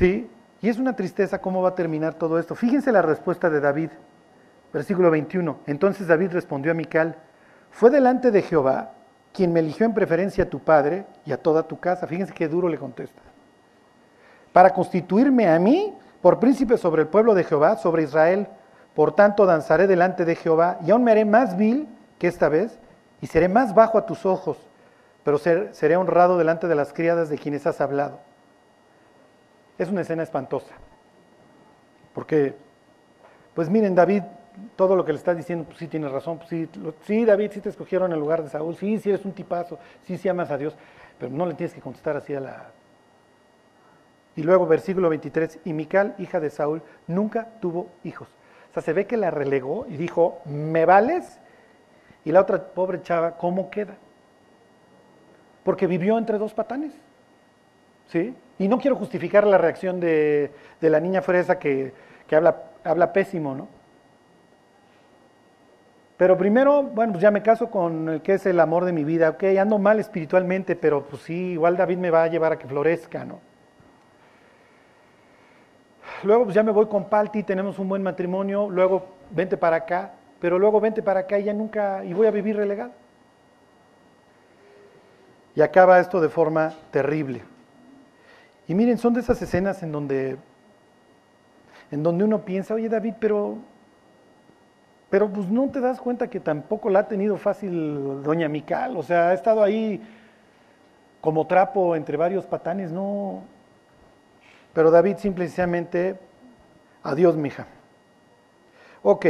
Sí. 0.00 0.30
Y 0.62 0.70
es 0.70 0.78
una 0.78 0.96
tristeza 0.96 1.42
cómo 1.42 1.60
va 1.60 1.70
a 1.70 1.74
terminar 1.74 2.14
todo 2.14 2.38
esto. 2.38 2.54
Fíjense 2.54 2.90
la 2.90 3.02
respuesta 3.02 3.50
de 3.50 3.60
David, 3.60 3.90
versículo 4.72 5.10
21. 5.10 5.58
Entonces 5.66 6.06
David 6.06 6.32
respondió 6.32 6.72
a 6.72 6.74
Mical, 6.74 7.16
fue 7.70 7.90
delante 7.90 8.30
de 8.30 8.40
Jehová 8.40 8.92
quien 9.34 9.52
me 9.52 9.60
eligió 9.60 9.84
en 9.84 9.92
preferencia 9.92 10.44
a 10.44 10.48
tu 10.48 10.58
padre 10.60 11.04
y 11.26 11.32
a 11.32 11.36
toda 11.36 11.64
tu 11.64 11.78
casa. 11.78 12.06
Fíjense 12.06 12.32
qué 12.32 12.48
duro 12.48 12.66
le 12.66 12.78
contesta. 12.78 13.20
Para 14.54 14.70
constituirme 14.70 15.48
a 15.48 15.58
mí 15.58 15.94
por 16.22 16.40
príncipe 16.40 16.78
sobre 16.78 17.02
el 17.02 17.08
pueblo 17.08 17.34
de 17.34 17.44
Jehová, 17.44 17.76
sobre 17.76 18.04
Israel. 18.04 18.48
Por 18.94 19.14
tanto, 19.14 19.44
danzaré 19.44 19.86
delante 19.86 20.24
de 20.24 20.34
Jehová 20.34 20.78
y 20.82 20.92
aún 20.92 21.04
me 21.04 21.10
haré 21.10 21.26
más 21.26 21.58
vil 21.58 21.86
que 22.18 22.26
esta 22.26 22.48
vez 22.48 22.78
y 23.20 23.26
seré 23.26 23.50
más 23.50 23.74
bajo 23.74 23.98
a 23.98 24.06
tus 24.06 24.24
ojos, 24.24 24.56
pero 25.24 25.36
seré 25.36 25.98
honrado 25.98 26.38
delante 26.38 26.68
de 26.68 26.74
las 26.74 26.94
criadas 26.94 27.28
de 27.28 27.36
quienes 27.36 27.66
has 27.66 27.82
hablado. 27.82 28.29
Es 29.80 29.88
una 29.88 30.02
escena 30.02 30.22
espantosa. 30.22 30.74
Porque, 32.14 32.54
pues 33.54 33.70
miren, 33.70 33.94
David, 33.94 34.22
todo 34.76 34.94
lo 34.94 35.06
que 35.06 35.12
le 35.12 35.18
está 35.18 35.34
diciendo, 35.34 35.64
pues 35.64 35.78
sí 35.78 35.88
tiene 35.88 36.06
razón, 36.06 36.36
pues 36.36 36.50
sí, 36.50 36.68
sí, 37.06 37.24
David, 37.24 37.50
sí 37.50 37.62
te 37.62 37.70
escogieron 37.70 38.12
en 38.12 38.20
lugar 38.20 38.42
de 38.42 38.50
Saúl, 38.50 38.76
sí, 38.76 38.98
sí 38.98 39.08
eres 39.08 39.24
un 39.24 39.32
tipazo, 39.32 39.78
sí, 40.02 40.18
sí 40.18 40.28
amas 40.28 40.50
a 40.50 40.58
Dios, 40.58 40.76
pero 41.18 41.32
no 41.32 41.46
le 41.46 41.54
tienes 41.54 41.72
que 41.72 41.80
contestar 41.80 42.14
así 42.14 42.34
a 42.34 42.40
la... 42.40 42.70
Y 44.36 44.42
luego 44.42 44.66
versículo 44.66 45.08
23, 45.08 45.60
y 45.64 45.72
Mical, 45.72 46.14
hija 46.18 46.40
de 46.40 46.50
Saúl, 46.50 46.82
nunca 47.06 47.48
tuvo 47.62 47.88
hijos. 48.04 48.28
O 48.68 48.74
sea, 48.74 48.82
se 48.82 48.92
ve 48.92 49.06
que 49.06 49.16
la 49.16 49.30
relegó 49.30 49.86
y 49.88 49.96
dijo, 49.96 50.42
¿me 50.44 50.84
vales? 50.84 51.40
Y 52.26 52.32
la 52.32 52.42
otra 52.42 52.62
pobre 52.62 53.00
chava, 53.00 53.38
¿cómo 53.38 53.70
queda? 53.70 53.96
Porque 55.64 55.86
vivió 55.86 56.18
entre 56.18 56.36
dos 56.36 56.52
patanes. 56.52 56.92
¿Sí? 58.08 58.34
Y 58.60 58.68
no 58.68 58.78
quiero 58.78 58.94
justificar 58.94 59.46
la 59.46 59.56
reacción 59.56 60.00
de, 60.00 60.50
la 60.82 61.00
niña 61.00 61.22
fresa 61.22 61.58
que, 61.58 61.94
habla, 62.30 62.62
habla 62.84 63.10
pésimo, 63.10 63.54
¿no? 63.54 63.68
Pero 66.18 66.36
primero, 66.36 66.82
bueno, 66.82 67.14
pues 67.14 67.22
ya 67.22 67.30
me 67.30 67.42
caso 67.42 67.70
con 67.70 68.06
el 68.10 68.20
que 68.20 68.34
es 68.34 68.44
el 68.44 68.60
amor 68.60 68.84
de 68.84 68.92
mi 68.92 69.02
vida. 69.02 69.30
Ok, 69.30 69.44
ando 69.58 69.78
mal 69.78 69.98
espiritualmente, 69.98 70.76
pero 70.76 71.02
pues 71.04 71.22
sí, 71.22 71.52
igual 71.52 71.78
David 71.78 71.96
me 71.96 72.10
va 72.10 72.24
a 72.24 72.26
llevar 72.26 72.52
a 72.52 72.58
que 72.58 72.68
florezca, 72.68 73.24
¿no? 73.24 73.40
Luego 76.22 76.44
pues 76.44 76.54
ya 76.54 76.62
me 76.62 76.70
voy 76.70 76.84
con 76.84 77.08
Palti, 77.08 77.42
tenemos 77.42 77.78
un 77.78 77.88
buen 77.88 78.02
matrimonio, 78.02 78.68
luego 78.68 79.06
vente 79.30 79.56
para 79.56 79.76
acá, 79.76 80.12
pero 80.38 80.58
luego 80.58 80.82
vente 80.82 81.02
para 81.02 81.20
acá 81.20 81.38
y 81.38 81.44
ya 81.44 81.54
nunca, 81.54 82.04
y 82.04 82.12
voy 82.12 82.26
a 82.26 82.30
vivir 82.30 82.58
relegado. 82.58 82.92
Y 85.54 85.62
acaba 85.62 85.98
esto 85.98 86.20
de 86.20 86.28
forma 86.28 86.74
terrible. 86.90 87.49
Y 88.70 88.74
miren, 88.76 88.98
son 88.98 89.14
de 89.14 89.20
esas 89.20 89.42
escenas 89.42 89.82
en 89.82 89.90
donde, 89.90 90.36
en 91.90 92.04
donde 92.04 92.22
uno 92.22 92.44
piensa, 92.44 92.72
oye 92.72 92.88
David, 92.88 93.14
pero, 93.18 93.56
pero 95.10 95.28
pues 95.28 95.48
no 95.48 95.68
te 95.70 95.80
das 95.80 96.00
cuenta 96.00 96.30
que 96.30 96.38
tampoco 96.38 96.88
la 96.88 97.00
ha 97.00 97.08
tenido 97.08 97.36
fácil 97.36 98.22
doña 98.22 98.48
Mical, 98.48 98.96
o 98.96 99.02
sea, 99.02 99.30
ha 99.30 99.34
estado 99.34 99.64
ahí 99.64 100.00
como 101.20 101.48
trapo 101.48 101.96
entre 101.96 102.16
varios 102.16 102.46
patanes, 102.46 102.92
no. 102.92 103.42
Pero 104.72 104.92
David 104.92 105.16
simplemente, 105.16 106.16
adiós, 107.02 107.36
mija. 107.36 107.66
Ok, 109.02 109.26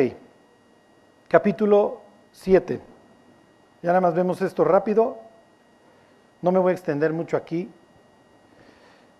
capítulo 1.28 2.02
7. 2.32 2.78
Ya 3.82 3.88
nada 3.88 4.02
más 4.02 4.14
vemos 4.14 4.42
esto 4.42 4.64
rápido. 4.64 5.16
No 6.42 6.52
me 6.52 6.58
voy 6.58 6.72
a 6.72 6.74
extender 6.74 7.14
mucho 7.14 7.38
aquí. 7.38 7.70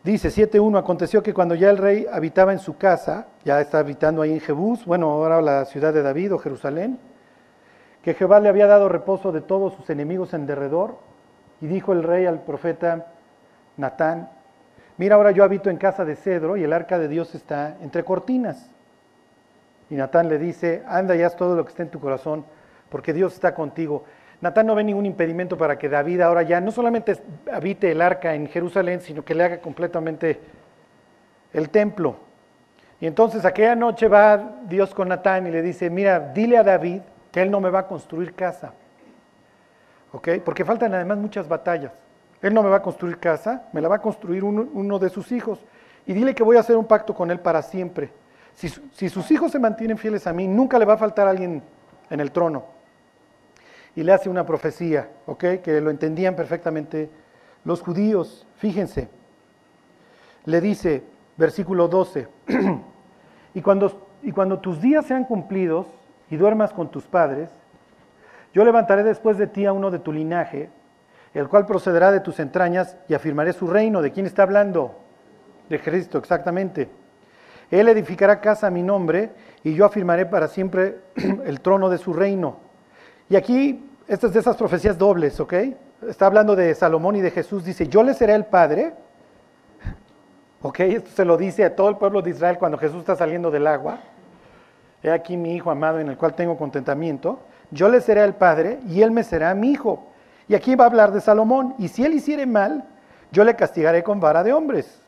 Dice 0.03 0.29
7.1, 0.29 0.79
aconteció 0.79 1.23
que 1.23 1.35
cuando 1.35 1.55
ya 1.55 1.69
el 1.69 1.77
rey 1.77 2.07
habitaba 2.11 2.53
en 2.53 2.59
su 2.59 2.79
casa, 2.79 3.27
ya 3.45 3.61
está 3.61 3.81
habitando 3.81 4.23
ahí 4.23 4.33
en 4.33 4.41
Jebús, 4.41 4.87
bueno, 4.87 5.11
ahora 5.11 5.43
la 5.43 5.67
ciudad 5.67 5.93
de 5.93 6.03
David 6.03 6.35
o 6.35 6.39
Jerusalén, 6.39 6.99
que 8.03 8.15
Jehová 8.15 8.41
le 8.41 8.49
había 8.49 8.67
dado 8.67 8.89
reposo 8.89 9.31
de 9.31 9.43
todos 9.43 9.75
sus 9.75 9.91
enemigos 9.91 10.33
en 10.33 10.47
derredor, 10.47 10.97
y 11.61 11.67
dijo 11.67 11.93
el 11.93 12.03
rey 12.03 12.25
al 12.25 12.41
profeta 12.45 13.09
Natán, 13.77 14.31
mira 14.97 15.17
ahora 15.17 15.33
yo 15.33 15.45
habito 15.45 15.69
en 15.69 15.77
casa 15.77 16.07
de 16.07 16.17
cedro 16.17 16.57
y 16.57 16.65
el 16.65 16.73
arca 16.73 16.99
de 16.99 17.09
Dios 17.09 17.35
está 17.35 17.77
entre 17.83 18.03
cortinas. 18.03 18.71
Y 19.91 19.97
Natán 19.97 20.31
le 20.31 20.39
dice, 20.39 20.83
anda 20.87 21.15
y 21.15 21.23
haz 21.23 21.37
todo 21.37 21.55
lo 21.55 21.65
que 21.65 21.71
esté 21.71 21.83
en 21.83 21.91
tu 21.91 22.01
corazón, 22.01 22.47
porque 22.89 23.13
Dios 23.13 23.35
está 23.35 23.55
contigo. 23.55 24.05
Natán 24.41 24.67
no 24.67 24.75
ve 24.75 24.85
ningún 24.85 25.05
impedimento 25.05 25.59
para 25.59 25.79
que 25.79 25.89
David 25.89 26.23
ahora 26.23 26.43
ya 26.43 26.61
no 26.61 26.71
solamente 26.71 27.21
habite 27.53 27.93
el 27.93 28.01
arca 28.01 28.35
en 28.35 28.47
Jerusalén, 28.47 29.01
sino 29.01 29.23
que 29.23 29.35
le 29.35 29.45
haga 29.45 29.61
completamente 29.61 30.41
el 31.53 31.69
templo. 31.69 32.17
Y 33.01 33.07
entonces 33.07 33.45
aquella 33.45 33.75
noche 33.75 34.09
va 34.09 34.61
Dios 34.67 34.95
con 34.95 35.09
Natán 35.09 35.47
y 35.47 35.51
le 35.51 35.61
dice, 35.61 35.91
mira, 35.91 36.19
dile 36.21 36.57
a 36.57 36.63
David 36.63 37.03
que 37.31 37.43
él 37.43 37.51
no 37.51 37.61
me 37.61 37.69
va 37.69 37.81
a 37.81 37.87
construir 37.87 38.35
casa. 38.35 38.73
¿Ok? 40.13 40.29
Porque 40.45 40.65
faltan 40.65 40.95
además 40.95 41.19
muchas 41.19 41.47
batallas. 41.47 41.93
Él 42.41 42.55
no 42.55 42.63
me 42.63 42.71
va 42.71 42.77
a 42.77 42.83
construir 42.83 43.19
casa, 43.19 43.65
me 43.73 43.83
la 43.83 43.89
va 43.89 43.97
a 43.97 44.01
construir 44.01 44.43
uno, 44.43 44.99
de 44.99 45.11
sus 45.11 45.33
hijos. 45.33 45.61
Y 46.07 46.15
dile 46.15 46.35
que 46.35 46.43
voy 46.43 46.57
a 46.57 46.61
hacer 46.61 46.77
un 46.77 46.87
pacto 46.87 47.15
con 47.15 47.31
él 47.31 47.41
para 47.41 47.61
siempre. 47.61 48.11
Si, 48.55 48.69
si 48.69 49.11
sus 49.11 49.31
hijos 49.31 49.53
se 49.53 49.59
mantienen 49.59 49.99
fieles 49.99 50.27
a 50.27 50.33
mí, 50.33 50.49
nunca 50.49 50.79
le 50.79 50.87
va 50.87 50.95
a 50.95 50.99
faltar 50.99 51.29
alguien 51.29 51.63
en 52.09 52.21
el 52.21 52.33
trono 52.33 52.80
y 53.97 54.03
le 54.03 54.13
hace 54.13 54.29
una 54.29 54.47
profecía, 54.47 55.09
¿ok? 55.27 55.45
Que 55.63 55.81
lo 55.81 55.91
entendían 55.91 56.37
perfectamente 56.37 57.11
los 57.65 57.83
judíos. 57.83 58.47
Fíjense, 58.57 59.09
le 60.45 60.61
dice, 60.61 61.03
versículo 61.37 61.89
12, 61.89 62.29
y, 63.55 63.63
cuando, 63.63 64.09
y 64.23 64.33
cuando 64.33 64.59
tus 64.61 64.81
días 64.81 65.07
sean 65.07 65.25
cumplidos 65.25 65.87
y 66.31 66.37
duermas 66.37 66.73
con 66.73 66.91
tus 66.91 67.05
padres, 67.05 67.51
yo 68.53 68.65
levantaré 68.65 69.03
después 69.03 69.39
de 69.39 69.47
ti 69.47 69.67
a 69.67 69.73
uno 69.73 69.91
de 69.91 69.99
tu 69.99 70.13
linaje, 70.13 70.71
el 71.35 71.49
cual 71.49 71.67
procederá 71.67 72.11
de 72.11 72.21
tus 72.21 72.41
entrañas 72.41 72.97
y 73.09 73.15
afirmaré 73.15 73.53
su 73.53 73.67
reino. 73.69 74.03
¿De 74.03 74.11
quién 74.11 74.27
está 74.27 74.43
hablando? 74.43 74.97
De 75.69 75.81
Cristo, 75.81 76.19
exactamente. 76.19 76.89
Él 77.71 77.89
edificará 77.89 78.41
casa 78.41 78.67
a 78.67 78.71
mi 78.71 78.83
nombre 78.83 79.31
y 79.63 79.75
yo 79.75 79.85
afirmaré 79.85 80.27
para 80.27 80.49
siempre 80.49 80.99
el 81.45 81.61
trono 81.61 81.89
de 81.89 81.99
su 81.99 82.13
reino. 82.13 82.70
Y 83.31 83.37
aquí, 83.37 83.89
estas 84.09 84.33
de 84.35 84.41
esas 84.41 84.57
profecías 84.57 84.99
dobles, 84.99 85.39
¿ok? 85.39 85.55
Está 86.09 86.27
hablando 86.27 86.57
de 86.57 86.75
Salomón 86.75 87.15
y 87.15 87.21
de 87.21 87.31
Jesús, 87.31 87.65
dice, 87.65 87.87
yo 87.87 88.03
le 88.03 88.13
seré 88.13 88.35
el 88.35 88.45
Padre. 88.45 88.93
¿Ok? 90.63 90.81
Esto 90.81 91.11
se 91.15 91.25
lo 91.25 91.37
dice 91.37 91.65
a 91.65 91.77
todo 91.77 91.89
el 91.89 91.97
pueblo 91.97 92.21
de 92.21 92.31
Israel 92.31 92.59
cuando 92.59 92.77
Jesús 92.77 92.99
está 92.99 93.15
saliendo 93.15 93.53
del 93.53 93.69
agua. 93.69 94.01
He 95.03 95.11
aquí 95.11 95.37
mi 95.37 95.55
Hijo 95.55 95.71
amado 95.71 96.01
en 96.01 96.09
el 96.09 96.17
cual 96.17 96.35
tengo 96.35 96.59
contentamiento. 96.59 97.39
Yo 97.71 97.89
le 97.89 98.01
seré 98.01 98.25
el 98.25 98.35
Padre 98.35 98.81
y 98.89 99.01
él 99.01 99.13
me 99.13 99.23
será 99.23 99.55
mi 99.55 99.71
Hijo. 99.71 100.09
Y 100.49 100.57
aquí 100.57 100.75
va 100.75 100.85
a 100.85 100.89
hablar 100.89 101.13
de 101.13 101.21
Salomón. 101.21 101.77
Y 101.79 101.87
si 101.87 102.05
él 102.05 102.15
hiciere 102.15 102.47
mal, 102.47 102.85
yo 103.31 103.45
le 103.45 103.55
castigaré 103.55 104.03
con 104.03 104.19
vara 104.19 104.43
de 104.43 104.53
hombres 104.53 105.00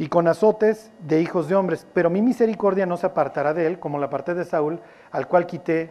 y 0.00 0.08
con 0.08 0.26
azotes 0.28 0.90
de 1.00 1.20
hijos 1.20 1.46
de 1.46 1.54
hombres. 1.54 1.86
Pero 1.92 2.08
mi 2.08 2.22
misericordia 2.22 2.86
no 2.86 2.96
se 2.96 3.04
apartará 3.04 3.52
de 3.52 3.66
él, 3.66 3.78
como 3.78 3.98
la 3.98 4.08
parte 4.08 4.32
de 4.32 4.46
Saúl, 4.46 4.80
al 5.12 5.28
cual 5.28 5.46
quité 5.46 5.90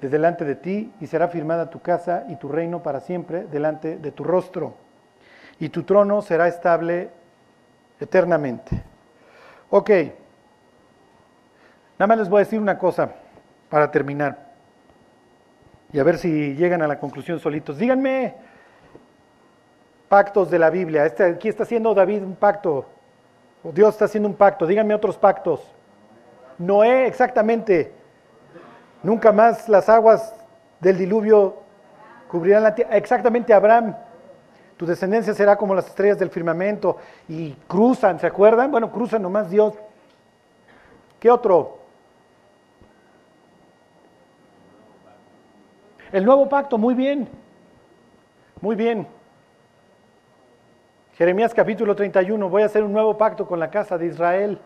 de 0.00 0.08
delante 0.08 0.44
de 0.44 0.54
ti, 0.54 0.92
y 1.00 1.08
será 1.08 1.26
firmada 1.26 1.68
tu 1.68 1.80
casa 1.80 2.26
y 2.28 2.36
tu 2.36 2.48
reino 2.48 2.84
para 2.84 3.00
siempre 3.00 3.44
delante 3.46 3.96
de 3.96 4.12
tu 4.12 4.22
rostro. 4.22 4.74
Y 5.58 5.70
tu 5.70 5.82
trono 5.82 6.22
será 6.22 6.46
estable 6.46 7.10
eternamente. 7.98 8.80
Ok. 9.68 9.90
Nada 11.98 12.06
más 12.06 12.18
les 12.18 12.28
voy 12.28 12.36
a 12.36 12.44
decir 12.44 12.60
una 12.60 12.78
cosa 12.78 13.14
para 13.68 13.90
terminar. 13.90 14.52
Y 15.92 15.98
a 15.98 16.04
ver 16.04 16.18
si 16.18 16.54
llegan 16.54 16.82
a 16.82 16.86
la 16.86 17.00
conclusión 17.00 17.40
solitos. 17.40 17.78
Díganme 17.78 18.36
pactos 20.08 20.52
de 20.52 20.60
la 20.60 20.70
Biblia. 20.70 21.04
Este, 21.04 21.24
aquí 21.24 21.48
está 21.48 21.64
haciendo 21.64 21.94
David 21.94 22.22
un 22.22 22.36
pacto 22.36 22.93
Dios 23.72 23.94
está 23.94 24.04
haciendo 24.04 24.28
un 24.28 24.34
pacto. 24.34 24.66
Díganme 24.66 24.94
otros 24.94 25.16
pactos. 25.16 25.60
Noé, 26.58 27.06
exactamente. 27.06 27.92
Nunca 29.02 29.32
más 29.32 29.68
las 29.68 29.88
aguas 29.88 30.34
del 30.80 30.98
diluvio 30.98 31.56
cubrirán 32.28 32.62
la 32.62 32.74
tierra. 32.74 32.96
Exactamente 32.96 33.54
Abraham. 33.54 33.96
Tu 34.76 34.86
descendencia 34.86 35.34
será 35.34 35.56
como 35.56 35.74
las 35.74 35.86
estrellas 35.86 36.18
del 36.18 36.30
firmamento. 36.30 36.98
Y 37.28 37.52
cruzan, 37.66 38.18
¿se 38.20 38.26
acuerdan? 38.26 38.70
Bueno, 38.70 38.90
cruzan 38.90 39.22
nomás 39.22 39.50
Dios. 39.50 39.74
¿Qué 41.18 41.30
otro? 41.30 41.78
El 46.12 46.24
nuevo 46.24 46.48
pacto, 46.48 46.76
muy 46.76 46.94
bien. 46.94 47.28
Muy 48.60 48.76
bien. 48.76 49.06
Jeremías 51.16 51.54
capítulo 51.54 51.94
31, 51.94 52.48
voy 52.48 52.62
a 52.62 52.66
hacer 52.66 52.82
un 52.82 52.92
nuevo 52.92 53.16
pacto 53.16 53.46
con 53.46 53.60
la 53.60 53.70
casa 53.70 53.96
de 53.96 54.06
Israel. 54.06 54.58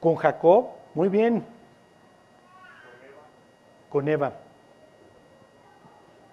Con 0.00 0.16
Jacob, 0.16 0.66
muy 0.94 1.08
bien. 1.08 1.44
Con 3.88 4.08
Eva. 4.08 4.32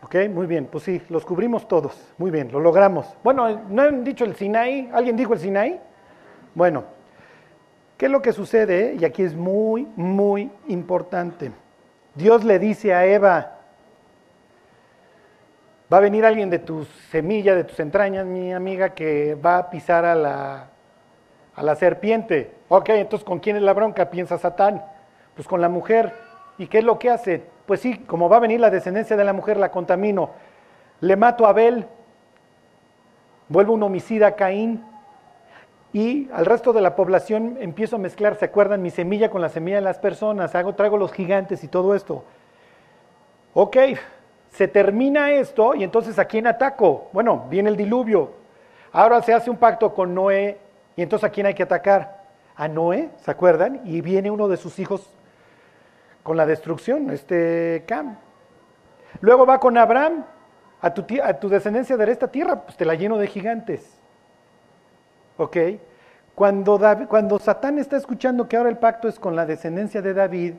Ok, 0.02 0.16
muy 0.34 0.48
bien, 0.48 0.66
pues 0.66 0.86
sí, 0.86 1.00
los 1.10 1.24
cubrimos 1.24 1.68
todos. 1.68 1.96
Muy 2.18 2.32
bien, 2.32 2.52
lo 2.52 2.60
logramos. 2.60 3.16
Bueno, 3.24 3.62
¿no 3.70 3.84
han 3.84 4.04
dicho 4.04 4.26
el 4.26 4.36
Sinai? 4.36 4.90
¿Alguien 4.92 5.16
dijo 5.16 5.34
el 5.34 5.40
Sinai? 5.40 5.80
Bueno, 6.56 6.86
¿qué 7.96 8.08
es 8.08 8.12
lo 8.12 8.24
que 8.24 8.34
sucede? 8.34 8.96
Y 9.00 9.06
aquí 9.06 9.22
es 9.22 9.36
muy, 9.36 9.88
muy 9.96 10.50
importante. 10.68 11.52
Dios 12.16 12.44
le 12.44 12.58
dice 12.58 12.96
a 12.96 13.06
Eva, 13.06 13.60
Va 15.92 15.98
a 15.98 16.02
venir 16.02 16.26
alguien 16.26 16.50
de 16.50 16.60
tus 16.60 16.88
semillas, 17.10 17.56
de 17.56 17.64
tus 17.64 17.80
entrañas, 17.80 18.26
mi 18.26 18.54
amiga, 18.54 18.94
que 18.94 19.36
va 19.36 19.58
a 19.58 19.70
pisar 19.70 20.06
a 20.06 20.16
la, 20.16 20.70
a 21.56 21.64
la 21.64 21.76
serpiente. 21.76 22.52
Ok, 22.70 22.90
entonces 22.90 23.26
¿con 23.26 23.40
quién 23.40 23.58
es 23.58 23.62
la 23.62 23.74
bronca? 23.74 24.10
Piensa 24.10 24.38
Satán. 24.38 24.84
Pues 25.36 25.48
con 25.48 25.60
la 25.60 25.70
mujer. 25.70 26.14
¿Y 26.58 26.68
qué 26.68 26.78
es 26.78 26.84
lo 26.84 26.98
que 27.00 27.10
hace? 27.10 27.44
Pues 27.66 27.80
sí, 27.80 27.98
como 27.98 28.30
va 28.30 28.38
a 28.38 28.42
venir 28.42 28.60
la 28.60 28.70
descendencia 28.70 29.18
de 29.18 29.26
la 29.26 29.34
mujer, 29.34 29.58
la 29.58 29.72
contamino. 29.72 30.30
Le 31.02 31.16
mato 31.16 31.46
a 31.46 31.50
Abel, 31.50 31.88
vuelvo 33.50 33.74
un 33.74 33.84
homicida 33.84 34.28
a 34.28 34.36
Caín, 34.36 34.86
y 35.94 36.30
al 36.32 36.46
resto 36.46 36.72
de 36.72 36.82
la 36.82 36.96
población 36.96 37.58
empiezo 37.60 37.98
a 37.98 38.00
mezclar, 38.00 38.36
¿se 38.36 38.46
acuerdan? 38.46 38.82
Mi 38.82 38.92
semilla 38.92 39.30
con 39.30 39.42
la 39.42 39.50
semilla 39.50 39.78
de 39.78 39.82
las 39.82 40.00
personas, 40.00 40.56
hago, 40.56 40.74
traigo 40.74 40.98
los 40.98 41.12
gigantes 41.12 41.64
y 41.64 41.68
todo 41.68 41.96
esto. 41.96 42.24
Ok, 43.54 43.78
se 44.52 44.68
termina 44.68 45.32
esto 45.32 45.74
y 45.76 45.84
entonces 45.84 46.20
¿a 46.20 46.26
quién 46.26 46.46
ataco? 46.46 47.10
Bueno, 47.14 47.48
viene 47.50 47.70
el 47.70 47.78
diluvio. 47.78 48.32
Ahora 48.92 49.22
se 49.22 49.34
hace 49.34 49.50
un 49.50 49.58
pacto 49.58 49.94
con 49.94 50.14
Noé 50.14 50.58
y 50.96 51.02
entonces 51.02 51.28
¿a 51.28 51.32
quién 51.32 51.46
hay 51.46 51.54
que 51.54 51.64
atacar? 51.64 52.22
A 52.56 52.68
Noé, 52.68 53.10
¿se 53.18 53.32
acuerdan? 53.32 53.82
Y 53.86 54.02
viene 54.02 54.30
uno 54.30 54.48
de 54.48 54.58
sus 54.58 54.78
hijos 54.80 55.10
con 56.22 56.38
la 56.38 56.46
destrucción, 56.46 57.10
este 57.10 57.84
Cam. 57.88 58.18
Luego 59.22 59.46
va 59.46 59.60
con 59.60 59.78
Abraham, 59.78 60.26
a 60.82 60.94
tu, 60.94 61.50
descendencia 61.50 61.96
de 61.96 62.12
esta 62.12 62.30
tierra, 62.30 62.62
pues 62.62 62.76
te 62.76 62.86
la 62.86 62.96
lleno 62.96 63.18
de 63.18 63.28
gigantes. 63.28 63.98
¿Ok? 65.38 65.58
Cuando, 66.36 66.80
cuando 67.08 67.40
Satán 67.40 67.78
está 67.78 67.98
escuchando 67.98 68.48
que 68.48 68.58
ahora 68.58 68.70
el 68.70 68.78
pacto 68.78 69.08
es 69.08 69.20
con 69.20 69.36
la 69.36 69.46
descendencia 69.46 70.02
de 70.02 70.14
David, 70.14 70.54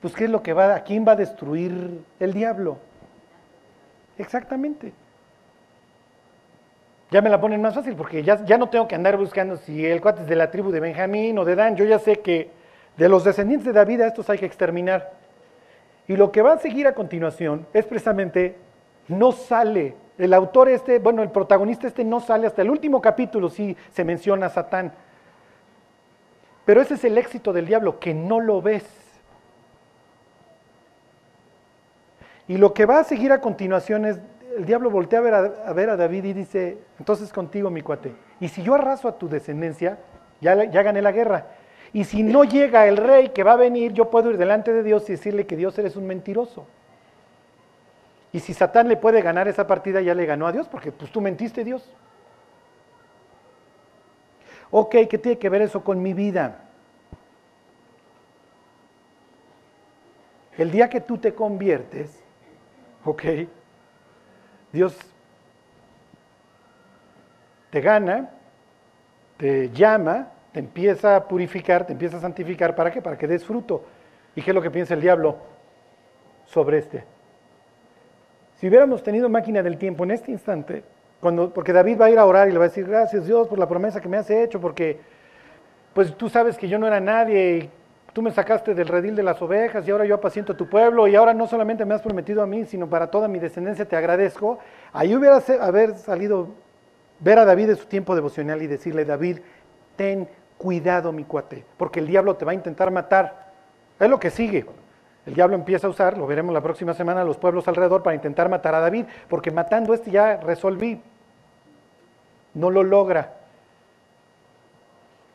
pues 0.00 0.14
¿qué 0.14 0.24
es 0.24 0.30
lo 0.30 0.42
que 0.42 0.52
va, 0.52 0.74
a 0.74 0.84
quién 0.84 1.06
va 1.06 1.12
a 1.12 1.16
destruir 1.16 2.02
el 2.18 2.32
diablo? 2.32 2.78
Exactamente. 4.18 4.92
Ya 7.10 7.22
me 7.22 7.30
la 7.30 7.40
ponen 7.40 7.62
más 7.62 7.74
fácil 7.74 7.94
porque 7.94 8.22
ya, 8.22 8.44
ya 8.44 8.58
no 8.58 8.68
tengo 8.68 8.86
que 8.86 8.94
andar 8.94 9.16
buscando 9.16 9.56
si 9.56 9.86
el 9.86 10.00
cuate 10.00 10.22
es 10.22 10.28
de 10.28 10.36
la 10.36 10.50
tribu 10.50 10.70
de 10.70 10.80
Benjamín 10.80 11.38
o 11.38 11.44
de 11.44 11.54
Dan. 11.54 11.76
Yo 11.76 11.84
ya 11.86 11.98
sé 11.98 12.20
que 12.20 12.50
de 12.98 13.08
los 13.08 13.24
descendientes 13.24 13.66
de 13.66 13.72
David 13.72 14.02
a 14.02 14.08
estos 14.08 14.28
hay 14.28 14.38
que 14.38 14.46
exterminar. 14.46 15.12
Y 16.06 16.16
lo 16.16 16.30
que 16.32 16.42
va 16.42 16.54
a 16.54 16.58
seguir 16.58 16.86
a 16.86 16.94
continuación 16.94 17.66
es 17.72 17.86
precisamente, 17.86 18.56
no 19.08 19.32
sale, 19.32 19.94
el 20.18 20.34
autor 20.34 20.68
este, 20.68 20.98
bueno, 20.98 21.22
el 21.22 21.30
protagonista 21.30 21.86
este 21.86 22.04
no 22.04 22.20
sale 22.20 22.46
hasta 22.46 22.62
el 22.62 22.70
último 22.70 23.00
capítulo, 23.00 23.48
sí 23.48 23.76
se 23.92 24.04
menciona 24.04 24.46
a 24.46 24.50
Satán. 24.50 24.92
Pero 26.64 26.82
ese 26.82 26.94
es 26.94 27.04
el 27.04 27.16
éxito 27.16 27.52
del 27.52 27.66
diablo, 27.66 27.98
que 28.00 28.12
no 28.12 28.40
lo 28.40 28.60
ves. 28.60 28.84
Y 32.48 32.56
lo 32.56 32.72
que 32.72 32.86
va 32.86 33.00
a 33.00 33.04
seguir 33.04 33.30
a 33.30 33.40
continuación 33.40 34.06
es 34.06 34.18
el 34.56 34.64
diablo 34.64 34.90
voltea 34.90 35.20
a 35.20 35.72
ver 35.72 35.90
a, 35.90 35.96
David 35.96 36.24
y 36.24 36.32
dice, 36.32 36.78
entonces 36.98 37.32
contigo 37.32 37.70
mi 37.70 37.82
cuate, 37.82 38.12
y 38.40 38.48
si 38.48 38.62
yo 38.62 38.74
arraso 38.74 39.06
a 39.06 39.16
tu 39.16 39.28
descendencia, 39.28 39.98
ya, 40.40 40.64
ya 40.64 40.82
gané 40.82 41.00
la 41.00 41.12
guerra. 41.12 41.46
Y 41.92 42.04
si 42.04 42.22
no 42.22 42.42
llega 42.42 42.86
el 42.86 42.96
rey 42.96 43.28
que 43.28 43.44
va 43.44 43.52
a 43.52 43.56
venir, 43.56 43.92
yo 43.92 44.10
puedo 44.10 44.30
ir 44.30 44.36
delante 44.36 44.72
de 44.72 44.82
Dios 44.82 45.08
y 45.08 45.12
decirle 45.12 45.46
que 45.46 45.56
Dios 45.56 45.78
eres 45.78 45.94
un 45.94 46.06
mentiroso. 46.06 46.66
Y 48.32 48.40
si 48.40 48.52
Satán 48.52 48.88
le 48.88 48.96
puede 48.96 49.22
ganar 49.22 49.48
esa 49.48 49.66
partida, 49.66 50.00
ya 50.00 50.14
le 50.14 50.26
ganó 50.26 50.46
a 50.46 50.52
Dios, 50.52 50.68
porque 50.68 50.92
pues 50.92 51.10
tú 51.10 51.20
mentiste 51.20 51.64
Dios. 51.64 51.88
Ok, 54.70 54.96
¿qué 55.08 55.18
tiene 55.18 55.38
que 55.38 55.48
ver 55.48 55.62
eso 55.62 55.82
con 55.82 56.02
mi 56.02 56.12
vida? 56.12 56.64
El 60.58 60.70
día 60.70 60.90
que 60.90 61.00
tú 61.00 61.16
te 61.16 61.32
conviertes, 61.32 62.22
ok, 63.08 63.22
Dios 64.72 64.96
te 67.70 67.80
gana, 67.80 68.30
te 69.36 69.70
llama, 69.70 70.28
te 70.52 70.60
empieza 70.60 71.16
a 71.16 71.28
purificar, 71.28 71.86
te 71.86 71.92
empieza 71.92 72.16
a 72.16 72.20
santificar. 72.20 72.74
¿Para 72.74 72.90
qué? 72.90 73.02
Para 73.02 73.16
que 73.16 73.26
des 73.26 73.44
fruto. 73.44 73.84
¿Y 74.34 74.42
qué 74.42 74.50
es 74.50 74.54
lo 74.54 74.62
que 74.62 74.70
piensa 74.70 74.94
el 74.94 75.00
diablo 75.00 75.36
sobre 76.46 76.78
este? 76.78 77.04
Si 78.56 78.68
hubiéramos 78.68 79.02
tenido 79.02 79.28
máquina 79.28 79.62
del 79.62 79.78
tiempo 79.78 80.04
en 80.04 80.10
este 80.10 80.32
instante, 80.32 80.82
cuando, 81.20 81.52
porque 81.52 81.72
David 81.72 82.00
va 82.00 82.06
a 82.06 82.10
ir 82.10 82.18
a 82.18 82.24
orar 82.24 82.48
y 82.48 82.52
le 82.52 82.58
va 82.58 82.64
a 82.64 82.68
decir, 82.68 82.86
gracias 82.86 83.26
Dios 83.26 83.48
por 83.48 83.58
la 83.58 83.68
promesa 83.68 84.00
que 84.00 84.08
me 84.08 84.16
has 84.16 84.30
hecho, 84.30 84.60
porque 84.60 85.00
pues 85.94 86.16
tú 86.16 86.28
sabes 86.28 86.56
que 86.56 86.68
yo 86.68 86.78
no 86.78 86.86
era 86.86 87.00
nadie 87.00 87.56
y 87.58 87.70
tú 88.12 88.22
me 88.22 88.30
sacaste 88.30 88.74
del 88.74 88.88
redil 88.88 89.14
de 89.14 89.22
las 89.22 89.40
ovejas 89.40 89.86
y 89.86 89.90
ahora 89.90 90.04
yo 90.04 90.14
apaciento 90.14 90.52
a 90.52 90.56
tu 90.56 90.68
pueblo 90.68 91.06
y 91.06 91.16
ahora 91.16 91.34
no 91.34 91.46
solamente 91.46 91.84
me 91.84 91.94
has 91.94 92.02
prometido 92.02 92.42
a 92.42 92.46
mí, 92.46 92.64
sino 92.64 92.88
para 92.88 93.10
toda 93.10 93.28
mi 93.28 93.38
descendencia 93.38 93.86
te 93.86 93.96
agradezco. 93.96 94.58
Ahí 94.92 95.14
hubiera 95.14 95.42
haber 95.60 95.96
salido 95.96 96.48
ver 97.20 97.38
a 97.38 97.44
David 97.44 97.70
en 97.70 97.76
su 97.76 97.86
tiempo 97.86 98.14
devocional 98.14 98.62
y 98.62 98.66
decirle, 98.66 99.04
David, 99.04 99.38
ten 99.96 100.28
cuidado 100.56 101.12
mi 101.12 101.24
cuate, 101.24 101.64
porque 101.76 102.00
el 102.00 102.06
diablo 102.06 102.36
te 102.36 102.44
va 102.44 102.52
a 102.52 102.54
intentar 102.54 102.90
matar. 102.90 103.48
Es 103.98 104.08
lo 104.08 104.18
que 104.18 104.30
sigue. 104.30 104.66
El 105.26 105.34
diablo 105.34 105.54
empieza 105.54 105.86
a 105.86 105.90
usar, 105.90 106.16
lo 106.16 106.26
veremos 106.26 106.54
la 106.54 106.62
próxima 106.62 106.94
semana, 106.94 107.22
los 107.22 107.36
pueblos 107.36 107.68
alrededor 107.68 108.02
para 108.02 108.16
intentar 108.16 108.48
matar 108.48 108.74
a 108.74 108.80
David, 108.80 109.04
porque 109.28 109.50
matando 109.50 109.92
a 109.92 109.96
este 109.96 110.10
ya 110.10 110.38
resolví. 110.38 111.02
No 112.54 112.70
lo 112.70 112.82
logra. 112.82 113.34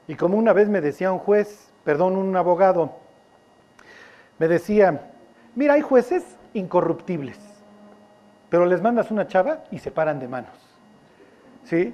Y 0.07 0.15
como 0.15 0.37
una 0.37 0.51
vez 0.51 0.67
me 0.67 0.81
decía 0.81 1.11
un 1.11 1.19
juez, 1.19 1.71
perdón, 1.83 2.15
un 2.15 2.35
abogado, 2.35 2.91
me 4.39 4.47
decía, 4.47 5.09
mira, 5.55 5.73
hay 5.73 5.81
jueces 5.81 6.37
incorruptibles, 6.53 7.39
pero 8.49 8.65
les 8.65 8.81
mandas 8.81 9.11
una 9.11 9.27
chava 9.27 9.63
y 9.71 9.79
se 9.79 9.91
paran 9.91 10.19
de 10.19 10.27
manos. 10.27 10.53
¿Sí? 11.63 11.93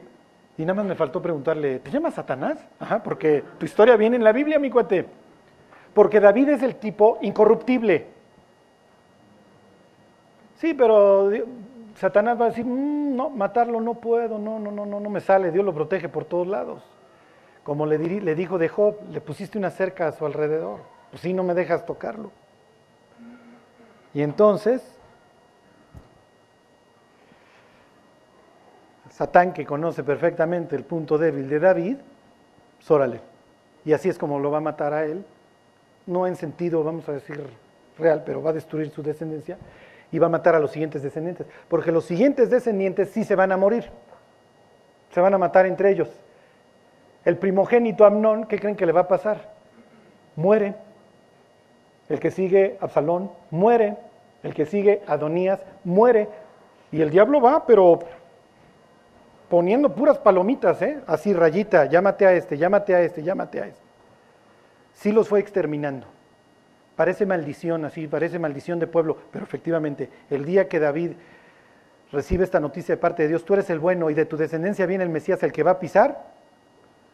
Y 0.58 0.64
nada 0.64 0.74
más 0.76 0.86
me 0.86 0.96
faltó 0.96 1.22
preguntarle, 1.22 1.80
¿te 1.80 1.90
llamas 1.92 2.16
Satanás? 2.16 2.58
Ajá, 2.80 3.02
porque 3.02 3.44
tu 3.58 3.66
historia 3.66 3.96
viene 3.96 4.18
en 4.18 4.24
la 4.24 4.34
Biblia, 4.34 4.60
mi 4.60 4.70
cuate. 4.70 5.06
Porque 5.94 6.20
David 6.20 6.50
es 6.50 6.64
el 6.64 6.76
tipo 6.76 7.18
incorruptible. 7.22 8.08
Sí, 10.58 10.74
pero 10.74 11.32
Satanás 11.96 12.40
va 12.40 12.46
a 12.46 12.50
decir, 12.50 12.66
mm, 12.66 13.16
no, 13.16 13.30
matarlo 13.30 13.80
no 13.80 13.94
puedo, 13.94 14.38
no, 14.38 14.60
no, 14.60 14.72
no, 14.72 14.86
no, 14.86 15.00
no 15.00 15.10
me 15.10 15.22
sale, 15.22 15.52
Dios 15.52 15.64
lo 15.64 15.74
protege 15.74 16.10
por 16.10 16.26
todos 16.26 16.48
lados. 16.48 16.84
Como 17.70 17.86
le, 17.86 18.00
le 18.00 18.34
dijo 18.34 18.58
de 18.58 18.68
Job, 18.68 18.96
le 19.12 19.22
pusiste 19.22 19.56
una 19.56 19.70
cerca 19.70 20.08
a 20.08 20.12
su 20.12 20.26
alrededor, 20.26 20.80
pues 21.12 21.22
sí, 21.22 21.36
no 21.36 21.44
me 21.44 21.54
dejas 21.54 21.86
tocarlo. 21.86 22.32
Y 24.12 24.24
entonces, 24.24 24.82
Satán, 29.12 29.54
que 29.54 29.68
conoce 29.68 30.04
perfectamente 30.04 30.76
el 30.76 30.84
punto 30.84 31.20
débil 31.20 31.48
de 31.48 31.60
David, 31.60 31.98
sórale. 32.80 33.18
Pues 33.20 33.86
y 33.86 33.94
así 33.94 34.10
es 34.10 34.18
como 34.18 34.40
lo 34.40 34.50
va 34.50 34.58
a 34.58 34.62
matar 34.62 34.96
a 34.96 35.06
él, 35.06 35.24
no 36.08 36.26
en 36.26 36.38
sentido, 36.38 36.84
vamos 36.84 37.08
a 37.08 37.12
decir, 37.12 37.40
real, 38.00 38.24
pero 38.26 38.42
va 38.42 38.50
a 38.50 38.54
destruir 38.54 38.90
su 38.90 39.04
descendencia 39.04 39.60
y 40.12 40.18
va 40.18 40.26
a 40.26 40.32
matar 40.32 40.56
a 40.56 40.60
los 40.60 40.72
siguientes 40.72 41.04
descendientes. 41.04 41.46
Porque 41.68 41.92
los 41.92 42.04
siguientes 42.04 42.50
descendientes 42.50 43.12
sí 43.12 43.24
se 43.24 43.36
van 43.36 43.52
a 43.52 43.58
morir. 43.58 43.92
Se 45.12 45.22
van 45.22 45.36
a 45.36 45.38
matar 45.38 45.68
entre 45.68 45.92
ellos. 45.92 46.10
El 47.26 47.38
primogénito 47.38 48.06
Amnón, 48.06 48.46
¿qué 48.46 48.60
creen 48.60 48.76
que 48.76 48.86
le 48.86 48.92
va 48.92 49.02
a 49.02 49.08
pasar? 49.08 49.54
Muere. 50.36 50.76
El 52.08 52.20
que 52.20 52.32
sigue 52.32 52.78
Absalón 52.80 53.32
muere. 53.52 53.98
El 54.44 54.54
que 54.54 54.66
sigue 54.66 55.02
Adonías 55.08 55.60
muere. 55.84 56.30
Y 56.92 57.02
el 57.02 57.10
diablo 57.10 57.42
va, 57.42 57.66
pero 57.66 58.00
poniendo 59.50 59.94
puras 59.94 60.18
palomitas, 60.18 60.82
¿eh? 60.82 61.00
así 61.08 61.34
rayita, 61.34 61.86
llámate 61.86 62.26
a 62.26 62.34
este, 62.34 62.58
llámate 62.58 62.96
a 62.96 63.02
este, 63.02 63.24
llámate 63.24 63.62
a 63.62 63.66
este 63.68 63.90
sí 65.00 65.12
los 65.12 65.28
fue 65.28 65.40
exterminando. 65.40 66.08
Parece 66.96 67.26
maldición, 67.26 67.86
así, 67.86 68.08
parece 68.08 68.40
maldición 68.40 68.80
de 68.80 68.88
pueblo, 68.88 69.18
pero 69.32 69.46
efectivamente, 69.46 70.10
el 70.30 70.46
día 70.46 70.68
que 70.68 70.80
David 70.80 71.12
recibe 72.12 72.44
esta 72.44 72.60
noticia 72.60 72.96
de 72.96 73.02
parte 73.02 73.24
de 73.24 73.30
Dios, 73.30 73.46
tú 73.46 73.54
eres 73.54 73.70
el 73.70 73.80
bueno 73.80 74.10
y 74.10 74.14
de 74.14 74.26
tu 74.26 74.36
descendencia 74.36 74.86
viene 74.86 75.06
el 75.06 75.10
Mesías, 75.10 75.42
el 75.44 75.54
que 75.54 75.64
va 75.64 75.72
a 75.72 75.80
pisar, 75.80 76.39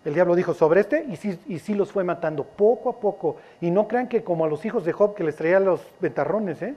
el 0.05 0.13
diablo 0.13 0.35
dijo 0.35 0.53
sobre 0.53 0.81
este 0.81 1.03
y 1.09 1.15
sí, 1.15 1.39
y 1.47 1.57
sí 1.57 1.73
los 1.73 1.91
fue 1.91 2.03
matando 2.03 2.43
poco 2.43 2.89
a 2.89 2.99
poco. 2.99 3.37
Y 3.59 3.71
no 3.71 3.87
crean 3.87 4.07
que 4.07 4.23
como 4.23 4.45
a 4.45 4.47
los 4.47 4.63
hijos 4.63 4.85
de 4.85 4.93
Job 4.93 5.15
que 5.15 5.23
les 5.23 5.35
traía 5.35 5.59
los 5.59 5.81
ventarrones, 5.99 6.61
¿eh? 6.61 6.75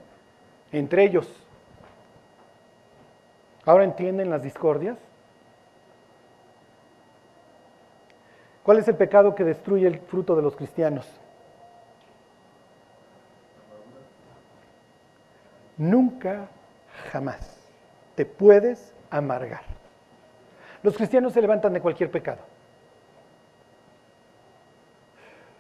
entre 0.73 1.05
ellos. 1.05 1.31
¿Ahora 3.67 3.85
entienden 3.85 4.31
las 4.31 4.43
discordias? 4.43 4.97
¿Cuál 8.63 8.79
es 8.79 8.89
el 8.89 8.97
pecado 8.97 9.35
que 9.35 9.45
destruye 9.45 9.87
el 9.87 9.99
fruto 10.01 10.35
de 10.35 10.43
los 10.43 10.57
cristianos? 10.57 11.07
Nunca, 15.77 16.49
jamás 17.13 17.57
te 18.15 18.25
puedes 18.25 18.93
amargar. 19.11 19.63
Los 20.83 20.97
cristianos 20.97 21.35
se 21.35 21.41
levantan 21.41 21.73
de 21.75 21.81
cualquier 21.81 22.11
pecado. 22.11 22.41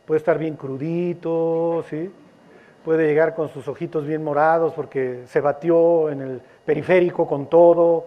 Puede 0.09 0.19
estar 0.19 0.39
bien 0.39 0.57
crudito, 0.57 1.85
¿sí? 1.89 2.11
Puede 2.85 3.07
llegar 3.07 3.35
con 3.35 3.51
sus 3.51 3.69
ojitos 3.69 4.07
bien 4.07 4.25
morados 4.25 4.73
porque 4.73 5.25
se 5.27 5.41
batió 5.41 6.11
en 6.11 6.23
el 6.23 6.43
periférico 6.65 7.29
con 7.29 7.47
todo. 7.47 8.07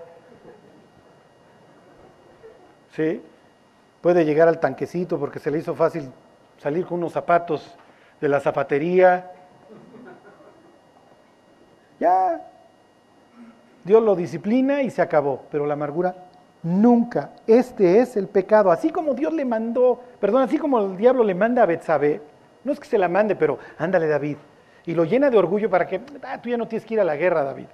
¿Sí? 2.93 3.21
puede 4.01 4.25
llegar 4.25 4.47
al 4.47 4.59
tanquecito 4.59 5.19
porque 5.19 5.37
se 5.39 5.51
le 5.51 5.59
hizo 5.59 5.75
fácil 5.75 6.11
salir 6.57 6.85
con 6.85 6.97
unos 6.97 7.13
zapatos 7.13 7.75
de 8.19 8.27
la 8.27 8.39
zapatería. 8.39 9.31
Ya, 11.99 12.41
Dios 13.83 14.01
lo 14.01 14.15
disciplina 14.15 14.81
y 14.81 14.89
se 14.89 15.03
acabó, 15.03 15.43
pero 15.51 15.67
la 15.67 15.73
amargura 15.75 16.15
nunca. 16.63 17.31
Este 17.47 17.99
es 17.99 18.17
el 18.17 18.27
pecado. 18.27 18.71
Así 18.71 18.89
como 18.89 19.13
Dios 19.13 19.33
le 19.33 19.45
mandó, 19.45 19.99
perdón, 20.19 20.43
así 20.43 20.57
como 20.57 20.79
el 20.79 20.97
diablo 20.97 21.23
le 21.23 21.35
manda 21.35 21.63
a 21.63 21.65
Betsabé, 21.65 22.21
no 22.63 22.71
es 22.71 22.79
que 22.79 22.87
se 22.87 22.97
la 22.97 23.07
mande, 23.07 23.35
pero 23.35 23.57
ándale 23.77 24.07
David, 24.07 24.37
y 24.85 24.93
lo 24.93 25.03
llena 25.03 25.29
de 25.29 25.37
orgullo 25.37 25.69
para 25.69 25.87
que, 25.87 26.01
ah, 26.23 26.41
tú 26.41 26.49
ya 26.49 26.57
no 26.57 26.67
tienes 26.67 26.85
que 26.85 26.95
ir 26.95 27.01
a 27.01 27.03
la 27.03 27.15
guerra, 27.15 27.43
David. 27.43 27.67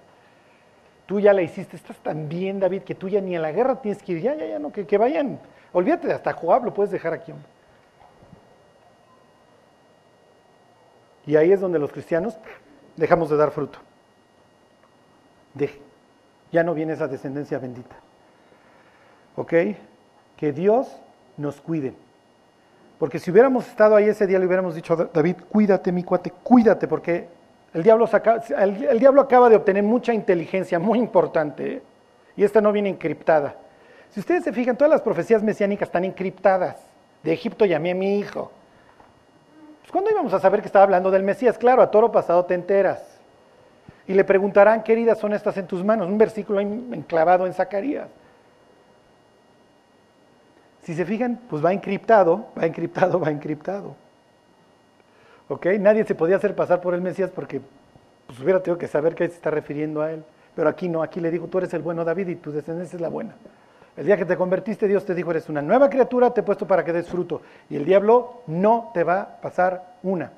Tú 1.06 1.20
ya 1.20 1.34
la 1.34 1.42
hiciste, 1.42 1.78
estás 1.78 1.98
tan 1.98 2.28
bien, 2.28 2.60
David, 2.60 2.82
que 2.82 2.96
tú 2.96 3.08
ya 3.08 3.22
ni 3.22 3.36
a 3.36 3.40
la 3.40 3.52
guerra 3.52 3.82
tienes 3.82 4.02
que 4.04 4.14
ir, 4.14 4.22
ya, 4.22 4.36
ya, 4.36 4.46
ya, 4.46 4.60
no, 4.60 4.72
que, 4.72 4.98
vayan 4.98 5.40
Olvídate, 5.74 6.12
hasta 6.12 6.34
Joab 6.34 6.66
lo 6.66 6.74
puedes 6.74 6.92
dejar 6.92 7.14
aquí. 7.14 7.34
Y 11.26 11.36
ahí 11.36 11.52
es 11.52 11.60
donde 11.60 11.78
los 11.78 11.92
cristianos 11.92 12.38
dejamos 12.96 13.30
de 13.30 13.38
dar 13.38 13.52
fruto. 13.52 13.80
Ya 16.52 16.64
no 16.64 16.74
viene 16.74 16.94
esa 16.94 17.08
descendencia 17.08 17.60
bendita. 17.60 17.96
¿Ok? 19.38 19.54
Que 20.36 20.52
Dios 20.52 21.00
nos 21.38 21.62
cuide. 21.62 21.94
Porque 23.00 23.20
si 23.20 23.32
hubiéramos 23.32 23.68
estado 23.68 23.96
ahí 23.96 24.10
ese 24.10 24.26
día, 24.28 24.40
le 24.40 24.48
hubiéramos 24.48 24.76
dicho 24.76 24.96
David, 24.96 25.36
cuídate 25.50 25.92
mi 25.92 26.04
cuate, 26.04 26.32
cuídate, 26.44 26.88
porque 26.88 27.28
el 27.74 27.84
diablo, 27.84 28.10
el, 28.58 29.00
diablo 29.00 29.22
acaba 29.22 29.50
de 29.50 29.56
obtener 29.56 29.84
mucha 29.84 30.14
inteligencia 30.14 30.80
muy 30.80 30.98
importante, 30.98 31.84
y 32.36 32.44
esta 32.44 32.60
no 32.60 32.72
viene 32.72 32.90
encriptada. 32.90 33.56
Si 34.10 34.20
ustedes 34.20 34.44
se 34.44 34.52
fijan, 34.52 34.76
todas 34.76 34.92
las 34.92 35.02
profecías 35.02 35.44
mesiánicas 35.44 35.90
están 35.90 36.06
encriptadas. 36.06 36.78
De 37.24 37.34
Egipto 37.34 37.66
llamé 37.66 37.92
a 37.92 37.96
mi 37.96 38.18
hijo. 38.18 38.52
Pues, 39.82 39.92
¿Cuándo 39.92 40.10
íbamos 40.10 40.34
a 40.34 40.40
saber 40.40 40.62
que 40.62 40.68
estaba 40.68 40.84
hablando 40.84 41.12
del 41.12 41.24
Mesías? 41.24 41.58
Claro, 41.58 41.82
a 41.82 41.92
toro 41.92 42.12
pasado 42.12 42.46
te 42.46 42.54
enteras. 42.54 43.20
Y 44.08 44.14
le 44.14 44.24
preguntarán, 44.24 44.84
¿qué 44.84 44.94
heridas 44.94 45.20
son 45.20 45.34
estas 45.34 45.58
en 45.58 45.68
tus 45.68 45.84
manos? 45.84 46.08
Un 46.08 46.18
versículo 46.18 46.60
enclavado 46.60 47.46
en 47.46 47.54
Zacarías. 47.54 48.08
Si 50.88 50.94
se 50.94 51.04
fijan, 51.04 51.38
pues 51.50 51.64
va 51.64 51.74
encriptado, 51.74 52.48
va 52.58 52.66
encriptado, 52.66 53.20
va 53.26 53.30
encriptado. 53.30 53.94
¿Ok? 55.50 55.66
Nadie 55.82 56.06
se 56.06 56.16
podía 56.16 56.38
hacer 56.38 56.56
pasar 56.56 56.80
por 56.80 56.94
el 56.94 57.02
Mesías 57.02 57.30
porque 57.30 57.60
pues, 58.26 58.40
hubiera 58.40 58.64
tenido 58.64 58.78
que 58.78 58.88
saber 58.88 59.14
que 59.14 59.28
se 59.28 59.36
está 59.36 59.52
refiriendo 59.52 60.02
a 60.02 60.14
él. 60.14 60.24
Pero 60.56 60.70
aquí 60.70 60.88
no, 60.88 61.04
aquí 61.04 61.20
le 61.20 61.30
dijo, 61.30 61.48
tú 61.48 61.58
eres 61.58 61.74
el 61.74 61.82
bueno 61.82 62.06
David 62.06 62.30
y 62.30 62.36
tu 62.38 62.54
descendencia 62.54 62.96
es 62.96 63.02
la 63.02 63.10
buena. 63.10 63.36
El 63.98 64.06
día 64.06 64.16
que 64.16 64.24
te 64.24 64.38
convertiste, 64.38 64.88
Dios 64.88 65.04
te 65.04 65.14
dijo, 65.14 65.30
eres 65.32 65.50
una 65.50 65.62
nueva 65.62 65.90
criatura, 65.90 66.34
te 66.34 66.40
he 66.40 66.44
puesto 66.44 66.66
para 66.66 66.86
que 66.86 66.94
des 66.94 67.10
fruto. 67.10 67.42
Y 67.70 67.76
el 67.76 67.84
diablo 67.84 68.44
no 68.48 68.92
te 68.94 69.04
va 69.04 69.20
a 69.20 69.42
pasar 69.42 69.96
una. 70.04 70.32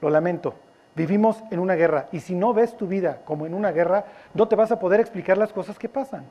Lo 0.00 0.10
lamento. 0.10 0.52
Vivimos 0.96 1.44
en 1.52 1.60
una 1.60 1.76
guerra 1.76 2.08
y 2.10 2.18
si 2.18 2.34
no 2.34 2.52
ves 2.52 2.76
tu 2.76 2.88
vida 2.88 3.20
como 3.24 3.46
en 3.46 3.54
una 3.54 3.70
guerra, 3.70 4.04
no 4.34 4.48
te 4.48 4.56
vas 4.56 4.72
a 4.72 4.80
poder 4.80 4.98
explicar 4.98 5.38
las 5.38 5.52
cosas 5.52 5.78
que 5.78 5.88
pasan. 5.88 6.24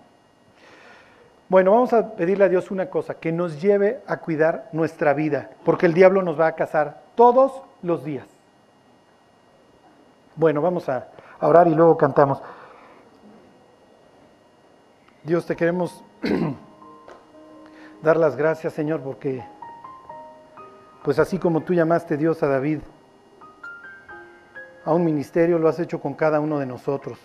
Bueno, 1.50 1.72
vamos 1.72 1.93
a 1.93 2.16
pedirle 2.16 2.45
a 2.45 2.50
Dios 2.50 2.70
una 2.70 2.91
cosa, 2.91 3.16
que 3.16 3.32
nos 3.32 3.60
lleve 3.60 4.02
a 4.06 4.18
cuidar 4.18 4.70
nuestra 4.72 5.16
vida, 5.16 5.50
porque 5.66 5.88
el 5.88 5.95
diablo 5.95 6.22
nos 6.22 6.39
va 6.39 6.45
a 6.45 6.56
cazar 6.56 7.02
todos 7.16 7.64
los 7.82 8.04
días. 8.04 8.28
Bueno, 10.36 10.62
vamos 10.62 10.88
a 10.88 11.08
orar 11.41 11.68
y 11.68 11.74
luego 11.74 11.97
cantamos. 11.97 12.39
Dios, 15.24 15.47
te 15.47 15.56
queremos 15.56 16.04
dar 18.04 18.18
las 18.18 18.36
gracias, 18.36 18.74
Señor, 18.74 19.02
porque 19.02 19.43
pues 21.04 21.18
así 21.18 21.39
como 21.39 21.62
tú 21.62 21.74
llamaste 21.74 22.16
Dios 22.16 22.43
a 22.43 22.47
David 22.47 22.82
a 24.86 24.93
un 24.93 25.04
ministerio, 25.04 25.58
lo 25.58 25.68
has 25.68 25.80
hecho 25.80 26.00
con 26.00 26.14
cada 26.14 26.39
uno 26.39 26.60
de 26.60 26.68
nosotros. 26.68 27.18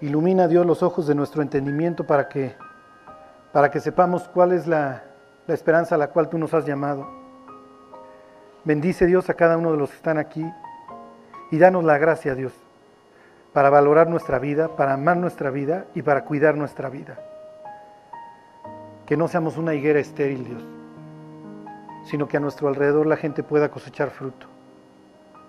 Ilumina, 0.00 0.48
Dios, 0.48 0.66
los 0.66 0.82
ojos 0.82 1.06
de 1.06 1.14
nuestro 1.14 1.42
entendimiento 1.42 2.04
para 2.04 2.28
que 2.28 2.56
para 3.52 3.70
que 3.70 3.80
sepamos 3.80 4.28
cuál 4.28 4.52
es 4.52 4.66
la, 4.66 5.04
esperanza 5.48 5.96
a 5.96 5.98
la 5.98 6.08
cual 6.08 6.28
tú 6.28 6.38
nos 6.38 6.54
has 6.54 6.64
llamado. 6.64 7.06
Bendice 8.64 9.06
Dios 9.06 9.28
a 9.28 9.34
cada 9.34 9.58
uno 9.58 9.72
de 9.72 9.76
los 9.76 9.90
que 9.90 9.96
están 9.96 10.18
aquí 10.18 10.44
y 11.50 11.58
danos 11.58 11.84
la 11.84 11.98
gracia, 11.98 12.34
Dios, 12.34 12.52
para 13.52 13.68
valorar 13.68 14.08
nuestra 14.08 14.38
vida, 14.38 14.68
para 14.76 14.94
amar 14.94 15.18
nuestra 15.18 15.50
vida 15.50 15.84
y 15.94 16.02
para 16.02 16.24
cuidar 16.24 16.56
nuestra 16.56 16.88
vida. 16.88 17.18
Que 19.04 19.16
no 19.16 19.28
seamos 19.28 19.58
una 19.58 19.74
higuera 19.74 19.98
estéril, 19.98 20.44
Dios, 20.44 20.62
sino 22.04 22.28
que 22.28 22.38
a 22.38 22.40
nuestro 22.40 22.68
alrededor 22.68 23.06
la 23.06 23.16
gente 23.16 23.42
pueda 23.42 23.68
cosechar 23.68 24.10
fruto. 24.10 24.46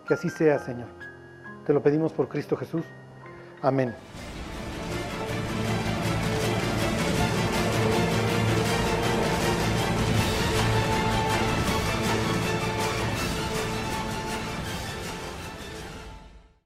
Que 0.06 0.16
así 0.16 0.30
sea, 0.30 0.60
Señor. 0.60 0.90
Te 1.66 1.72
lo 1.72 1.82
pedimos 1.82 2.12
por 2.12 2.28
Cristo 2.28 2.58
Jesús. 2.58 2.84
Amén. 3.62 3.94